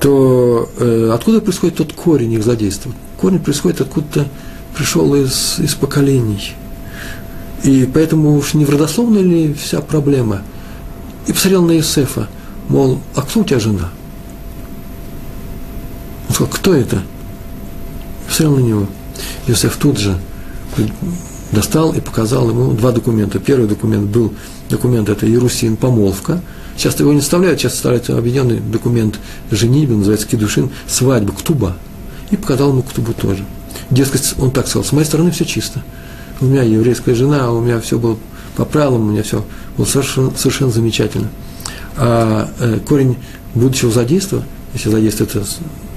то 0.00 0.70
э, 0.78 1.10
откуда 1.14 1.42
происходит 1.42 1.76
тот 1.76 1.92
корень 1.92 2.32
их 2.32 2.42
злодейства? 2.42 2.92
Корень 3.20 3.40
происходит 3.40 3.82
откуда-то, 3.82 4.26
пришел 4.80 5.14
из, 5.14 5.58
из 5.58 5.74
поколений– 5.74 6.54
и 7.62 7.88
поэтому 7.92 8.36
уж 8.36 8.54
не 8.54 8.64
в 8.64 8.70
родословной 8.70 9.22
ли 9.22 9.54
вся 9.54 9.80
проблема? 9.80 10.42
И 11.26 11.32
посмотрел 11.32 11.62
на 11.62 11.72
Иосифа, 11.72 12.28
мол, 12.68 13.00
а 13.14 13.22
кто 13.22 13.40
у 13.40 13.44
тебя 13.44 13.60
жена? 13.60 13.90
Он 16.28 16.34
сказал, 16.34 16.52
кто 16.52 16.74
это? 16.74 16.96
И 16.96 18.28
посмотрел 18.28 18.56
на 18.56 18.66
него. 18.66 18.86
Иосиф 19.46 19.76
тут 19.76 19.98
же 19.98 20.18
достал 21.52 21.92
и 21.92 22.00
показал 22.00 22.48
ему 22.48 22.72
два 22.72 22.92
документа. 22.92 23.38
Первый 23.38 23.68
документ 23.68 24.08
был 24.08 24.32
документ, 24.70 25.08
это 25.08 25.26
Иерусин, 25.26 25.76
помолвка. 25.76 26.40
Часто 26.76 27.02
его 27.02 27.12
не 27.12 27.20
вставляют, 27.20 27.60
часто 27.60 27.76
вставляют 27.76 28.08
объединенный 28.08 28.60
документ 28.60 29.18
женитьбы, 29.50 29.96
называется 29.96 30.26
кедушин, 30.26 30.70
свадьба, 30.86 31.32
ктуба. 31.32 31.76
И 32.30 32.36
показал 32.36 32.70
ему 32.70 32.82
ктубу 32.82 33.12
тоже. 33.12 33.44
Дескать, 33.88 34.34
он 34.38 34.50
так 34.50 34.68
сказал, 34.68 34.84
с 34.84 34.92
моей 34.92 35.06
стороны 35.06 35.30
все 35.30 35.44
чисто 35.44 35.82
у 36.40 36.46
меня 36.46 36.62
еврейская 36.62 37.14
жена, 37.14 37.52
у 37.52 37.60
меня 37.60 37.80
все 37.80 37.98
было 37.98 38.18
по 38.56 38.64
правилам, 38.64 39.08
у 39.08 39.12
меня 39.12 39.22
все 39.22 39.44
было 39.76 39.84
совершенно, 39.84 40.32
совершенно 40.36 40.70
замечательно. 40.70 41.28
А 41.96 42.50
э, 42.58 42.80
корень 42.86 43.16
будущего 43.54 43.90
задейства, 43.90 44.42
если 44.72 44.90
задействие 44.90 45.28
это 45.28 45.44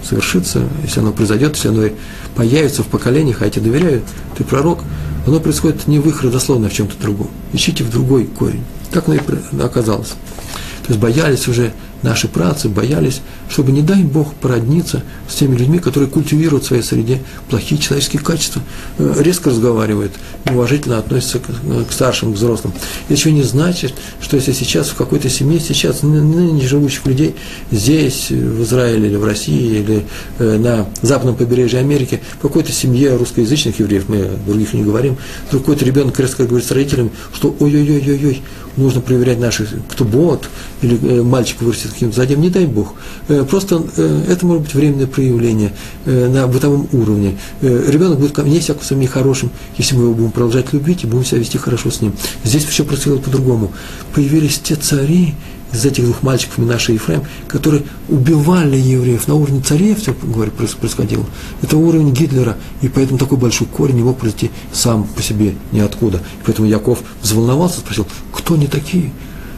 совершится, 0.03 0.67
если 0.83 0.99
оно 0.99 1.13
произойдет, 1.13 1.55
если 1.55 1.69
оно 1.69 1.89
появится 2.35 2.83
в 2.83 2.87
поколениях, 2.87 3.41
а 3.41 3.45
я 3.45 3.51
тебе 3.51 3.71
доверяю, 3.71 4.01
ты 4.37 4.43
пророк, 4.43 4.79
оно 5.25 5.39
происходит 5.39 5.87
не 5.87 5.99
в 5.99 6.07
их 6.07 6.23
родословно, 6.23 6.67
а 6.67 6.69
в 6.69 6.73
чем-то 6.73 6.95
другом. 7.01 7.29
Ищите 7.53 7.83
в 7.83 7.89
другой 7.89 8.25
корень. 8.25 8.63
Так 8.91 9.07
оно 9.07 9.15
и 9.15 9.61
оказалось. 9.61 10.09
То 10.09 10.89
есть 10.89 10.99
боялись 10.99 11.47
уже 11.47 11.71
наши 12.03 12.27
працы 12.27 12.69
боялись, 12.69 13.21
чтобы, 13.49 13.71
не 13.71 13.81
дай 13.81 14.03
Бог, 14.03 14.33
породниться 14.35 15.03
с 15.27 15.35
теми 15.35 15.55
людьми, 15.55 15.79
которые 15.79 16.09
культивируют 16.09 16.65
в 16.65 16.67
своей 16.67 16.83
среде 16.83 17.21
плохие 17.49 17.79
человеческие 17.79 18.21
качества, 18.21 18.61
э, 18.97 19.15
резко 19.19 19.49
разговаривают, 19.49 20.13
неуважительно 20.45 20.97
относятся 20.97 21.39
к, 21.39 21.45
к 21.89 21.91
старшим, 21.91 22.33
к 22.33 22.35
взрослым. 22.35 22.73
Это 23.05 23.13
еще 23.13 23.31
не 23.31 23.43
значит, 23.43 23.93
что 24.21 24.37
если 24.37 24.51
сейчас 24.51 24.89
в 24.89 24.95
какой-то 24.95 25.29
семье, 25.29 25.59
сейчас 25.59 26.03
ныне 26.03 26.67
живущих 26.67 27.05
людей 27.05 27.35
здесь, 27.71 28.29
в 28.29 28.63
Израиле 28.63 29.07
или 29.07 29.15
в 29.15 29.25
России, 29.25 29.79
или 29.79 30.05
э, 30.39 30.57
на 30.57 30.87
западном 31.01 31.35
побережье 31.35 31.79
Америки, 31.79 32.21
в 32.37 32.41
какой-то 32.41 32.71
семье 32.71 33.15
русскоязычных 33.15 33.79
евреев, 33.79 34.09
мы 34.09 34.29
других 34.45 34.73
не 34.73 34.83
говорим, 34.83 35.17
какой-то 35.51 35.85
ребенок 35.85 36.19
резко 36.19 36.45
говорит 36.45 36.67
с 36.67 36.71
родителями, 36.71 37.11
что 37.33 37.55
ой-ой-ой-ой-ой, 37.59 38.41
нужно 38.77 39.01
проверять 39.01 39.39
наших, 39.39 39.69
кто 39.89 40.05
бот, 40.05 40.49
или 40.81 40.99
э, 41.01 41.21
мальчик 41.21 41.61
вырастет 41.61 41.91
каким-то 41.91 42.15
задем, 42.15 42.41
не 42.41 42.49
дай 42.49 42.65
Бог. 42.65 42.93
Э, 43.27 43.45
просто 43.49 43.83
э, 43.97 44.25
это 44.29 44.45
может 44.45 44.63
быть 44.63 44.73
временное 44.73 45.07
проявление 45.07 45.73
на 46.05 46.47
бытовом 46.47 46.87
уровне. 46.91 47.37
Ребенок 47.61 48.19
будет, 48.19 48.37
вне 48.37 48.59
всякого 48.59 48.83
сомнения, 48.83 49.11
хорошим, 49.11 49.51
если 49.77 49.95
мы 49.95 50.03
его 50.03 50.13
будем 50.13 50.31
продолжать 50.31 50.73
любить 50.73 51.03
и 51.03 51.07
будем 51.07 51.25
себя 51.25 51.39
вести 51.39 51.57
хорошо 51.57 51.91
с 51.91 52.01
ним. 52.01 52.13
Здесь 52.43 52.65
все 52.65 52.83
происходило 52.83 53.19
по-другому. 53.19 53.71
Появились 54.13 54.59
те 54.59 54.75
цари, 54.75 55.35
из 55.73 55.85
этих 55.85 56.05
двух 56.05 56.23
мальчиков, 56.23 56.59
Минаша 56.59 56.91
и 56.91 56.95
Ефрем, 56.95 57.23
которые 57.47 57.83
убивали 58.07 58.77
евреев 58.77 59.27
на 59.27 59.35
уровне 59.35 59.61
царей, 59.61 59.95
все 59.95 60.15
говорю, 60.21 60.51
происходило. 60.51 61.25
Это 61.61 61.77
уровень 61.77 62.13
Гитлера, 62.13 62.57
и 62.81 62.87
поэтому 62.87 63.17
такой 63.17 63.37
большой 63.37 63.67
корень 63.67 63.95
не 63.95 64.03
мог 64.03 64.19
пройти 64.19 64.51
сам 64.71 65.03
по 65.03 65.21
себе 65.21 65.55
ниоткуда. 65.71 66.17
И 66.17 66.45
поэтому 66.45 66.67
Яков 66.67 66.99
взволновался, 67.21 67.79
спросил, 67.79 68.05
кто 68.31 68.53
они 68.53 68.67
такие? 68.67 69.11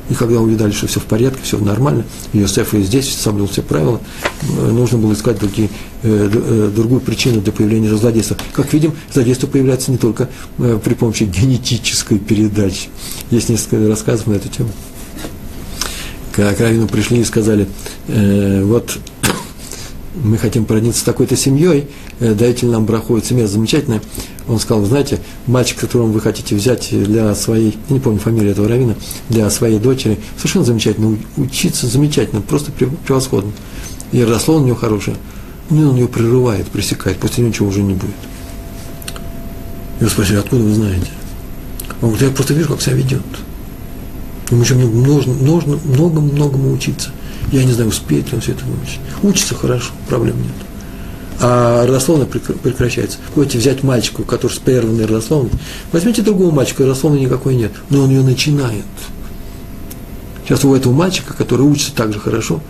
И 0.09 0.13
когда 0.13 0.39
увидали, 0.39 0.72
что 0.72 0.86
все 0.86 0.99
в 0.99 1.05
порядке, 1.05 1.39
все 1.41 1.57
нормально, 1.57 2.05
Иосиф 2.32 2.76
и 2.76 2.84
здесь 2.84 3.11
соблюл 3.11 3.47
все 3.47 3.63
правила, 3.63 3.99
э, 4.43 4.72
нужно 4.72 4.99
было 4.99 5.13
искать 5.13 5.39
другие, 5.39 5.70
э, 6.03 6.30
э, 6.32 6.72
другую 6.76 7.01
причину 7.01 7.41
для 7.41 7.51
появления 7.51 7.89
злодейства. 7.95 8.38
Как 8.53 8.72
видим, 8.72 8.93
злодейство 9.11 9.47
появляется 9.47 9.91
не 9.91 9.97
только 9.97 10.30
при 10.57 10.93
помощи 10.93 11.24
генетической 11.24 12.20
передачи. 12.20 12.89
Есть 13.32 13.49
несколько 13.49 13.88
рассказов 13.88 14.28
на 14.28 14.34
эту 14.34 14.49
тему 14.49 14.70
к 16.36 16.59
Равину 16.59 16.88
пришли 16.88 17.19
и 17.19 17.23
сказали, 17.23 17.67
э, 18.07 18.61
вот 18.63 18.97
мы 20.15 20.38
хотим 20.38 20.65
породниться 20.65 20.99
с 20.99 21.03
такой-то 21.03 21.38
семьей, 21.38 21.88
э, 22.19 22.33
дайте 22.33 22.65
нам 22.65 22.86
браху, 22.86 23.19
семья 23.21 23.47
замечательная. 23.47 24.01
Он 24.47 24.59
сказал, 24.59 24.83
знаете, 24.86 25.19
мальчик, 25.47 25.79
которого 25.79 26.07
вы 26.07 26.19
хотите 26.19 26.55
взять 26.55 26.89
для 26.91 27.33
своей, 27.36 27.77
я 27.89 27.93
не 27.93 27.99
помню 27.99 28.19
фамилию 28.19 28.51
этого 28.51 28.67
равина, 28.67 28.95
для 29.29 29.49
своей 29.49 29.79
дочери, 29.79 30.19
совершенно 30.38 30.65
замечательно, 30.65 31.17
учиться 31.38 31.88
замечательно, 31.88 32.41
просто 32.41 32.71
превосходно. 32.71 33.51
И 34.11 34.23
росло 34.23 34.57
у 34.57 34.63
него 34.63 34.75
хорошее. 34.75 35.17
Ну, 35.69 35.89
он 35.89 35.95
ее 35.95 36.07
прерывает, 36.07 36.67
пресекает, 36.67 37.17
после 37.17 37.43
ничего 37.43 37.69
уже 37.69 37.81
не 37.81 37.93
будет. 37.93 38.13
Его 39.99 40.09
спросили, 40.09 40.38
откуда 40.38 40.63
вы 40.63 40.73
знаете? 40.73 41.07
Он 42.01 42.09
говорит, 42.09 42.29
я 42.29 42.36
просто 42.36 42.53
вижу, 42.53 42.69
как 42.69 42.81
себя 42.81 42.95
ведет. 42.95 43.23
Ему 44.51 44.61
еще 44.61 44.75
нужно, 44.75 45.33
нужно 45.33 45.79
много-многому 45.83 46.71
учиться. 46.71 47.09
Я 47.51 47.63
не 47.63 47.71
знаю, 47.71 47.89
успеет 47.89 48.27
ли 48.29 48.35
он 48.35 48.41
все 48.41 48.51
это 48.51 48.63
выучить. 48.65 48.99
Учится 49.23 49.55
хорошо, 49.55 49.91
проблем 50.07 50.37
нет. 50.37 50.53
А 51.39 51.85
родословно 51.85 52.25
прекращается. 52.25 53.17
Хотите 53.33 53.57
взять 53.57 53.83
мальчика, 53.83 54.23
который 54.23 54.53
с 54.53 54.57
прерванной 54.57 55.05
родословной, 55.05 55.51
возьмите 55.91 56.21
другого 56.21 56.51
мальчика, 56.51 56.83
родословной 56.83 57.21
никакой 57.21 57.55
нет, 57.55 57.71
но 57.89 58.03
он 58.03 58.09
ее 58.09 58.23
начинает. 58.23 58.85
Сейчас 60.45 60.63
у 60.63 60.73
этого 60.75 60.93
мальчика, 60.93 61.33
который 61.33 61.63
учится 61.63 61.93
так 61.93 62.13
же 62.13 62.19
хорошо, 62.19 62.61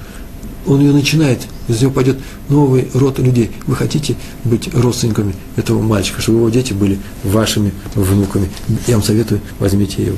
он 0.65 0.79
ее 0.79 0.93
начинает, 0.93 1.41
из 1.67 1.81
него 1.81 1.91
пойдет 1.91 2.17
новый 2.49 2.89
род 2.93 3.19
людей. 3.19 3.51
Вы 3.67 3.75
хотите 3.75 4.15
быть 4.43 4.73
родственниками 4.73 5.35
этого 5.57 5.81
мальчика, 5.81 6.21
чтобы 6.21 6.39
его 6.39 6.49
дети 6.49 6.73
были 6.73 6.99
вашими 7.23 7.71
внуками. 7.93 8.49
Я 8.87 8.95
вам 8.95 9.03
советую, 9.03 9.41
возьмите 9.59 10.03
его. 10.03 10.17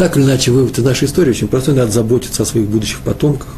Так 0.00 0.16
или 0.16 0.24
иначе, 0.24 0.50
вывод 0.50 0.78
из 0.78 0.82
нашей 0.82 1.04
истории 1.04 1.28
очень 1.28 1.46
простой. 1.46 1.74
Надо 1.74 1.92
заботиться 1.92 2.42
о 2.42 2.46
своих 2.46 2.66
будущих 2.68 3.00
потомках. 3.00 3.48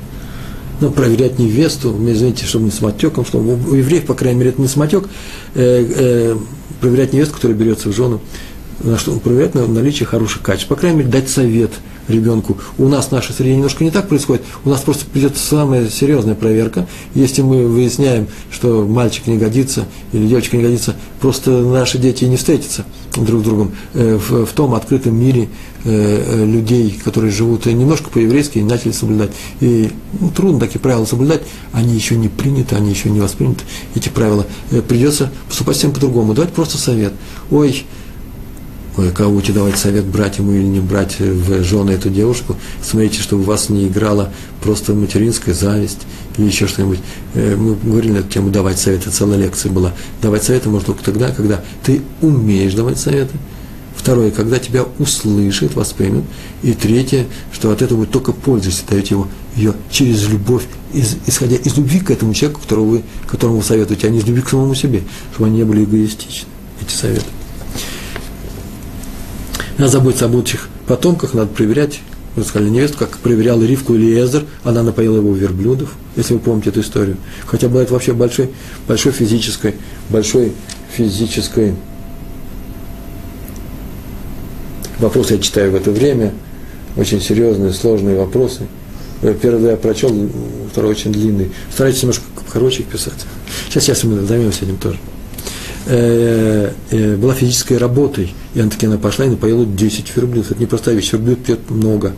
Ну, 0.80 0.90
проверять 0.90 1.38
невесту, 1.38 1.97
извините, 2.11 2.47
чтобы 2.47 2.64
не 2.64 2.72
самотеком, 2.72 3.24
чтобы 3.24 3.53
у 3.53 3.74
евреев, 3.76 4.07
по 4.07 4.14
крайней 4.14 4.40
мере, 4.40 4.51
это 4.51 4.61
не 4.61 4.66
самотек, 4.66 5.05
э, 5.55 5.86
э, 6.34 6.36
проверять 6.80 7.12
невесту, 7.12 7.34
которая 7.34 7.57
берется 7.57 7.90
в 7.90 7.93
жену, 7.93 8.20
на 8.80 8.99
что 8.99 9.12
проверять 9.20 9.55
на 9.55 9.68
наличие 9.68 10.09
хороших 10.09 10.43
качеств. 10.43 10.66
По 10.66 10.74
крайней 10.74 10.99
мере, 10.99 11.11
дать 11.11 11.30
совет– 11.30 11.70
ребенку. 12.09 12.59
У 12.78 12.88
нас 12.88 13.07
в 13.07 13.12
нашей 13.12 13.32
среде 13.32 13.55
немножко 13.55 13.84
не 13.84 13.90
так 13.90 14.09
происходит. 14.09 14.42
У 14.64 14.70
нас 14.70 14.80
просто 14.80 15.05
придет 15.07 15.36
самая 15.36 15.88
серьезная 15.88 16.34
проверка. 16.34 16.86
Если 17.14 17.42
мы 17.42 17.66
выясняем, 17.66 18.28
что 18.50 18.86
мальчик 18.86 19.26
не 19.26 19.38
годится 19.38 19.86
или 20.12 20.26
девочка 20.26 20.57
не 20.57 20.62
годится, 20.62 20.94
просто 21.20 21.50
наши 21.50 21.98
дети 21.98 22.24
не 22.24 22.36
встретятся 22.36 22.84
друг 23.16 23.42
с 23.42 23.44
другом 23.44 23.72
э, 23.94 24.16
в, 24.16 24.46
в 24.46 24.53
том 24.53 24.74
открытом 24.74 25.14
мире 25.14 25.48
э, 25.84 25.90
э, 25.90 26.44
людей, 26.44 26.98
которые 27.05 27.30
живут 27.30 27.66
немножко 27.66 28.11
по-еврейски 28.11 28.59
и 28.59 28.62
начали 28.62 28.92
соблюдать. 28.92 29.30
И 29.61 29.90
ну, 30.18 30.30
трудно 30.30 30.61
такие 30.61 30.80
правила 30.80 31.05
соблюдать, 31.05 31.42
они 31.72 31.94
еще 31.94 32.16
не 32.16 32.28
приняты, 32.28 32.76
они 32.76 32.90
еще 32.90 33.11
не 33.11 33.20
восприняты, 33.20 33.64
эти 33.94 34.09
правила. 34.09 34.46
Придется 34.88 35.30
поступать 35.48 35.76
всем 35.76 35.92
по-другому. 35.92 36.34
Давать 36.34 36.53
просто 36.53 36.78
совет. 36.78 37.12
Ой, 37.50 37.84
кого 38.95 39.32
будете 39.32 39.53
давать 39.53 39.78
совет, 39.78 40.05
брать 40.05 40.38
ему 40.38 40.53
или 40.53 40.64
не 40.64 40.80
брать 40.80 41.18
в 41.18 41.62
жены 41.62 41.93
эту 41.93 42.11
девушку, 42.11 42.57
смотрите, 42.82 43.20
чтобы 43.22 43.43
у 43.43 43.47
вас 43.47 43.68
не 43.68 43.86
играла 43.86 44.32
просто 44.62 44.93
материнская 44.93 45.55
зависть 45.55 46.01
или 46.36 46.47
еще 46.47 46.66
что-нибудь. 46.66 46.99
Э, 47.34 47.57
мы 47.57 47.74
говорили 47.74 48.12
на 48.12 48.18
эту 48.18 48.28
тему 48.28 48.51
давать 48.51 48.78
советы, 48.78 49.11
целая 49.11 49.38
лекция 49.38 49.72
была. 49.72 49.93
Давать 50.20 50.45
советы 50.45 50.68
можно 50.68 50.86
только 50.86 51.05
тогда, 51.05 51.30
когда 51.30 51.64
ты 51.84 52.03
умеешь 52.20 52.74
давать 52.74 52.99
советы. 52.99 53.36
Второе, 53.97 54.30
когда 54.30 54.59
тебя 54.59 54.84
услышит, 54.99 55.74
воспримет. 55.74 56.24
И 56.62 56.72
третье, 56.72 57.26
что 57.53 57.70
от 57.70 57.82
этого 57.82 58.01
будет 58.01 58.11
только 58.11 58.32
польза, 58.32 58.70
если 58.70 58.86
даете 58.86 59.14
его, 59.14 59.28
ее 59.55 59.74
через 59.90 60.28
любовь, 60.28 60.64
из, 60.93 61.16
исходя 61.26 61.57
из 61.57 61.76
любви 61.76 62.01
к 62.01 62.11
этому 62.11 62.34
человеку, 62.34 62.61
которого 62.62 62.86
вы, 62.86 63.03
которому 63.28 63.59
вы 63.59 63.62
советуете, 63.62 64.09
а 64.09 64.11
не 64.11 64.18
из 64.18 64.24
любви 64.24 64.43
к 64.43 64.49
самому 64.49 64.74
себе, 64.74 65.03
чтобы 65.32 65.49
они 65.49 65.59
не 65.59 65.64
были 65.64 65.84
эгоистичны, 65.84 66.49
эти 66.80 66.93
советы. 66.93 67.26
Надо 69.79 69.91
заботиться 69.91 70.27
о 70.27 70.29
будущих 70.29 70.68
потомках, 70.87 71.35
надо 71.35 71.49
проверять, 71.49 72.01
вы 72.37 72.45
сказали, 72.45 72.70
невесту, 72.70 72.99
как 72.99 73.18
проверял 73.18 73.62
Ривку 73.62 73.95
или 73.95 74.20
Эзер, 74.23 74.45
она 74.64 74.83
напоила 74.83 75.16
его 75.16 75.35
верблюдов, 75.35 75.95
если 76.16 76.35
вы 76.35 76.41
помните 76.41 76.70
эту 76.70 76.81
историю. 76.81 77.16
Хотя 77.47 77.68
была 77.68 77.83
это 77.83 77.93
вообще 77.93 78.12
большой, 78.12 78.51
большой 78.87 79.12
физической, 79.12 79.75
большой 80.09 80.53
физической 80.93 81.75
вопрос 84.99 85.31
я 85.31 85.39
читаю 85.39 85.73
в 85.73 85.75
это 85.75 85.91
время, 85.91 86.33
очень 86.97 87.20
серьезные, 87.20 87.73
сложные 87.73 88.16
вопросы. 88.16 88.66
Первый 89.41 89.70
я 89.70 89.77
прочел, 89.77 90.12
второй 90.70 90.93
очень 90.93 91.12
длинный. 91.12 91.53
Старайтесь 91.73 92.03
немножко 92.03 92.25
короче 92.53 92.83
писать. 92.83 93.14
Сейчас, 93.68 93.85
сейчас 93.85 94.05
мы 94.05 94.20
займемся 94.20 94.64
этим 94.64 94.77
тоже. 94.77 94.99
Э, 95.85 96.70
э, 96.91 97.16
была 97.16 97.35
физической 97.35 97.76
работой. 97.76 98.33
И 98.55 98.61
она 98.61 98.70
таки 98.70 98.87
она 98.87 98.99
пошла 98.99 99.24
и 99.24 99.28
напоила 99.28 99.66
10 99.66 100.16
верблюдов. 100.16 100.53
Это 100.53 100.61
не 100.61 100.66
простая 100.66 100.95
вещь, 100.95 101.12
верблюд 101.12 101.43
пьет 101.43 101.70
много. 101.70 102.12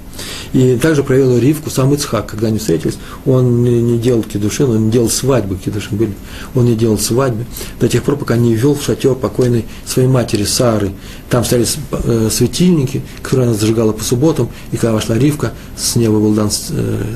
И 0.52 0.76
также 0.76 1.02
провела 1.02 1.38
Ривку, 1.40 1.70
сам 1.70 1.94
Ицхак, 1.94 2.26
когда 2.26 2.48
они 2.48 2.58
встретились, 2.58 2.98
он 3.24 3.62
не, 3.64 3.98
делал 3.98 4.22
кедушин, 4.22 4.70
он 4.70 4.86
не 4.86 4.90
делал 4.90 5.08
свадьбы, 5.08 5.56
кедушин 5.56 5.96
были, 5.96 6.12
он 6.54 6.66
не 6.66 6.74
делал 6.74 6.98
свадьбы, 6.98 7.46
до 7.80 7.88
тех 7.88 8.02
пор, 8.02 8.16
пока 8.16 8.36
не 8.36 8.54
ввел 8.54 8.74
в 8.74 8.82
шатер 8.82 9.14
покойной 9.14 9.64
своей 9.86 10.08
матери 10.08 10.44
Сары. 10.44 10.90
Там 11.30 11.44
стояли 11.44 11.66
э, 11.90 12.28
светильники, 12.30 13.02
которые 13.22 13.48
она 13.48 13.56
зажигала 13.56 13.92
по 13.92 14.04
субботам, 14.04 14.50
и 14.72 14.76
когда 14.76 14.92
вошла 14.92 15.16
Ривка, 15.16 15.52
с 15.76 15.96
неба 15.96 16.18
был 16.18 16.34
дан 16.34 16.50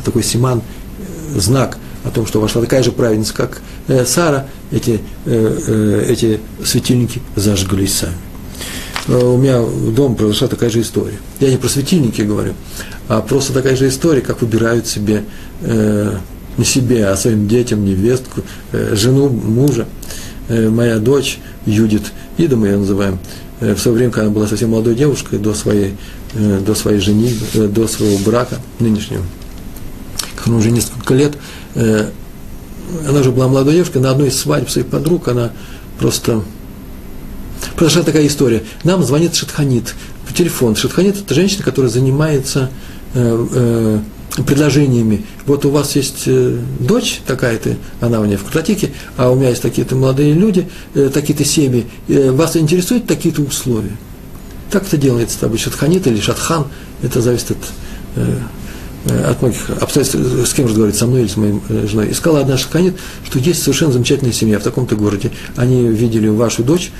такой 0.05 0.23
симан, 0.23 0.63
знак– 1.37 1.77
о 2.09 2.11
том, 2.11 2.27
что 2.27 2.41
вошла 2.41 2.63
такая 2.63 2.83
же 2.83 2.91
праведница, 2.91 3.35
как 3.35 3.61
э, 3.87 4.05
Сара, 4.05 4.47
эти, 4.71 5.01
э, 5.27 5.59
э, 5.67 6.07
эти 6.09 6.41
светильники 6.65 7.21
зажглись 7.37 7.95
сами. 7.95 8.15
Э, 9.09 9.17
у 9.17 9.37
меня 9.37 9.63
дома 9.93 10.15
произошла 10.15 10.49
такая 10.49 10.71
же 10.71 10.81
история. 10.81 11.19
Я 11.39 11.51
не 11.51 11.59
про 11.59 11.69
светильники 11.69 12.23
говорю, 12.23 12.55
а 13.09 13.21
просто 13.21 13.53
такая 13.53 13.77
же 13.77 13.89
история, 13.89 14.23
как 14.23 14.41
выбирают 14.41 14.87
себе, 14.87 15.25
э, 15.61 16.17
не 16.57 16.65
себе, 16.65 17.07
а 17.07 17.17
своим 17.17 17.47
детям, 17.47 17.85
невестку, 17.85 18.43
э, 18.73 18.95
жену, 18.95 19.29
мужа. 19.29 19.87
Э, 20.49 20.71
моя 20.71 20.99
дочь 20.99 21.39
Юдит, 21.67 22.13
Ида 22.39 22.57
мы 22.57 22.69
ее 22.69 22.79
называем, 22.79 23.19
э, 23.61 23.75
в 23.75 23.79
свое 23.79 23.99
время, 23.99 24.13
когда 24.13 24.27
она 24.27 24.35
была 24.35 24.47
совсем 24.47 24.71
молодой 24.71 24.95
девушкой, 24.95 25.39
до 25.39 25.53
своей, 25.53 25.95
э, 26.33 26.61
до 26.67 26.75
своей 26.75 27.01
жени, 27.01 27.35
э, 27.53 27.67
до 27.67 27.87
своего 27.87 28.17
брака 28.19 28.57
нынешнего, 28.79 29.25
она 30.47 30.57
уже 30.57 30.71
несколько 30.71 31.15
лет, 31.15 31.37
Э, 31.75 32.11
она 33.07 33.23
же 33.23 33.31
была 33.31 33.49
молодой 33.49 33.75
девушкой, 33.75 33.99
на 33.99 34.11
одной 34.11 34.29
из 34.29 34.39
свадеб 34.39 34.71
своих 34.71 34.89
подруг 34.89 35.29
она 35.29 35.53
просто... 35.99 36.43
Произошла 37.77 38.03
такая 38.03 38.27
история. 38.27 38.63
Нам 38.85 39.03
звонит 39.03 39.35
Шатханит 39.35 39.95
по 40.27 40.33
телефону. 40.33 40.77
Шатханит– 40.77 41.17
это 41.21 41.35
женщина, 41.35 41.63
которая 41.63 41.91
занимается 41.91 42.71
э, 43.15 43.47
э, 43.53 44.43
предложениями. 44.45 45.25
Вот 45.47 45.65
у 45.65 45.71
вас 45.71 45.97
есть 45.97 46.25
э, 46.27 46.59
дочь 46.81 47.21
такая-то, 47.27 47.77
она 48.01 48.21
у 48.21 48.25
меня 48.25 48.37
в 48.37 48.45
картотеке, 48.45 48.91
а 49.17 49.31
у 49.31 49.37
меня 49.37 49.51
есть 49.51 49.63
такие-то 49.63 49.97
молодые 49.97 50.33
люди, 50.33 50.69
э, 50.95 51.11
такие-то 51.13 51.45
семьи. 51.45 51.87
Э, 52.09 52.31
вас 52.31 52.57
интересуют 52.57 53.07
такие-то 53.07 53.43
условия? 53.43 53.97
Так 54.71 54.87
это 54.87 54.97
делается 54.97 55.47
обычно 55.47 55.73
шатханит 55.73 56.07
или 56.07 56.21
шатхан, 56.21 56.67
это 57.03 57.21
зависит 57.21 57.53
от, 57.53 57.59
э, 58.17 58.39
от 59.07 59.41
многих 59.43 59.71
обстоятельств, 59.81 60.49
с 60.49 60.53
кем 60.55 60.67
разговаривать, 60.67 60.99
со 60.99 61.07
мной 61.07 61.23
или 61.23 61.29
с 61.29 61.37
моей 61.37 61.61
э, 61.69 61.87
женой. 61.87 62.09
И 62.09 62.15
сказала 62.15 62.41
одна 62.41 62.57
шатханит, 62.57 62.97
что 63.25 63.39
есть 63.39 63.63
совершенно 63.63 63.93
замечательная 63.93 64.33
семья 64.33 64.59
в 64.59 64.63
таком-то 64.63 64.97
городе. 64.97 65.31
Они 65.57 65.87
видели 65.87 66.29
вашу 66.29 66.65
дочь, 66.65 66.91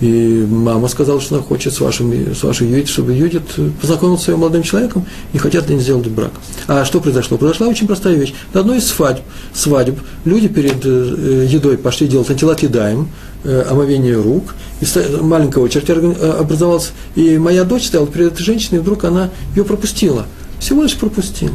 и 0.00 0.46
мама 0.48 0.88
сказала, 0.88 1.20
что 1.20 1.36
она 1.36 1.44
хочет 1.44 1.74
с, 1.74 1.80
вашим, 1.80 2.34
с 2.34 2.42
вашей 2.42 2.68
Юдит, 2.68 2.88
чтобы 2.88 3.12
Юдит 3.12 3.42
познакомился 3.80 4.22
с 4.22 4.24
своим 4.26 4.40
молодым 4.40 4.62
человеком 4.62 5.04
и 5.34 5.38
хотят 5.38 5.66
для 5.66 5.74
них 5.74 5.84
сделать 5.84 6.08
брак. 6.08 6.30
А 6.68 6.86
что 6.86 7.00
произошло? 7.00 7.36
Произошла 7.36 7.68
очень 7.68 7.86
простая 7.86 8.14
вещь. 8.14 8.32
На 8.54 8.60
одной 8.60 8.78
из 8.78 8.86
свадьб, 8.86 9.20
свадеб 9.52 9.98
люди 10.24 10.48
перед 10.48 10.86
э, 10.86 11.46
едой 11.50 11.76
пошли 11.76 12.08
делать 12.08 12.30
антилатидаем, 12.30 13.10
э, 13.44 13.66
омовение 13.68 14.14
рук, 14.14 14.54
и 14.80 14.86
маленького 15.20 15.68
чертя 15.68 15.92
э, 15.94 16.30
образовался, 16.40 16.92
и 17.14 17.36
моя 17.36 17.64
дочь 17.64 17.86
стояла 17.86 18.06
перед 18.06 18.32
этой 18.32 18.42
женщиной, 18.42 18.78
и 18.78 18.80
вдруг 18.80 19.04
она 19.04 19.28
ее 19.54 19.64
пропустила. 19.64 20.24
Всего 20.60 20.82
лишь 20.82 20.96
пропустила. 20.96 21.54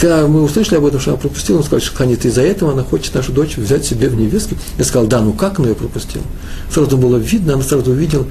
Когда 0.00 0.26
мы 0.26 0.42
услышали 0.42 0.78
об 0.78 0.86
этом, 0.86 1.00
что 1.00 1.10
она 1.10 1.18
пропустила, 1.20 1.58
он 1.58 1.64
сказал, 1.64 1.80
что 1.80 1.96
Ханит, 1.96 2.24
из-за 2.24 2.42
этого 2.42 2.72
она 2.72 2.82
хочет 2.82 3.14
нашу 3.14 3.32
дочь 3.32 3.56
взять 3.56 3.84
себе 3.84 4.08
в 4.08 4.14
невестки. 4.14 4.56
Я 4.78 4.84
сказал, 4.84 5.06
да, 5.06 5.20
ну 5.20 5.32
как 5.32 5.58
она 5.58 5.68
ее 5.68 5.74
пропустила? 5.74 6.24
Сразу 6.72 6.96
было 6.96 7.16
видно, 7.16 7.54
она 7.54 7.62
сразу 7.62 7.90
увидела, 7.90 8.26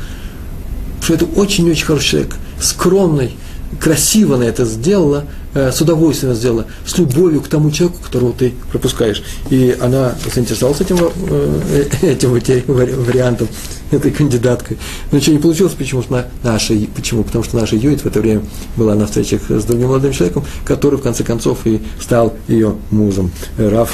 что 1.02 1.14
это 1.14 1.26
очень-очень 1.26 1.86
хороший 1.86 2.08
человек, 2.08 2.36
скромный, 2.60 3.36
красиво 3.80 4.36
она 4.36 4.46
это 4.46 4.66
сделала, 4.66 5.26
с 5.72 5.82
удовольствием 5.82 6.34
сделала, 6.36 6.66
с 6.86 6.98
любовью 6.98 7.42
к 7.42 7.48
тому 7.48 7.72
человеку, 7.72 8.02
которого 8.04 8.34
ты 8.34 8.54
пропускаешь. 8.72 9.24
И 9.50 9.76
она 9.80 10.16
заинтересовалась 10.34 10.82
этим, 10.82 10.98
э, 11.30 11.86
этим 12.02 12.32
вариантом, 12.32 13.48
этой 13.92 14.12
кандидаткой. 14.12 14.78
Но 15.12 15.18
ничего 15.18 15.36
не 15.36 15.42
получилось, 15.42 15.74
почему 15.74 16.02
что 16.02 16.26
наша, 16.44 16.74
почему? 16.96 17.24
Потому 17.24 17.44
что 17.44 17.58
наша 17.58 17.76
Юит 17.76 18.02
в 18.02 18.06
это 18.06 18.20
время 18.20 18.42
была 18.76 18.96
на 18.96 19.08
встречах 19.08 19.42
с 19.50 19.64
другим 19.64 19.88
молодым 19.88 20.12
человеком, 20.12 20.46
который 20.66 21.00
в 21.00 21.02
конце 21.02 21.24
концов 21.24 21.60
и 21.66 21.82
стал 22.00 22.34
ее 22.48 22.76
мужем. 22.92 23.32
Раф 23.58 23.92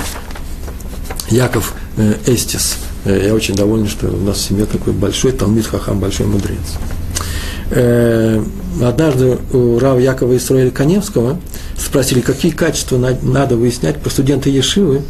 Яков 1.30 1.74
э, 1.98 2.16
Эстис. 2.26 2.78
Я 3.06 3.34
очень 3.34 3.56
доволен, 3.56 3.88
что 3.88 4.08
у 4.08 4.24
нас 4.24 4.38
в 4.38 4.42
семье 4.42 4.66
такой 4.66 4.94
большой 4.94 5.34
Талмит 5.34 5.68
Хахам, 5.68 6.00
большой 6.00 6.26
мудрец 6.26 6.78
однажды 8.82 9.38
у 9.52 9.80
Рава 9.80 10.00
Якова 10.00 10.36
Исраиля 10.38 10.72
Коневского 10.72 11.40
спросили, 11.78 12.22
какие 12.22 12.52
качества 12.52 12.98
надо 12.98 13.56
выяснять 13.56 14.00
про 14.00 14.10
студента 14.10 14.50
Ешивы. 14.50 15.02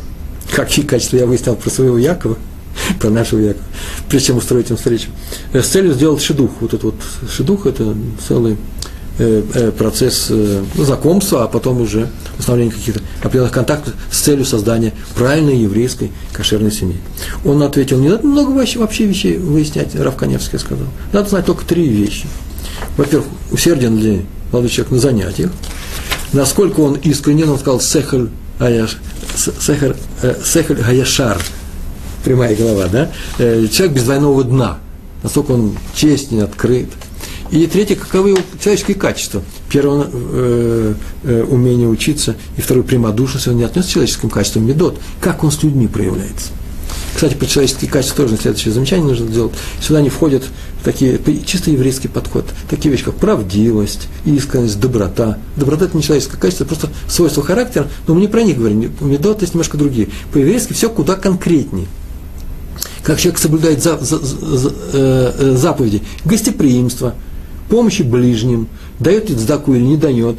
Какие 0.52 0.86
качества 0.86 1.18
я 1.18 1.26
выяснял 1.26 1.56
про 1.56 1.70
своего 1.70 1.98
Якова, 1.98 2.38
про 3.00 3.10
нашего 3.10 3.40
Якова, 3.40 3.66
прежде 4.10 4.28
чем 4.28 4.38
устроить 4.38 4.70
им 4.70 4.78
встречу. 4.78 5.10
Э, 5.54 5.62
с 5.62 5.68
целью 5.68 5.94
сделать 5.94 6.22
шедух. 6.22 6.52
Вот 6.60 6.74
этот 6.74 6.84
вот 6.84 6.96
шедух– 7.32 7.66
это 7.68 7.96
целый 8.28 8.58
э, 9.20 9.44
э, 9.54 9.72
процесс 9.72 10.28
ну, 10.30 10.84
знакомства, 10.84 11.44
а 11.44 11.48
потом 11.48 11.82
уже 11.82 12.10
установление 12.38 12.76
каких-то 12.76 13.02
определенных 13.22 13.54
контактов 13.54 13.94
с 14.12 14.20
целью 14.20 14.46
создания 14.46 14.94
правильной 15.16 15.58
еврейской 15.58 16.12
кошерной 16.34 16.72
семьи. 16.72 16.98
Он 17.46 17.64
ответил, 17.64 18.00
не 18.00 18.10
надо 18.10 18.28
много 18.28 18.52
вообще, 18.52 18.80
вообще 18.80 19.06
вещей 19.06 19.38
выяснять, 19.38 19.96
Рав 19.96 20.16
Каневский 20.18 20.60
сказал. 20.60 20.88
Надо 21.14 21.30
знать 21.30 21.46
только 21.46 21.66
три 21.66 21.88
вещи– 21.88 22.28
во-первых, 22.98 23.28
усерден 23.52 23.98
ли 23.98 24.26
молодой 24.52 24.70
человек 24.70 24.92
на 24.92 25.00
занятиях, 25.00 25.52
насколько 26.34 26.82
он 26.82 26.96
искренен, 26.96 27.50
он 27.50 27.60
сказал 27.60 27.80
сехаль 27.80 28.30
аяш, 28.60 28.98
сехаль, 29.36 29.96
э, 30.22 30.84
аяшар, 30.86 31.42
прямая 32.24 32.56
голова, 32.56 32.88
да, 32.88 33.12
э, 33.38 33.68
человек 33.72 33.96
без 33.96 34.04
двойного 34.04 34.44
дна, 34.44 34.80
насколько 35.22 35.52
он 35.52 35.78
честен, 35.96 36.42
открыт. 36.42 36.90
И 37.52 37.68
третье, 37.68 37.96
каковы 37.96 38.30
его 38.30 38.40
человеческие 38.60 38.96
качества. 38.96 39.44
Первое, 39.70 40.08
э, 40.12 40.94
э, 41.24 41.44
умение 41.44 41.88
учиться, 41.88 42.36
и 42.58 42.62
второе, 42.62 42.84
прямодушность, 42.84 43.48
он 43.48 43.58
не 43.58 43.64
отнес 43.64 43.86
к 43.86 43.90
человеческим 43.90 44.30
качествам. 44.30 44.66
Медот, 44.66 45.00
как 45.22 45.44
он 45.44 45.52
с 45.52 45.62
людьми 45.62 45.88
проявляется. 45.88 46.50
Кстати, 47.14 47.36
про 47.36 47.46
человеческие 47.46 47.92
качества 47.92 48.26
тоже 48.26 48.38
следующее 48.38 48.74
замечание 48.74 49.06
нужно 49.06 49.28
сделать. 49.28 49.54
Сюда 49.80 50.02
не 50.02 50.10
входят 50.10 50.44
такие 50.84 51.20
чисто 51.46 51.72
еврейский 51.72 52.08
подход. 52.08 52.46
Такие 52.70 52.92
вещи, 52.92 53.06
как 53.06 53.16
правдивость, 53.16 54.08
искренность, 54.26 54.80
доброта. 54.80 55.38
Доброта– 55.56 55.86
это 55.86 55.96
не 55.96 56.04
человеческое 56.04 56.38
качество, 56.38 56.66
просто 56.66 56.90
свойство 57.08 57.44
характера, 57.44 57.88
но 58.08 58.16
мы 58.16 58.22
не 58.22 58.28
про 58.28 58.42
них 58.42 58.58
говорим. 58.58 58.92
Медот 59.00 59.42
есть 59.42 59.54
немножко 59.54 59.78
другие. 59.78 60.10
По-еврейски 60.34 60.74
все 60.74 60.90
куда 60.90 61.16
конкретнее. 61.16 61.88
Как 63.04 63.20
человек 63.20 63.40
соблюдает 63.40 63.84
за, 63.84 63.98
за, 63.98 64.18
за, 64.18 64.70
э, 64.70 65.32
э, 65.38 65.56
заповеди 65.56 66.02
гостеприимства, 66.26 67.14
помощи 67.70 68.02
ближним, 68.02 68.68
дает 69.00 69.30
ли 69.30 69.36
сдаку 69.36 69.74
или 69.74 69.84
не 69.84 69.98
дает, 69.98 70.38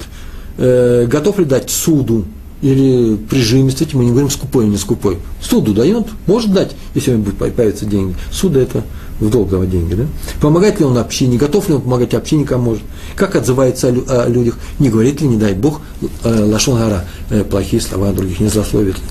э, 0.56 1.06
готов 1.06 1.38
ли 1.38 1.44
дать 1.44 1.70
суду, 1.70 2.24
или 2.64 3.16
прижимистый, 3.16 3.86
мы 3.92 4.06
не 4.06 4.10
говорим 4.10 4.30
скупой 4.30 4.64
или 4.64 4.72
не 4.72 4.78
скупой. 4.78 5.18
Суду 5.38 5.74
дает, 5.74 6.06
может 6.26 6.50
дать, 6.50 6.74
если 6.94 7.10
у 7.10 7.14
него 7.14 7.24
будет 7.26 7.54
появиться 7.54 7.84
деньги. 7.84 8.16
Суда 8.32 8.60
это 8.60 8.82
в 9.20 9.28
долговые 9.28 9.70
деньги. 9.70 9.92
Да? 9.92 10.06
Помогает 10.40 10.80
ли 10.80 10.86
он 10.86 10.96
общине, 10.96 11.36
готов 11.36 11.68
ли 11.68 11.74
он 11.74 11.82
помогать 11.82 12.14
общине, 12.14 12.46
кому 12.46 12.70
может. 12.70 12.82
Как 13.16 13.36
отзывается 13.36 13.88
о 14.08 14.28
людях, 14.28 14.56
не 14.78 14.88
говорит 14.88 15.20
ли, 15.20 15.28
не 15.28 15.36
дай 15.36 15.52
Бог, 15.52 15.82
э, 16.00 16.44
лашон 16.44 16.78
гора, 16.78 17.04
э, 17.28 17.44
плохие 17.44 17.82
слова 17.82 18.08
о 18.08 18.12
других, 18.14 18.40
не 18.40 18.48
злословит 18.48 18.96
ли. 18.96 19.04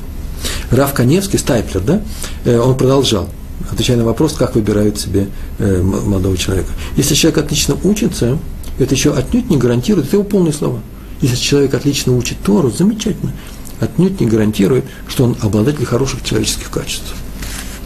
Раф 0.72 0.94
Каневский, 0.94 1.38
Стайплер, 1.38 1.82
да, 1.82 2.02
э, 2.46 2.58
он 2.58 2.76
продолжал, 2.76 3.30
отвечая 3.70 3.98
на 3.98 4.04
вопрос, 4.04 4.34
как 4.34 4.56
выбирают 4.56 5.00
себе 5.00 5.28
молодого 5.60 6.36
человека. 6.38 6.70
Если 6.98 7.14
человек 7.14 7.38
отлично 7.38 7.78
учится, 7.84 8.40
это 8.80 8.96
еще 8.96 9.14
отнюдь 9.14 9.52
не 9.52 9.58
гарантирует, 9.58 10.08
это 10.08 10.16
его 10.16 10.24
полные 10.24 10.54
слова– 10.54 10.80
если 11.24 11.38
человек 11.38 11.74
отлично 11.74 12.16
учит 12.16 12.38
Тору, 12.44 12.70
замечательно, 12.70 13.32
отнюдь 13.80 14.20
не 14.20 14.28
гарантирует, 14.28 14.84
что 15.08 15.24
он 15.24 15.38
обладатель 15.42 15.86
хороших 15.86 16.22
человеческих 16.22 16.70
качеств. 16.70 17.16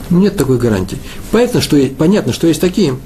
Нет 0.09 0.35
такой 0.35 0.57
гарантии. 0.57 0.97
Понятно, 1.31 1.61
что, 1.61 1.77
понятно, 1.99 2.33
что 2.33 2.47
есть 2.47 2.59
такие, 2.59 2.97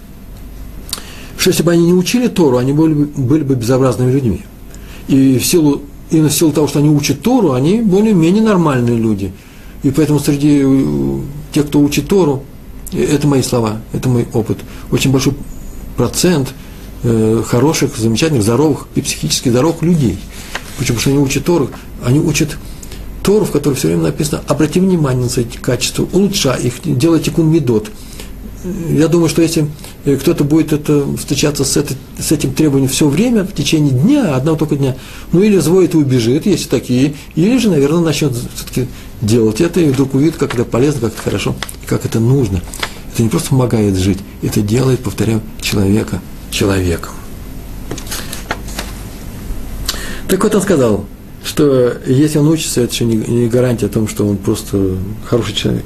что 1.38 1.50
если 1.50 1.64
бы 1.64 1.74
они 1.74 1.88
не 1.88 1.94
учили 1.94 2.28
Тору, 2.28 2.58
они 2.58 2.72
были 2.72 2.94
бы, 2.94 3.06
были 3.08 3.44
бы 3.44 3.56
безобразными 3.56 4.10
людьми. 4.10 4.44
И 5.10 5.38
в 5.38 5.46
силу, 5.46 5.82
и 6.12 6.22
в 6.22 6.30
силу 6.30 6.54
того, 6.54 6.68
что 6.68 6.80
они 6.80 6.90
учат 6.90 7.22
Тору, 7.22 7.52
они 7.52 7.82
более-менее 7.82 8.42
нормальные 8.42 8.98
люди. 8.98 9.34
И 9.84 9.92
поэтому 9.92 10.20
среди 10.20 10.62
э, 10.64 11.20
тех, 11.52 11.68
кто 11.68 11.82
учит 11.82 12.08
Тору, 12.08 12.44
э, 12.94 13.04
это 13.04 13.28
мои 13.28 13.42
слова, 13.42 13.82
это 13.92 14.08
мой 14.08 14.30
опыт, 14.32 14.60
очень 14.92 15.12
большой 15.12 15.34
процент– 15.98 16.54
Э, 17.04 17.42
хороших, 17.44 17.98
замечательных, 17.98 18.44
здоровых 18.44 18.86
и 18.94 19.02
психически 19.02 19.50
здоровых 19.50 19.82
людей. 19.82 20.20
Почему? 20.78 20.98
Потому 20.98 21.00
что 21.00 21.10
они 21.10 21.20
учат 21.20 21.46
Тору, 21.46 21.70
они 22.06 22.20
учат 22.20 22.58
Тору, 23.24 23.46
в 23.46 23.50
которой 23.50 23.74
все 23.74 23.88
время 23.88 24.04
написано, 24.04 24.44
обрати 24.48 24.80
внимание 24.80 25.26
на 25.26 25.40
эти 25.40 25.58
качества, 25.58 26.08
улучшай 26.14 26.62
их, 26.62 26.76
делай 26.86 27.20
тикун 27.20 27.50
медот. 27.50 27.90
Я 28.88 29.08
думаю, 29.08 29.30
что 29.30 29.42
если 29.42 29.68
э, 30.06 30.16
кто-то 30.16 30.44
будет 30.44 30.74
это, 30.74 31.04
встречаться 31.18 31.66
с, 31.66 31.76
это, 31.76 31.96
с 32.20 32.32
этим 32.32 32.54
требованием 32.54 32.88
все 32.88 33.08
время, 33.08 33.46
в 33.46 33.54
течение 33.56 33.92
дня, 33.92 34.36
одного 34.36 34.60
только 34.60 34.76
дня, 34.76 34.96
ну 35.32 35.42
или 35.42 35.58
звонит 35.58 35.96
и 35.96 35.98
убежит, 35.98 36.46
есть 36.46 36.70
такие, 36.70 37.16
или 37.34 37.58
же, 37.58 37.72
наверное, 37.72 38.02
начнет 38.02 38.36
все-таки 38.54 38.88
делать 39.24 39.60
это, 39.60 39.80
и 39.80 39.90
вдруг 39.90 40.14
увидит, 40.14 40.36
как 40.36 40.54
это 40.54 40.66
полезно, 40.66 41.02
как 41.02 41.14
это 41.14 41.24
хорошо, 41.24 41.56
как 41.88 42.06
это 42.06 42.20
нужно. 42.20 42.62
Это 43.12 43.24
не 43.24 43.30
просто 43.30 43.50
помогает 43.50 43.98
жить, 43.98 44.20
это 44.44 44.62
делает, 44.62 45.00
повторяю, 45.00 45.42
человека 45.62 46.22
человеком. 46.52 47.14
Так 50.28 50.44
вот 50.44 50.56
он 50.56 50.62
сказал, 50.62 51.06
что 51.44 51.98
если 52.06 52.38
он 52.38 52.48
учится, 52.48 52.82
это 52.82 52.94
еще 52.94 53.06
не, 53.06 53.48
гарантия 53.50 53.88
о 53.88 53.90
том, 53.90 54.08
что 54.08 54.26
он 54.26 54.38
просто 54.38 54.98
хороший 55.28 55.54
человек. 55.56 55.84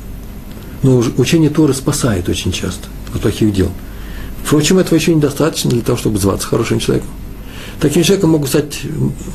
Но 0.84 1.04
учение 1.18 1.50
Торы 1.50 1.74
спасает 1.74 2.30
очень 2.30 2.52
часто 2.52 2.88
от 3.14 3.22
плохих 3.22 3.54
дел. 3.54 3.72
Впрочем, 4.44 4.78
этого 4.78 4.96
еще 4.96 5.16
недостаточно 5.16 5.72
для 5.72 5.82
того, 5.82 5.98
чтобы 5.98 6.20
зваться 6.20 6.48
хорошим 6.48 6.80
человеком. 6.80 7.10
Таким 7.80 8.04
человеком 8.04 8.32
могут 8.32 8.50
стать, 8.50 8.82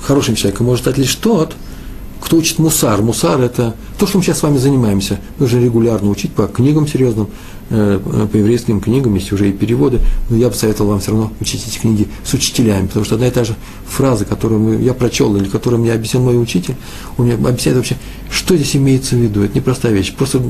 хорошим 0.05 0.37
человеком 0.37 0.67
может 0.67 0.85
стать 0.85 0.99
лишь 0.99 1.15
тот, 1.17 1.55
кто 2.31 2.37
учит 2.37 2.61
мусар. 2.61 3.03
Мусар– 3.03 3.41
это 3.43 3.75
то, 3.99 4.07
что 4.07 4.19
мы 4.19 4.23
сейчас 4.23 4.39
с 4.39 4.43
вами 4.45 4.57
занимаемся. 4.57 5.19
Нужно 5.41 5.59
регулярно 5.59 6.09
учить 6.11 6.33
по 6.33 6.47
книгам 6.47 6.87
серьезным, 6.87 7.29
Э, 7.73 8.01
по 8.33 8.37
еврейским 8.37 8.81
книгам, 8.81 9.15
есть 9.15 9.31
уже 9.31 9.49
и 9.49 9.53
переводы, 9.53 10.01
но 10.29 10.37
я 10.37 10.49
бы 10.49 10.55
советовал 10.57 10.91
вам 10.91 11.01
все 11.01 11.13
равно 11.13 11.33
учить 11.39 11.65
эти 11.69 11.79
книги 11.79 12.09
с 12.25 12.35
учителями, 12.35 12.89
потому 12.89 13.05
что 13.05 13.15
одна 13.15 13.29
и 13.29 13.31
та 13.31 13.45
же 13.45 13.55
фраза, 13.87 14.25
которую 14.25 14.83
я 14.83 14.93
прочел, 14.93 15.37
или 15.37 15.45
которую 15.45 15.81
мне 15.81 15.93
объяснил 15.93 16.25
мой 16.25 16.43
учитель, 16.43 16.75
он 17.17 17.27
мне 17.27 17.35
объясняет 17.35 17.77
вообще, 17.77 17.97
что 18.29 18.57
здесь 18.57 18.75
имеется 18.75 19.15
в 19.15 19.21
виду, 19.21 19.45
это 19.45 19.57
непростая 19.57 19.93
вещь, 19.93 20.13
просто 20.13 20.43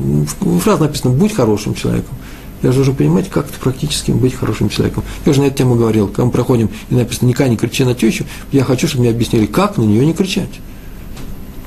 фраза 0.63 0.85
написана 0.85 1.13
«будь 1.13 1.31
хорошим 1.31 1.75
человеком», 1.75 2.17
Я 2.63 2.71
же 2.71 2.77
должен 2.77 2.95
понимать, 2.95 3.29
как 3.29 3.49
это 3.49 3.59
практически 3.59 4.09
быть 4.09 4.33
хорошим 4.33 4.69
человеком. 4.69 5.03
Я 5.23 5.31
уже 5.31 5.41
на 5.41 5.45
эту 5.45 5.57
тему 5.57 5.75
говорил, 5.75 6.07
когда 6.07 6.25
мы 6.25 6.31
проходим, 6.31 6.71
и 6.89 6.95
написано, 6.95 7.27
никогда 7.27 7.49
не 7.49 7.57
кричи 7.57 7.83
на 7.83 7.93
тещу, 7.93 8.25
я 8.51 8.63
хочу, 8.63 8.87
чтобы 8.87 9.03
мне 9.03 9.11
объяснили, 9.11 9.45
как 9.45 9.77
на 9.77 9.83
нее 9.83 10.03
не 10.07 10.13
кричать. 10.13 10.49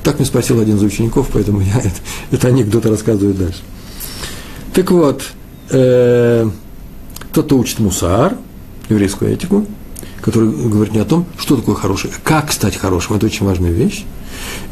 Так 0.05 0.19
мне 0.19 0.25
спросил 0.27 0.59
один 0.59 0.75
из 0.75 0.83
учеников, 0.83 1.29
поэтому 1.33 1.61
я 1.61 1.79
это, 1.79 1.89
это 2.29 2.47
анекдот 2.49 2.85
рассказываю 2.85 3.33
дальше. 3.33 3.61
Так 4.71 4.91
вот, 4.91 5.23
э, 5.71 6.47
тот, 7.33 7.45
кто 7.47 7.57
учит 7.57 7.79
мусар, 7.79 8.37
еврейскую 8.87 9.33
этику, 9.33 9.65
который 10.21 10.51
говорит 10.51 10.93
не 10.93 10.99
о 10.99 11.05
том, 11.05 11.25
что 11.39 11.57
такое 11.57 11.73
хороший, 11.73 12.11
как 12.23 12.51
стать 12.51 12.75
хорошим. 12.75 13.15
Это 13.15 13.25
очень 13.25 13.47
важная 13.47 13.71
вещь. 13.71 14.03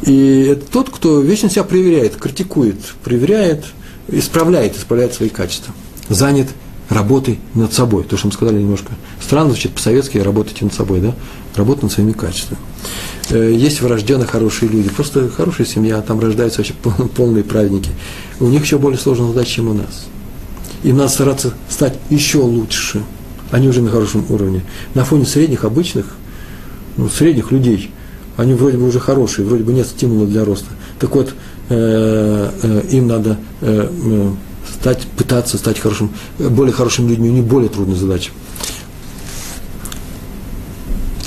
И 0.02 0.50
это 0.52 0.70
тот, 0.70 0.90
кто 0.90 1.20
вечно 1.20 1.50
себя 1.50 1.64
проверяет, 1.64 2.14
критикует, 2.14 2.78
проверяет, 3.02 3.64
исправляет, 4.06 4.76
исправляет 4.76 5.14
свои 5.14 5.30
качества. 5.30 5.74
Занят 6.08 6.46
работой 6.88 7.40
над 7.54 7.72
собой. 7.72 8.04
То, 8.04 8.16
что 8.16 8.26
мы 8.26 8.32
сказали 8.32 8.60
немножко 8.60 8.92
странно, 9.20 9.50
звучит 9.50 9.72
по-советски, 9.72 10.18
работайте 10.18 10.64
над 10.64 10.74
собой, 10.74 11.00
да? 11.00 11.14
Работа 11.54 11.84
над 11.84 11.92
своими 11.92 12.12
качествами. 12.12 12.60
Э, 13.30 13.52
есть 13.52 13.80
врожденно 13.80 14.26
хорошие 14.26 14.70
люди, 14.70 14.88
просто 14.90 15.28
хорошая 15.28 15.66
семья, 15.66 16.00
там 16.02 16.20
рождаются 16.20 16.60
вообще 16.60 16.74
полные 17.16 17.44
праведники. 17.44 17.90
У 18.40 18.46
них 18.46 18.62
еще 18.64 18.78
более 18.78 18.98
сложная 18.98 19.28
задача, 19.28 19.50
чем 19.50 19.68
у 19.68 19.74
нас. 19.74 20.06
Им 20.82 20.98
надо 20.98 21.10
стараться 21.10 21.54
стать 21.68 21.98
еще 22.10 22.38
лучше. 22.38 23.02
Они 23.50 23.68
уже 23.68 23.80
на 23.80 23.90
хорошем 23.90 24.24
уровне. 24.28 24.62
На 24.94 25.04
фоне 25.04 25.24
средних, 25.24 25.64
обычных, 25.64 26.06
ну, 26.96 27.08
средних 27.08 27.52
людей, 27.52 27.90
они 28.36 28.54
вроде 28.54 28.76
бы 28.76 28.86
уже 28.86 29.00
хорошие, 29.00 29.46
вроде 29.46 29.62
бы 29.62 29.72
нет 29.72 29.86
стимула 29.86 30.26
для 30.26 30.44
роста. 30.44 30.68
Так 30.98 31.14
вот, 31.14 31.34
э, 31.68 32.50
э, 32.62 32.82
им 32.90 33.06
надо 33.06 33.38
э, 33.60 33.88
э 33.90 34.30
стать, 34.72 35.02
пытаться 35.16 35.58
стать 35.58 35.78
хорошим, 35.78 36.12
более 36.38 36.72
хорошими 36.72 37.10
людьми, 37.10 37.30
у 37.30 37.32
них 37.32 37.44
более 37.44 37.68
трудная 37.68 37.96
задача. 37.96 38.30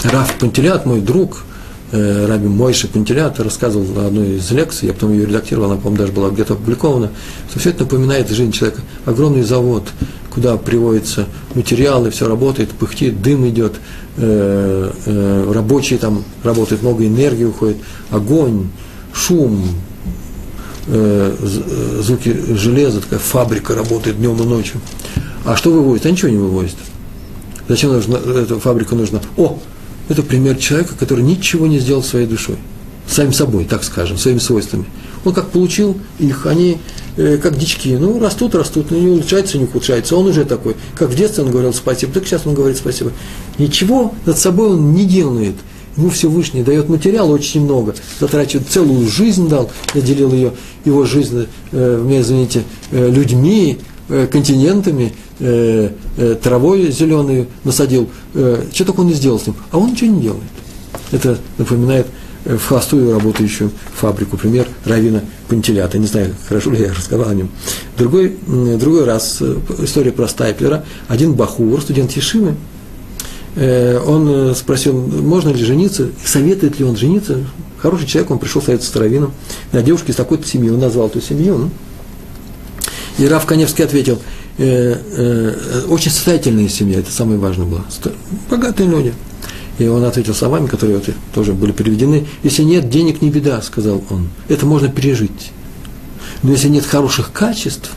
Раф 0.03 0.37
Пантелят, 0.37 0.85
мой 0.85 1.01
друг, 1.01 1.43
э, 1.91 2.25
Раби 2.27 2.47
Мойши 2.47 2.87
Пантелят, 2.87 3.39
рассказывал 3.39 3.85
на 3.85 4.07
одной 4.07 4.35
из 4.35 4.49
лекций, 4.51 4.87
я 4.87 4.93
потом 4.93 5.11
ее 5.11 5.25
редактировал, 5.25 5.71
она, 5.71 5.75
по-моему, 5.75 5.97
даже 5.97 6.11
была 6.11 6.29
где-то 6.29 6.53
опубликована, 6.53 7.11
что 7.49 7.59
все 7.59 7.71
это 7.71 7.83
напоминает 7.83 8.29
жизнь 8.29 8.51
человека. 8.51 8.81
Огромный 9.05 9.41
завод, 9.41 9.83
куда 10.33 10.55
приводятся 10.57 11.25
материалы, 11.55 12.11
все 12.11 12.27
работает, 12.27 12.69
пыхтит, 12.69 13.21
дым 13.21 13.47
идет, 13.49 13.75
э, 14.17 14.91
э, 15.05 15.51
рабочие 15.51 15.99
там 15.99 16.23
работают, 16.43 16.83
много 16.83 17.05
энергии 17.05 17.45
уходит, 17.45 17.77
огонь, 18.11 18.67
шум, 19.13 19.67
звуки 20.87 22.55
железа, 22.55 23.01
такая 23.01 23.19
фабрика 23.19 23.75
работает 23.75 24.17
днем 24.17 24.41
и 24.41 24.45
ночью. 24.45 24.79
А 25.45 25.55
что 25.55 25.71
вывозит? 25.71 26.05
А 26.05 26.11
ничего 26.11 26.29
не 26.29 26.37
вывозит. 26.37 26.77
Зачем 27.67 27.91
нужна, 27.91 28.17
эта 28.17 28.59
фабрика 28.59 28.95
нужна? 28.95 29.21
О, 29.35 29.59
это 30.09 30.23
пример 30.23 30.55
человека, 30.57 30.93
который 30.97 31.23
ничего 31.23 31.67
не 31.67 31.79
сделал 31.79 32.03
своей 32.03 32.27
душой. 32.27 32.55
Самим 33.07 33.33
собой, 33.33 33.65
так 33.65 33.83
скажем, 33.83 34.17
своими 34.17 34.39
свойствами. 34.39 34.85
Он 35.25 35.33
как 35.33 35.49
получил 35.49 35.97
их, 36.19 36.45
они 36.45 36.79
э, 37.15 37.37
как 37.37 37.57
дички, 37.57 37.95
ну, 37.95 38.19
растут, 38.19 38.55
растут, 38.55 38.91
ну, 38.91 38.99
не 38.99 39.07
улучшается, 39.07 39.57
не 39.57 39.65
ухудшается. 39.65 40.15
Он 40.15 40.27
уже 40.27 40.45
такой. 40.45 40.75
Как 40.95 41.09
в 41.09 41.15
детстве 41.15 41.43
он 41.43 41.51
говорил 41.51 41.73
спасибо, 41.73 42.13
так 42.13 42.25
сейчас 42.25 42.45
он 42.45 42.53
говорит 42.53 42.77
спасибо. 42.77 43.11
Ничего 43.57 44.13
над 44.25 44.37
собой 44.37 44.69
он 44.69 44.93
не 44.93 45.05
делает. 45.05 45.55
Ему 45.97 46.09
все 46.09 46.27
Всевышний 46.29 46.61
дает 46.61 46.89
материал 46.89 47.31
очень 47.31 47.63
много, 47.63 47.95
затрачивает 48.19 48.69
целую 48.69 49.07
жизнь 49.07 49.49
дал, 49.49 49.71
наделил 49.95 50.31
ее, 50.31 50.53
его 50.85 51.05
жизнь, 51.05 51.47
э, 51.71 52.01
мне 52.03 52.21
извините, 52.21 52.63
э, 52.91 53.09
людьми, 53.09 53.79
э, 54.09 54.27
континентами, 54.27 55.13
э, 55.39 55.89
э, 56.17 56.35
травой 56.41 56.91
зеленой 56.91 57.47
насадил, 57.63 58.09
э, 58.35 58.63
что 58.71 58.85
только 58.85 58.99
он 58.99 59.07
не 59.07 59.13
сделал 59.13 59.39
с 59.39 59.47
ним, 59.47 59.55
а 59.71 59.79
он 59.79 59.91
ничего 59.91 60.11
не 60.11 60.21
делает. 60.21 60.43
Это 61.11 61.39
напоминает 61.57 62.05
э, 62.45 62.57
в 62.57 62.65
холостую 62.65 63.13
работающую 63.13 63.71
фабрику, 63.95 64.37
пример 64.37 64.67
Равина 64.85 65.21
Пантелята. 65.47 65.97
Не 65.97 66.07
знаю, 66.07 66.35
хорошо 66.47 66.69
ли 66.71 66.81
я 66.81 66.93
рассказал 66.93 67.27
о 67.27 67.33
нем. 67.33 67.49
Другой, 67.97 68.37
другой 68.45 69.05
раз 69.05 69.37
э, 69.41 69.55
история 69.79 70.11
про 70.11 70.27
Стайплера. 70.27 70.85
Один 71.07 71.33
бахур, 71.33 71.81
студент 71.81 72.11
Ешивы, 72.11 72.53
он 73.59 74.53
спросил, 74.55 74.93
можно 74.93 75.49
ли 75.49 75.63
жениться, 75.63 76.09
советует 76.23 76.79
ли 76.79 76.85
он 76.85 76.95
жениться. 76.95 77.39
Хороший 77.79 78.05
человек, 78.05 78.31
он 78.31 78.39
пришел 78.39 78.61
советоваться 78.61 78.93
с 78.93 78.99
Равином 78.99 79.33
на 79.71 79.81
девушке 79.81 80.11
из 80.11 80.15
такой-то 80.15 80.47
семьи, 80.47 80.69
он 80.69 80.79
назвал 80.79 81.07
эту 81.07 81.21
семью. 81.21 81.57
Ну. 81.57 81.69
И 83.17 83.27
Рав 83.27 83.45
Каневский 83.45 83.83
ответил, 83.83 84.21
э, 84.57 84.95
э, 84.95 85.81
очень 85.89 86.11
состоятельная 86.11 86.69
семья, 86.69 86.99
это 86.99 87.11
самое 87.11 87.39
важное 87.39 87.65
было, 87.65 87.83
богатые 88.49 88.89
люди. 88.89 89.13
И 89.79 89.87
он 89.87 90.03
ответил 90.03 90.33
словами, 90.33 90.67
которые 90.67 90.97
вот 90.97 91.09
тоже 91.33 91.53
были 91.53 91.71
переведены. 91.71 92.25
Если 92.41 92.63
нет 92.63 92.89
денег, 92.89 93.21
не 93.21 93.29
беда, 93.29 93.61
сказал 93.61 94.03
он. 94.09 94.29
Это 94.47 94.65
можно 94.65 94.89
пережить. 94.89 95.51
Но 96.41 96.51
если 96.51 96.67
нет 96.67 96.85
хороших 96.85 97.31
качеств, 97.31 97.91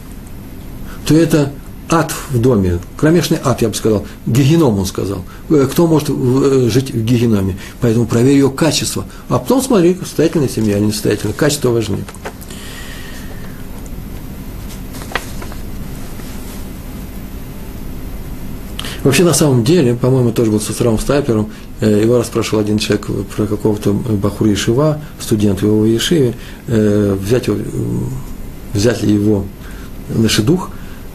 то 1.06 1.16
это 1.16 1.52
ад 1.91 2.12
в 2.30 2.41
доме, 2.41 2.78
кромешный 2.97 3.38
ад, 3.43 3.62
я 3.62 3.68
бы 3.68 3.74
сказал, 3.74 4.07
гигеном, 4.26 4.78
он 4.78 4.86
сказал. 4.86 5.24
Э, 5.49 5.66
кто 5.70 5.86
может 5.86 6.09
э, 6.09 6.68
жить 6.70 6.93
в 6.93 7.05
гигеноме? 7.05 7.59
Поэтому 7.80 8.07
проверь 8.07 8.34
ее 8.34 8.51
качество. 8.51 9.05
А 9.28 9.38
потом 9.38 9.61
смотри, 9.61 9.97
состоятельная 9.97 10.49
семья 10.49 10.78
или 10.78 10.86
несостоятельная. 10.86 11.34
Качество 11.34 11.70
важнее. 11.70 12.05
Вообще, 19.03 19.24
на 19.24 19.32
самом 19.32 19.64
деле, 19.64 19.95
по-моему, 19.95 20.30
тоже 20.30 20.51
был 20.51 20.61
с 20.61 20.68
Ацаром 20.68 20.99
Стайпером, 20.99 21.51
э, 21.80 22.03
его 22.03 22.18
расспрашивал 22.18 22.61
один 22.61 22.78
человек 22.78 23.07
про 23.34 23.47
какого-то 23.47 23.93
Бахура 23.93 24.51
Ешива, 24.51 25.01
студент 25.18 25.62
в 25.62 25.66
его 25.66 25.86
Ешиве, 25.86 26.34
взять, 26.66 27.47
его, 27.47 27.57
взять 28.74 29.03
ли 29.03 29.14
его 29.14 29.47
на 30.11 30.28
шедух, 30.28 30.70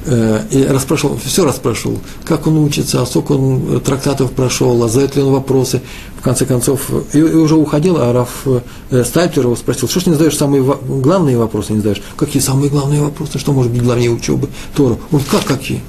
и 0.07 0.67
расспрашивал, 0.69 1.17
все 1.17 1.45
расспрашивал, 1.45 1.99
как 2.25 2.47
он 2.47 2.57
учится, 2.57 3.01
а 3.01 3.05
сколько 3.05 3.33
он 3.33 3.81
трактатов 3.81 4.31
прошел, 4.31 4.83
а 4.83 4.87
задает 4.87 5.15
ли 5.15 5.23
он 5.23 5.33
вопросы. 5.33 5.81
В 6.17 6.21
конце 6.25 6.45
концов, 6.45 6.89
и, 7.13 7.19
и 7.19 7.21
уже 7.21 7.55
уходил, 7.55 7.97
а 7.99 8.11
Раф 8.11 8.45
Стайпер 9.07 9.43
его 9.43 9.55
спросил, 9.55 9.87
что 9.87 9.99
ж 9.99 10.07
не 10.07 10.13
задаешь 10.13 10.35
самые 10.35 10.63
главные 10.63 11.37
вопросы, 11.37 11.73
не 11.73 11.79
задаешь? 11.79 12.01
Какие 12.17 12.41
самые 12.41 12.69
главные 12.69 13.01
вопросы, 13.01 13.37
что 13.37 13.53
может 13.53 13.71
быть 13.71 13.83
главнее 13.83 14.09
учебы 14.09 14.49
Тору? 14.75 14.99
Он, 15.11 15.21
как 15.29 15.43
какие? 15.43 15.81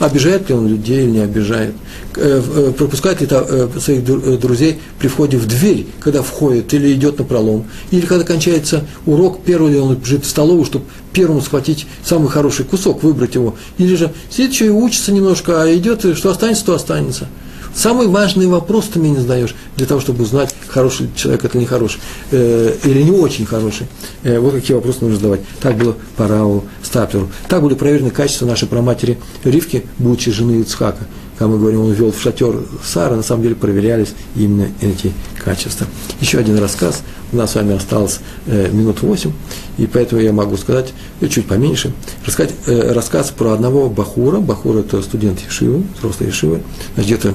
Обижает 0.00 0.48
ли 0.48 0.54
он 0.54 0.66
людей 0.66 1.04
или 1.04 1.10
не 1.10 1.18
обижает, 1.20 1.74
э, 2.16 2.42
э, 2.44 2.72
пропускает 2.76 3.20
ли 3.20 3.28
э, 3.30 3.68
своих 3.78 4.04
друзей 4.40 4.80
при 4.98 5.08
входе 5.08 5.36
в 5.36 5.46
дверь, 5.46 5.86
когда 6.00 6.22
входит, 6.22 6.72
или 6.74 6.92
идет 6.92 7.18
на 7.18 7.24
пролом, 7.24 7.66
или 7.90 8.04
когда 8.06 8.24
кончается 8.24 8.84
урок, 9.06 9.42
первый 9.44 9.72
ли 9.72 9.78
он 9.78 9.94
бежит 9.94 10.24
в 10.24 10.28
столовую, 10.28 10.64
чтобы 10.64 10.86
первому 11.12 11.42
схватить 11.42 11.86
самый 12.02 12.28
хороший 12.28 12.64
кусок, 12.64 13.02
выбрать 13.02 13.34
его, 13.34 13.54
или 13.78 13.94
же 13.94 14.10
сидит 14.30 14.52
еще 14.52 14.66
и 14.66 14.70
учится 14.70 15.12
немножко, 15.12 15.62
а 15.62 15.76
идет, 15.76 16.16
что 16.16 16.30
останется, 16.30 16.64
то 16.64 16.74
останется. 16.74 17.28
Самый 17.74 18.08
важный 18.08 18.46
вопрос 18.46 18.86
ты 18.86 18.98
мне 18.98 19.10
не 19.10 19.18
задаешь 19.18 19.54
для 19.76 19.86
того, 19.86 20.00
чтобы 20.00 20.24
узнать, 20.24 20.54
хороший 20.68 21.08
человек 21.14 21.44
это 21.44 21.58
не 21.58 21.66
хороший, 21.66 22.00
э, 22.30 22.76
или 22.84 23.02
не 23.02 23.10
очень 23.10 23.46
хороший. 23.46 23.86
Э, 24.22 24.38
вот 24.38 24.54
какие 24.54 24.74
вопросы 24.74 24.98
нужно 25.02 25.16
задавать. 25.16 25.40
Так 25.60 25.76
было 25.76 25.96
по 26.16 26.26
Раву 26.26 26.64
Стаплеру. 26.82 27.30
Так 27.48 27.62
были 27.62 27.74
проверены 27.74 28.10
качества 28.10 28.46
нашей 28.46 28.68
проматери 28.68 29.18
Ривки, 29.44 29.84
будучи 29.98 30.30
жены 30.30 30.60
Ицхака. 30.60 31.06
Когда 31.40 31.54
мы 31.54 31.58
говорим, 31.58 31.80
он 31.80 31.92
вел 31.92 32.12
в 32.12 32.20
шатер 32.20 32.54
Сара, 32.84 33.16
на 33.16 33.22
самом 33.22 33.44
деле 33.44 33.54
проверялись 33.54 34.12
именно 34.36 34.68
эти 34.82 35.10
качества. 35.42 35.86
Еще 36.20 36.38
один 36.38 36.58
рассказ. 36.58 37.00
У 37.32 37.36
нас 37.36 37.52
с 37.52 37.54
вами 37.54 37.74
осталось 37.74 38.20
э, 38.46 38.68
минут 38.70 39.00
восемь, 39.00 39.32
и 39.78 39.86
поэтому 39.86 40.20
я 40.20 40.34
могу 40.34 40.58
сказать, 40.58 40.92
э, 41.22 41.28
чуть 41.28 41.46
поменьше, 41.46 41.94
рассказать 42.26 42.52
э, 42.66 42.92
рассказ 42.92 43.30
про 43.30 43.52
одного 43.52 43.88
Бахура. 43.88 44.38
Бахур– 44.40 44.76
это 44.78 45.00
студент 45.00 45.40
Ешивы, 45.40 45.84
взрослый 45.96 46.28
Ешивы, 46.28 46.60
где-то 46.98 47.32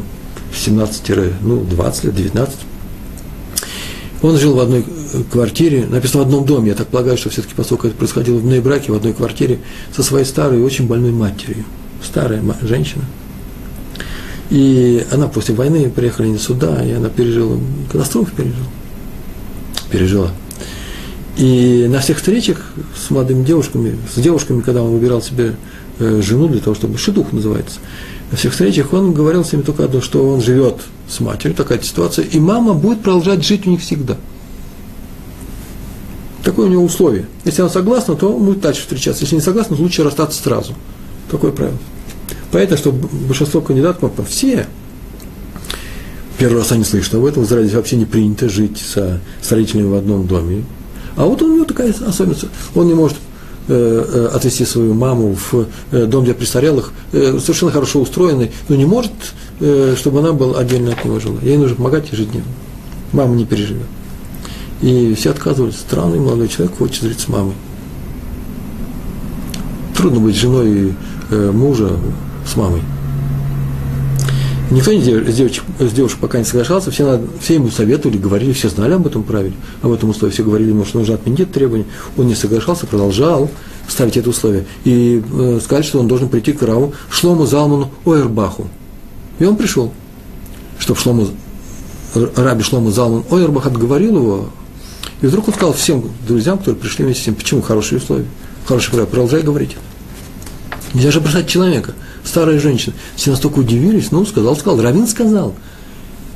17, 0.53 1.41
ну, 1.41 1.63
20 1.63 2.03
лет, 2.05 2.15
19. 2.15 2.55
Он 4.21 4.37
жил 4.37 4.55
в 4.55 4.59
одной 4.59 4.83
э, 4.83 5.23
квартире, 5.31 5.85
написано 5.85 6.23
в 6.23 6.25
одном 6.25 6.45
доме, 6.45 6.69
я 6.69 6.75
так 6.75 6.87
полагаю, 6.87 7.17
что 7.17 7.29
все-таки 7.29 7.53
поскольку 7.55 7.87
это 7.87 7.95
происходило 7.95 8.37
в 8.37 8.61
браке, 8.61 8.91
в 8.91 8.95
одной 8.95 9.13
квартире, 9.13 9.59
со 9.95 10.03
своей 10.03 10.25
старой, 10.25 10.63
очень 10.63 10.87
больной 10.87 11.11
матерью. 11.11 11.65
Старая 12.03 12.41
женщина. 12.61 13.03
И 14.49 15.05
она 15.11 15.27
после 15.27 15.55
войны 15.55 15.89
приехала 15.89 16.25
не 16.25 16.37
сюда, 16.37 16.83
и 16.83 16.91
она 16.91 17.09
пережила, 17.09 17.57
катастрофу 17.91 18.31
пережила. 18.35 18.67
Пережила. 19.91 20.31
И 21.37 21.87
на 21.89 21.99
всех 21.99 22.17
встречах 22.17 22.71
с 22.95 23.09
молодыми 23.09 23.43
девушками, 23.43 23.97
с 24.13 24.19
девушками, 24.19 24.61
когда 24.61 24.81
он 24.81 24.91
выбирал 24.91 25.21
себе 25.21 25.55
жену 25.99 26.47
для 26.47 26.61
того, 26.61 26.75
чтобы 26.75 26.97
шедух 26.97 27.31
называется, 27.31 27.79
на 28.31 28.37
всех 28.37 28.51
встречах 28.51 28.93
он 28.93 29.13
говорил 29.13 29.45
с 29.45 29.53
ними 29.53 29.61
только 29.61 29.85
одно, 29.85 30.01
что 30.01 30.27
он 30.27 30.41
живет 30.41 30.81
с 31.07 31.19
матерью, 31.19 31.55
такая 31.55 31.79
ситуация, 31.81 32.25
и 32.25 32.39
мама 32.39 32.73
будет 32.73 33.01
продолжать 33.01 33.45
жить 33.45 33.67
у 33.67 33.69
них 33.69 33.81
всегда. 33.81 34.17
Такое 36.43 36.67
у 36.67 36.69
него 36.69 36.83
условие. 36.83 37.27
Если 37.43 37.61
она 37.61 37.71
согласна, 37.71 38.15
то 38.15 38.31
будет 38.37 38.61
дальше 38.61 38.81
встречаться. 38.81 39.23
Если 39.23 39.35
не 39.35 39.41
согласна, 39.41 39.75
то 39.75 39.81
лучше 39.81 40.03
расстаться 40.03 40.41
сразу. 40.41 40.73
Такое 41.29 41.51
правило. 41.51 41.77
Понятно, 42.51 42.77
что 42.77 42.91
большинство 42.91 43.61
кандидатов, 43.61 44.11
все, 44.29 44.67
первый 46.37 46.59
раз 46.59 46.71
они 46.71 46.83
слышат 46.83 47.15
об 47.15 47.25
этом, 47.25 47.43
в 47.43 47.47
Израиле 47.47 47.75
вообще 47.75 47.95
не 47.95 48.05
принято 48.05 48.49
жить 48.49 48.77
со, 48.77 49.21
с 49.41 49.51
родителями 49.51 49.87
в 49.87 49.95
одном 49.95 50.27
доме. 50.27 50.63
А 51.15 51.25
вот 51.25 51.41
у 51.41 51.53
него 51.53 51.65
такая 51.65 51.93
особенность, 51.93 52.45
он 52.75 52.87
не 52.87 52.93
может 52.93 53.17
э, 53.17 53.19
э, 53.19 53.24
отвезти 53.67 54.65
свою 54.65 54.93
маму 54.93 55.35
в 55.35 55.65
э, 55.91 56.05
дом 56.05 56.23
для 56.23 56.33
престарелых, 56.33 56.91
совершенно 57.11 57.71
хорошо 57.71 58.01
устроенный, 58.01 58.51
но 58.69 58.75
не 58.75 58.85
может, 58.85 59.11
чтобы 59.97 60.19
она 60.19 60.33
была 60.33 60.59
отдельно 60.59 60.91
от 60.91 61.03
него 61.03 61.19
жила. 61.19 61.39
Ей 61.41 61.57
нужно 61.57 61.75
помогать 61.75 62.11
ежедневно. 62.11 62.51
Мама 63.11 63.35
не 63.35 63.45
переживет. 63.45 63.87
И 64.81 65.13
все 65.15 65.31
отказывались. 65.31 65.77
Странный 65.77 66.19
молодой 66.19 66.47
человек 66.47 66.77
хочет 66.77 67.03
жить 67.03 67.19
с 67.19 67.27
мамой. 67.27 67.53
Трудно 69.95 70.19
быть 70.19 70.35
женой 70.35 70.93
мужа 71.31 71.91
с 72.45 72.55
мамой. 72.55 72.81
Никто 74.71 74.91
из 74.91 75.03
девочек, 75.35 75.63
из 75.79 75.91
девушек 75.91 76.17
пока 76.19 76.39
не 76.39 76.43
соглашался, 76.43 76.89
все, 76.89 77.05
надо, 77.05 77.27
все 77.39 77.55
ему 77.55 77.69
советовали, 77.69 78.17
говорили, 78.17 78.51
все 78.51 78.69
знали 78.69 78.93
об 78.93 79.05
этом 79.05 79.21
правиле, 79.21 79.53
об 79.83 79.91
этом 79.91 80.09
условии, 80.09 80.33
все 80.33 80.43
говорили 80.43 80.69
ему, 80.69 80.85
что 80.85 80.97
нужно 80.97 81.15
отменить 81.15 81.41
это 81.41 81.53
требование. 81.53 81.85
Он 82.17 82.25
не 82.25 82.35
соглашался, 82.35 82.87
продолжал 82.87 83.49
ставить 83.87 84.17
это 84.17 84.29
условие. 84.29 84.65
И 84.83 85.21
э, 85.31 85.59
сказали, 85.63 85.83
что 85.83 85.99
он 85.99 86.07
должен 86.07 86.29
прийти 86.29 86.51
к 86.53 86.63
Раву 86.63 86.93
Шлому 87.11 87.45
Залману 87.45 87.91
Ойербаху. 88.05 88.67
И 89.37 89.45
он 89.45 89.55
пришел, 89.55 89.93
чтобы 90.79 90.99
Шлому, 90.99 91.27
Раби 92.35 92.63
Шлому 92.63 92.89
Залман 92.89 93.23
Ойербах 93.29 93.67
отговорил 93.67 94.17
его. 94.17 94.49
И 95.21 95.27
вдруг 95.27 95.47
он 95.47 95.53
сказал 95.53 95.73
всем 95.73 96.03
друзьям, 96.27 96.57
которые 96.57 96.81
пришли 96.81 97.05
вместе 97.05 97.23
с 97.23 97.27
ним, 97.27 97.35
почему 97.35 97.61
хорошие 97.61 97.99
условия, 97.99 98.25
хорошие 98.65 98.91
правила, 98.91 99.07
продолжай 99.07 99.41
говорить. 99.41 99.75
Нельзя 100.95 101.11
же 101.11 101.21
бросать 101.21 101.47
человека– 101.47 101.93
старая 102.25 102.59
женщина. 102.59 102.95
Все 103.15 103.31
настолько 103.31 103.59
удивились, 103.59 104.11
ну, 104.11 104.25
сказал, 104.25 104.55
сказал, 104.55 104.81
Равин 104.81 105.07
сказал. 105.07 105.53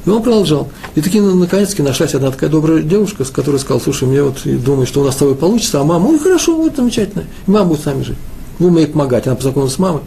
И 0.06 0.10
он 0.10 0.24
продолжал. 0.24 0.70
И 0.96 1.02
таки, 1.02 1.20
ну, 1.20 1.36
наконец-таки, 1.36 1.82
нашлась 1.82 2.16
одна 2.16 2.32
такая 2.32 2.50
добрая 2.50 2.82
девушка, 2.82 3.26
с 3.26 3.30
которой 3.30 3.58
сказал, 3.58 3.82
слушай, 3.82 4.08
мне 4.08 4.24
вот 4.24 4.40
думаю, 4.46 4.88
что 4.88 5.02
у 5.02 5.04
нас 5.04 5.16
с 5.16 5.18
тобой 5.18 5.36
получится, 5.36 5.82
а 5.82 5.84
мама, 5.84 6.08
ой, 6.08 6.20
хорошо, 6.20 6.56
вот 6.56 6.76
замечательно, 6.76 7.24
и 7.48 7.52
мама 7.52 7.66
будет 7.66 7.82
с 7.82 7.86
нами 7.86 8.04
жить. 8.04 8.18
Будем 8.60 8.78
ей 8.78 8.88
помогать, 8.88 9.28
она 9.28 9.36
познакомилась 9.36 9.74
с 9.74 9.80
мамой. 9.80 10.02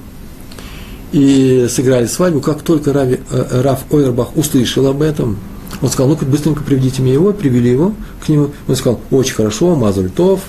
И 1.12 1.66
сыграли 1.68 2.06
свадьбу. 2.06 2.40
Как 2.40 2.62
только 2.62 2.92
Рави, 2.92 3.20
э, 3.30 3.60
Раф 3.62 3.80
Ойербах 3.90 4.36
услышал 4.36 4.86
об 4.86 5.02
этом, 5.02 5.38
он 5.80 5.88
сказал, 5.88 6.08
ну-ка, 6.08 6.24
быстренько 6.24 6.62
приведите 6.62 7.02
мне 7.02 7.12
его, 7.12 7.32
привели 7.32 7.70
его 7.70 7.92
к 8.24 8.28
нему. 8.28 8.50
Он 8.68 8.76
сказал, 8.76 9.00
очень 9.10 9.34
хорошо, 9.34 9.74
Мазаль 9.74 10.10
Тов, 10.10 10.40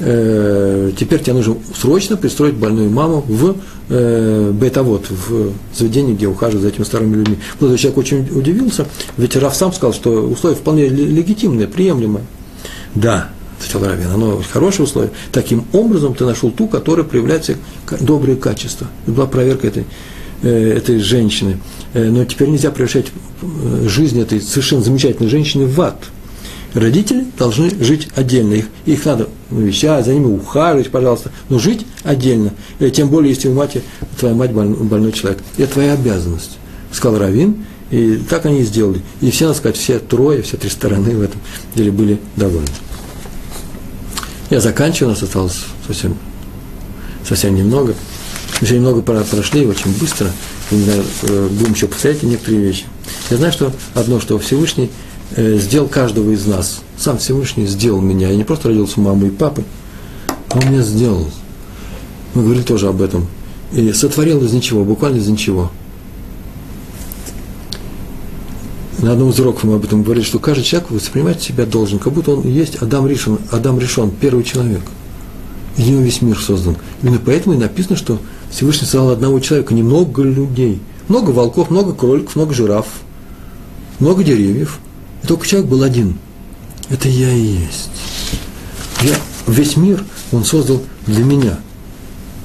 э, 0.00 0.92
теперь 0.98 1.20
тебе 1.20 1.34
нужно 1.34 1.56
срочно 1.74 2.16
пристроить 2.16 2.54
больную 2.54 2.90
маму 2.90 3.24
в 3.26 3.56
э, 3.88 4.52
бетовод, 4.52 5.06
в 5.10 5.52
заведении, 5.74 6.14
где 6.14 6.26
ухаживают 6.26 6.62
за 6.62 6.68
этими 6.68 6.84
старыми 6.84 7.16
людьми. 7.16 7.38
Молодой 7.60 7.78
человек 7.78 7.98
очень 7.98 8.28
удивился, 8.36 8.86
ведь 9.16 9.36
Раф 9.36 9.54
сам 9.54 9.72
сказал, 9.72 9.92
что 9.92 10.26
условия 10.26 10.56
вполне 10.56 10.88
легитимные, 10.88 11.68
приемлемые. 11.68 12.24
Да, 12.94 13.30
ответил 13.58 13.84
Равин, 13.86 14.10
оно 14.12 14.40
хорошее 14.52 14.84
условие. 14.84 15.12
Таким 15.32 15.64
образом 15.72 16.14
ты 16.14 16.24
нашел 16.24 16.50
ту, 16.50 16.66
которая 16.66 17.04
проявляет 17.04 17.44
все 17.44 17.56
добрые 18.00 18.36
качества. 18.36 18.88
Это 19.04 19.12
была 19.12 19.26
проверка 19.26 19.66
этой, 19.66 19.84
э, 20.42 20.72
этой 20.76 20.98
женщины. 20.98 21.58
Э, 21.92 22.08
но 22.10 22.24
теперь 22.24 22.48
нельзя 22.48 22.70
превращать 22.70 23.06
э, 23.42 23.88
жизнь 23.88 24.20
этой 24.20 24.40
совершенно 24.40 24.82
замечательной 24.82 25.28
женщины 25.28 25.66
в 25.66 25.80
ад– 25.80 25.98
Родители 26.74 27.24
должны 27.38 27.70
жить 27.82 28.08
отдельно. 28.16 28.54
Их, 28.54 28.66
их 28.84 29.04
надо 29.04 29.28
навещать, 29.54 30.04
за 30.04 30.14
ними 30.14 30.26
ухаживать, 30.26 30.90
пожалуйста, 30.90 31.30
но 31.48 31.58
жить 31.58 31.86
отдельно. 32.02 32.52
И 32.78 32.90
тем 32.90 33.08
более, 33.08 33.30
если 33.30 33.48
у 33.48 33.54
мать, 33.54 33.78
твоя 34.18 34.34
мать 34.34 34.52
больной, 34.52 35.12
человек. 35.12 35.42
Это 35.56 35.72
твоя 35.72 35.92
обязанность, 35.94 36.58
сказал 36.92 37.18
Равин. 37.18 37.64
И 37.90 38.16
так 38.28 38.46
они 38.46 38.60
и 38.60 38.64
сделали. 38.64 39.02
И 39.20 39.30
все, 39.30 39.46
надо 39.46 39.58
сказать, 39.58 39.76
все 39.76 39.98
трое, 39.98 40.42
все 40.42 40.56
три 40.56 40.70
стороны 40.70 41.16
в 41.16 41.22
этом 41.22 41.40
деле 41.74 41.92
были 41.92 42.18
довольны. 42.34 42.66
Я 44.50 44.60
заканчиваю, 44.60 45.10
у 45.10 45.14
нас 45.14 45.22
осталось 45.22 45.60
совсем, 45.86 46.16
совсем 47.26 47.54
немного. 47.54 47.94
Мы 48.60 48.66
сегодня 48.66 48.86
немного 48.86 49.02
прошли, 49.02 49.66
очень 49.66 49.96
быстро. 49.98 50.28
И, 50.70 50.76
знаю, 50.76 51.04
э, 51.22 51.48
будем 51.52 51.74
еще 51.74 51.86
повторять 51.86 52.22
некоторые 52.22 52.62
вещи. 52.62 52.84
Я 53.30 53.36
знаю, 53.36 53.52
что 53.52 53.72
одно, 53.94 54.18
что 54.18 54.38
Всевышний– 54.38 54.90
Э, 55.36 55.58
сделал 55.58 55.88
каждого 55.88 56.30
из 56.30 56.46
нас. 56.46 56.82
Сам 56.96 57.18
Всевышний 57.18 57.66
сделал 57.66 58.00
меня. 58.00 58.28
Я 58.28 58.36
не 58.36 58.44
просто 58.44 58.68
родился 58.68 59.00
мамой 59.00 59.28
и 59.28 59.32
папой, 59.32 59.64
а 60.50 60.58
он 60.58 60.70
меня 60.70 60.82
сделал. 60.82 61.26
Мы 62.34 62.42
говорили 62.42 62.62
тоже 62.62 62.88
об 62.88 63.02
этом. 63.02 63.26
И 63.72 63.92
сотворил 63.92 64.42
из 64.44 64.52
ничего, 64.52 64.84
буквально 64.84 65.18
из 65.18 65.28
ничего. 65.28 65.70
На 68.98 69.12
одном 69.12 69.30
из 69.30 69.40
уроков 69.40 69.64
мы 69.64 69.74
об 69.74 69.84
этом 69.84 70.02
говорили, 70.02 70.24
что 70.24 70.38
каждый 70.38 70.62
человек 70.62 70.90
воспринимать 70.90 71.42
себя 71.42 71.66
должен, 71.66 71.98
как 71.98 72.12
будто 72.12 72.30
он 72.30 72.48
есть 72.48 72.76
Адам 72.76 73.06
Ришон, 73.06 73.38
Адам 73.50 73.78
Ришон, 73.78 74.10
первый 74.10 74.44
человек. 74.44 74.82
Из 75.76 75.88
него 75.88 76.00
весь 76.00 76.22
мир 76.22 76.38
создан. 76.38 76.76
Именно 77.02 77.20
поэтому 77.24 77.54
и 77.54 77.58
написано, 77.58 77.96
что 77.96 78.18
Всевышний 78.50 78.86
создал 78.86 79.10
одного 79.10 79.40
человека, 79.40 79.74
немного 79.74 80.22
людей. 80.22 80.80
Много 81.08 81.30
волков, 81.30 81.70
много 81.70 81.92
кроликов, 81.92 82.36
много 82.36 82.54
жираф, 82.54 82.86
много 83.98 84.22
деревьев– 84.22 84.78
и 85.24 85.26
только 85.26 85.46
человек 85.46 85.70
был 85.70 85.82
один. 85.82 86.18
Это 86.90 87.08
я 87.08 87.32
и 87.32 87.40
есть. 87.40 87.90
Я, 89.02 89.14
весь 89.46 89.76
мир 89.76 90.04
он 90.32 90.44
создал 90.44 90.82
для 91.06 91.24
меня. 91.24 91.58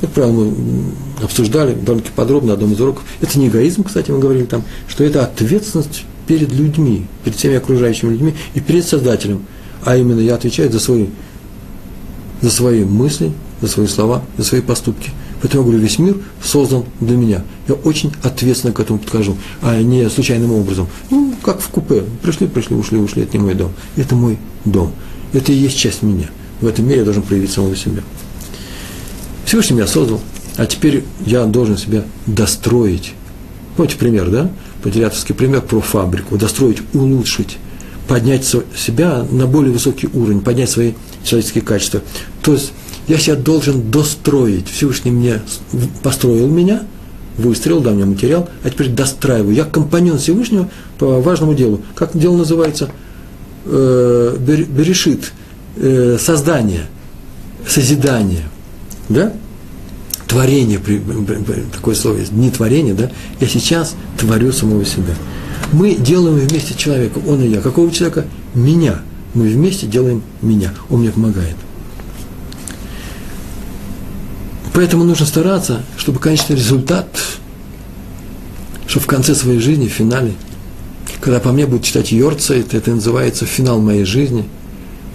Это 0.01 0.11
правило 0.11 0.45
мы 0.45 0.93
обсуждали 1.21 1.73
довольно-таки 1.73 2.15
подробно 2.15 2.49
на 2.49 2.53
одном 2.53 2.73
из 2.73 2.79
уроков. 2.79 3.03
Это 3.19 3.37
не 3.37 3.49
эгоизм, 3.49 3.83
кстати, 3.83 4.11
мы 4.11 4.19
говорили 4.19 4.45
там, 4.45 4.63
что 4.87 5.03
это 5.03 5.23
ответственность 5.25 6.05
перед 6.25 6.51
людьми, 6.53 7.05
перед 7.23 7.37
всеми 7.37 7.55
окружающими 7.55 8.11
людьми 8.11 8.35
и 8.53 8.61
перед 8.61 8.85
Создателем. 8.85 9.45
А 9.83 9.97
именно 9.97 10.19
я 10.19 10.35
отвечаю 10.35 10.71
за 10.71 10.79
свои, 10.79 11.07
за 12.41 12.49
свои 12.49 12.85
мысли, 12.85 13.33
за 13.61 13.67
свои 13.67 13.87
слова, 13.87 14.23
за 14.37 14.43
свои 14.45 14.61
поступки. 14.61 15.11
Поэтому 15.41 15.63
я 15.63 15.69
говорю, 15.69 15.79
весь 15.81 15.99
мир 15.99 16.17
создан 16.43 16.83
для 16.99 17.15
меня. 17.15 17.43
Я 17.67 17.75
очень 17.75 18.11
ответственно 18.23 18.73
к 18.73 18.79
этому 18.79 18.99
подхожу, 18.99 19.37
а 19.61 19.81
не 19.81 20.09
случайным 20.09 20.51
образом. 20.51 20.87
Ну, 21.09 21.33
как 21.41 21.61
в 21.61 21.69
купе. 21.69 22.03
Пришли, 22.21 22.47
пришли, 22.47 22.75
ушли, 22.75 22.97
ушли. 22.97 23.23
Это 23.23 23.37
не 23.37 23.43
мой 23.43 23.53
дом. 23.53 23.71
Это 23.95 24.15
мой 24.15 24.37
дом. 24.65 24.91
Это 25.31 25.51
и 25.51 25.55
есть 25.55 25.77
часть 25.77 26.01
меня. 26.01 26.29
В 26.59 26.67
этом 26.67 26.85
мире 26.85 26.99
я 26.99 27.05
должен 27.05 27.23
проявить 27.23 27.51
самого 27.51 27.75
себя. 27.75 28.01
Всевышний 29.45 29.77
меня 29.77 29.87
создал, 29.87 30.19
а 30.57 30.65
теперь 30.65 31.03
я 31.25 31.45
должен 31.45 31.77
себя 31.77 32.03
достроить. 32.27 33.13
Помните 33.77 33.97
пример, 33.97 34.29
да? 34.29 34.51
Подиляторский 34.83 35.33
пример 35.33 35.61
про 35.61 35.79
фабрику. 35.79 36.37
Достроить, 36.37 36.79
улучшить, 36.93 37.57
поднять 38.07 38.45
себя 38.45 39.25
на 39.31 39.47
более 39.47 39.71
высокий 39.71 40.07
уровень, 40.13 40.41
поднять 40.41 40.69
свои 40.69 40.93
человеческие 41.23 41.63
качества. 41.63 42.01
То 42.41 42.53
есть 42.53 42.73
я 43.09 43.17
себя 43.17 43.35
должен 43.35 43.89
достроить. 43.91 44.69
Всевышний 44.69 45.11
мне 45.11 45.41
построил 46.03 46.47
меня, 46.47 46.83
выстроил, 47.37 47.81
дал 47.81 47.95
мне 47.95 48.05
материал, 48.05 48.47
а 48.63 48.69
теперь 48.69 48.89
достраиваю. 48.89 49.53
Я 49.53 49.65
компаньон 49.65 50.19
Всевышнего 50.19 50.69
по 50.99 51.19
важному 51.19 51.55
делу. 51.55 51.81
Как 51.95 52.17
дело 52.17 52.37
называется? 52.37 52.89
Э, 53.65 54.37
берешит. 54.39 55.33
Э, 55.75 56.17
создание, 56.19 56.85
созидание. 57.67 58.43
Да? 59.09 59.33
Творение, 60.27 60.79
такое 61.73 61.95
слово 61.95 62.17
есть, 62.17 62.31
не 62.31 62.51
творение, 62.51 62.93
да? 62.93 63.09
Я 63.39 63.47
сейчас 63.47 63.95
творю 64.19 64.51
самого 64.51 64.85
себя. 64.85 65.15
Мы 65.71 65.95
делаем 65.95 66.37
вместе 66.37 66.75
человека, 66.75 67.19
он 67.27 67.41
и 67.41 67.47
я. 67.47 67.61
Какого 67.61 67.89
человека? 67.91 68.25
Меня. 68.53 69.01
Мы 69.33 69.47
вместе 69.47 69.87
делаем 69.87 70.21
меня. 70.43 70.71
Он 70.91 70.99
мне 70.99 71.09
помогает. 71.09 71.55
Поэтому 74.79 75.03
нужно 75.03 75.25
стараться, 75.25 75.83
чтобы 75.97 76.19
конечный 76.19 76.55
результат, 76.55 77.05
что 78.87 79.01
в 79.01 79.07
конце 79.07 79.35
своей 79.35 79.59
жизни, 79.59 79.89
в 79.89 79.91
финале, 79.91 80.31
когда 81.19 81.41
по 81.41 81.51
мне 81.51 81.65
будет 81.65 81.83
читать 81.83 82.13
Йорцайт, 82.13 82.73
это 82.73 82.91
называется 82.91 83.45
финал 83.45 83.81
моей 83.81 84.05
жизни, 84.05 84.45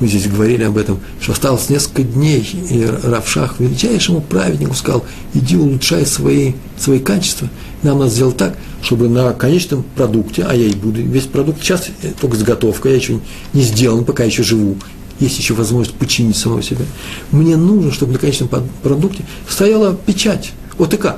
мы 0.00 0.06
здесь 0.06 0.26
говорили 0.26 0.64
об 0.64 0.76
этом, 0.76 1.00
что 1.18 1.32
осталось 1.32 1.70
несколько 1.70 2.02
дней, 2.02 2.46
и 2.68 2.84
Равшах 3.04 3.58
величайшему 3.58 4.20
праведнику 4.20 4.74
сказал, 4.74 5.02
иди 5.32 5.56
улучшай 5.56 6.04
свои, 6.04 6.52
свои 6.76 6.98
качества. 6.98 7.48
Нам 7.82 8.00
надо 8.00 8.10
сделать 8.10 8.36
так, 8.36 8.58
чтобы 8.82 9.08
на 9.08 9.32
конечном 9.32 9.82
продукте, 9.96 10.44
а 10.46 10.54
я 10.54 10.66
и 10.66 10.74
буду 10.74 11.00
весь 11.00 11.24
продукт, 11.24 11.62
сейчас 11.62 11.86
только 12.20 12.36
заготовка, 12.36 12.90
я 12.90 12.96
еще 12.96 13.18
не 13.54 13.62
сделан, 13.62 14.04
пока 14.04 14.24
еще 14.24 14.42
живу, 14.42 14.76
есть 15.20 15.38
еще 15.38 15.54
возможность 15.54 15.96
починить 15.96 16.36
самого 16.36 16.62
себя. 16.62 16.84
Мне 17.30 17.56
нужно, 17.56 17.92
чтобы 17.92 18.12
на 18.12 18.18
конечном 18.18 18.48
продукте 18.82 19.24
стояла 19.48 19.94
печать 19.94 20.52
ОТК. 20.78 21.16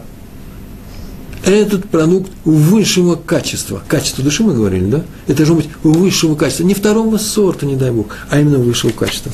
Этот 1.44 1.88
продукт 1.88 2.32
высшего 2.44 3.14
качества. 3.14 3.82
Качество 3.86 4.24
души 4.24 4.42
мы 4.42 4.54
говорили, 4.54 4.86
да? 4.86 5.04
Это 5.26 5.38
должно 5.38 5.54
быть 5.56 5.68
высшего 5.84 6.34
качества. 6.34 6.64
Не 6.64 6.74
второго 6.74 7.18
сорта, 7.18 7.66
не 7.66 7.76
дай 7.76 7.92
Бог, 7.92 8.16
а 8.30 8.40
именно 8.40 8.58
высшего 8.58 8.90
качества. 8.90 9.30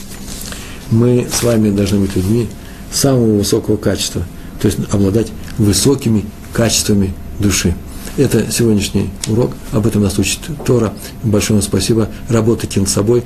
Мы 0.91 1.27
с 1.33 1.43
вами 1.43 1.71
должны 1.71 2.01
быть 2.01 2.15
людьми 2.15 2.49
самого 2.93 3.39
высокого 3.39 3.79
качества. 3.79 4.23
То 4.61 4.69
есть 4.69 4.79
обладать 4.91 5.33
высокими 5.57 6.27
качествами 6.53 7.15
души. 7.39 7.75
Это 8.17 8.53
сегодняшний 8.53 9.11
урок, 9.27 9.53
об 9.73 9.87
этом 9.87 10.03
нас 10.03 10.19
учит 10.19 10.41
Тора. 10.67 10.93
Большое 11.23 11.61
вам 11.61 11.63
спасибо. 11.63 12.09
Работайте 12.29 12.81
над 12.81 12.89
собой, 12.89 13.25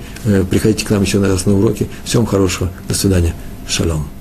приходите 0.50 0.86
к 0.86 0.90
нам 0.90 1.02
еще 1.02 1.18
на 1.18 1.28
раз 1.28 1.44
на 1.44 1.58
уроки. 1.58 1.88
Всем 2.04 2.24
хорошего. 2.24 2.70
До 2.88 2.94
свидания. 2.94 3.34
Шалом. 3.68 4.15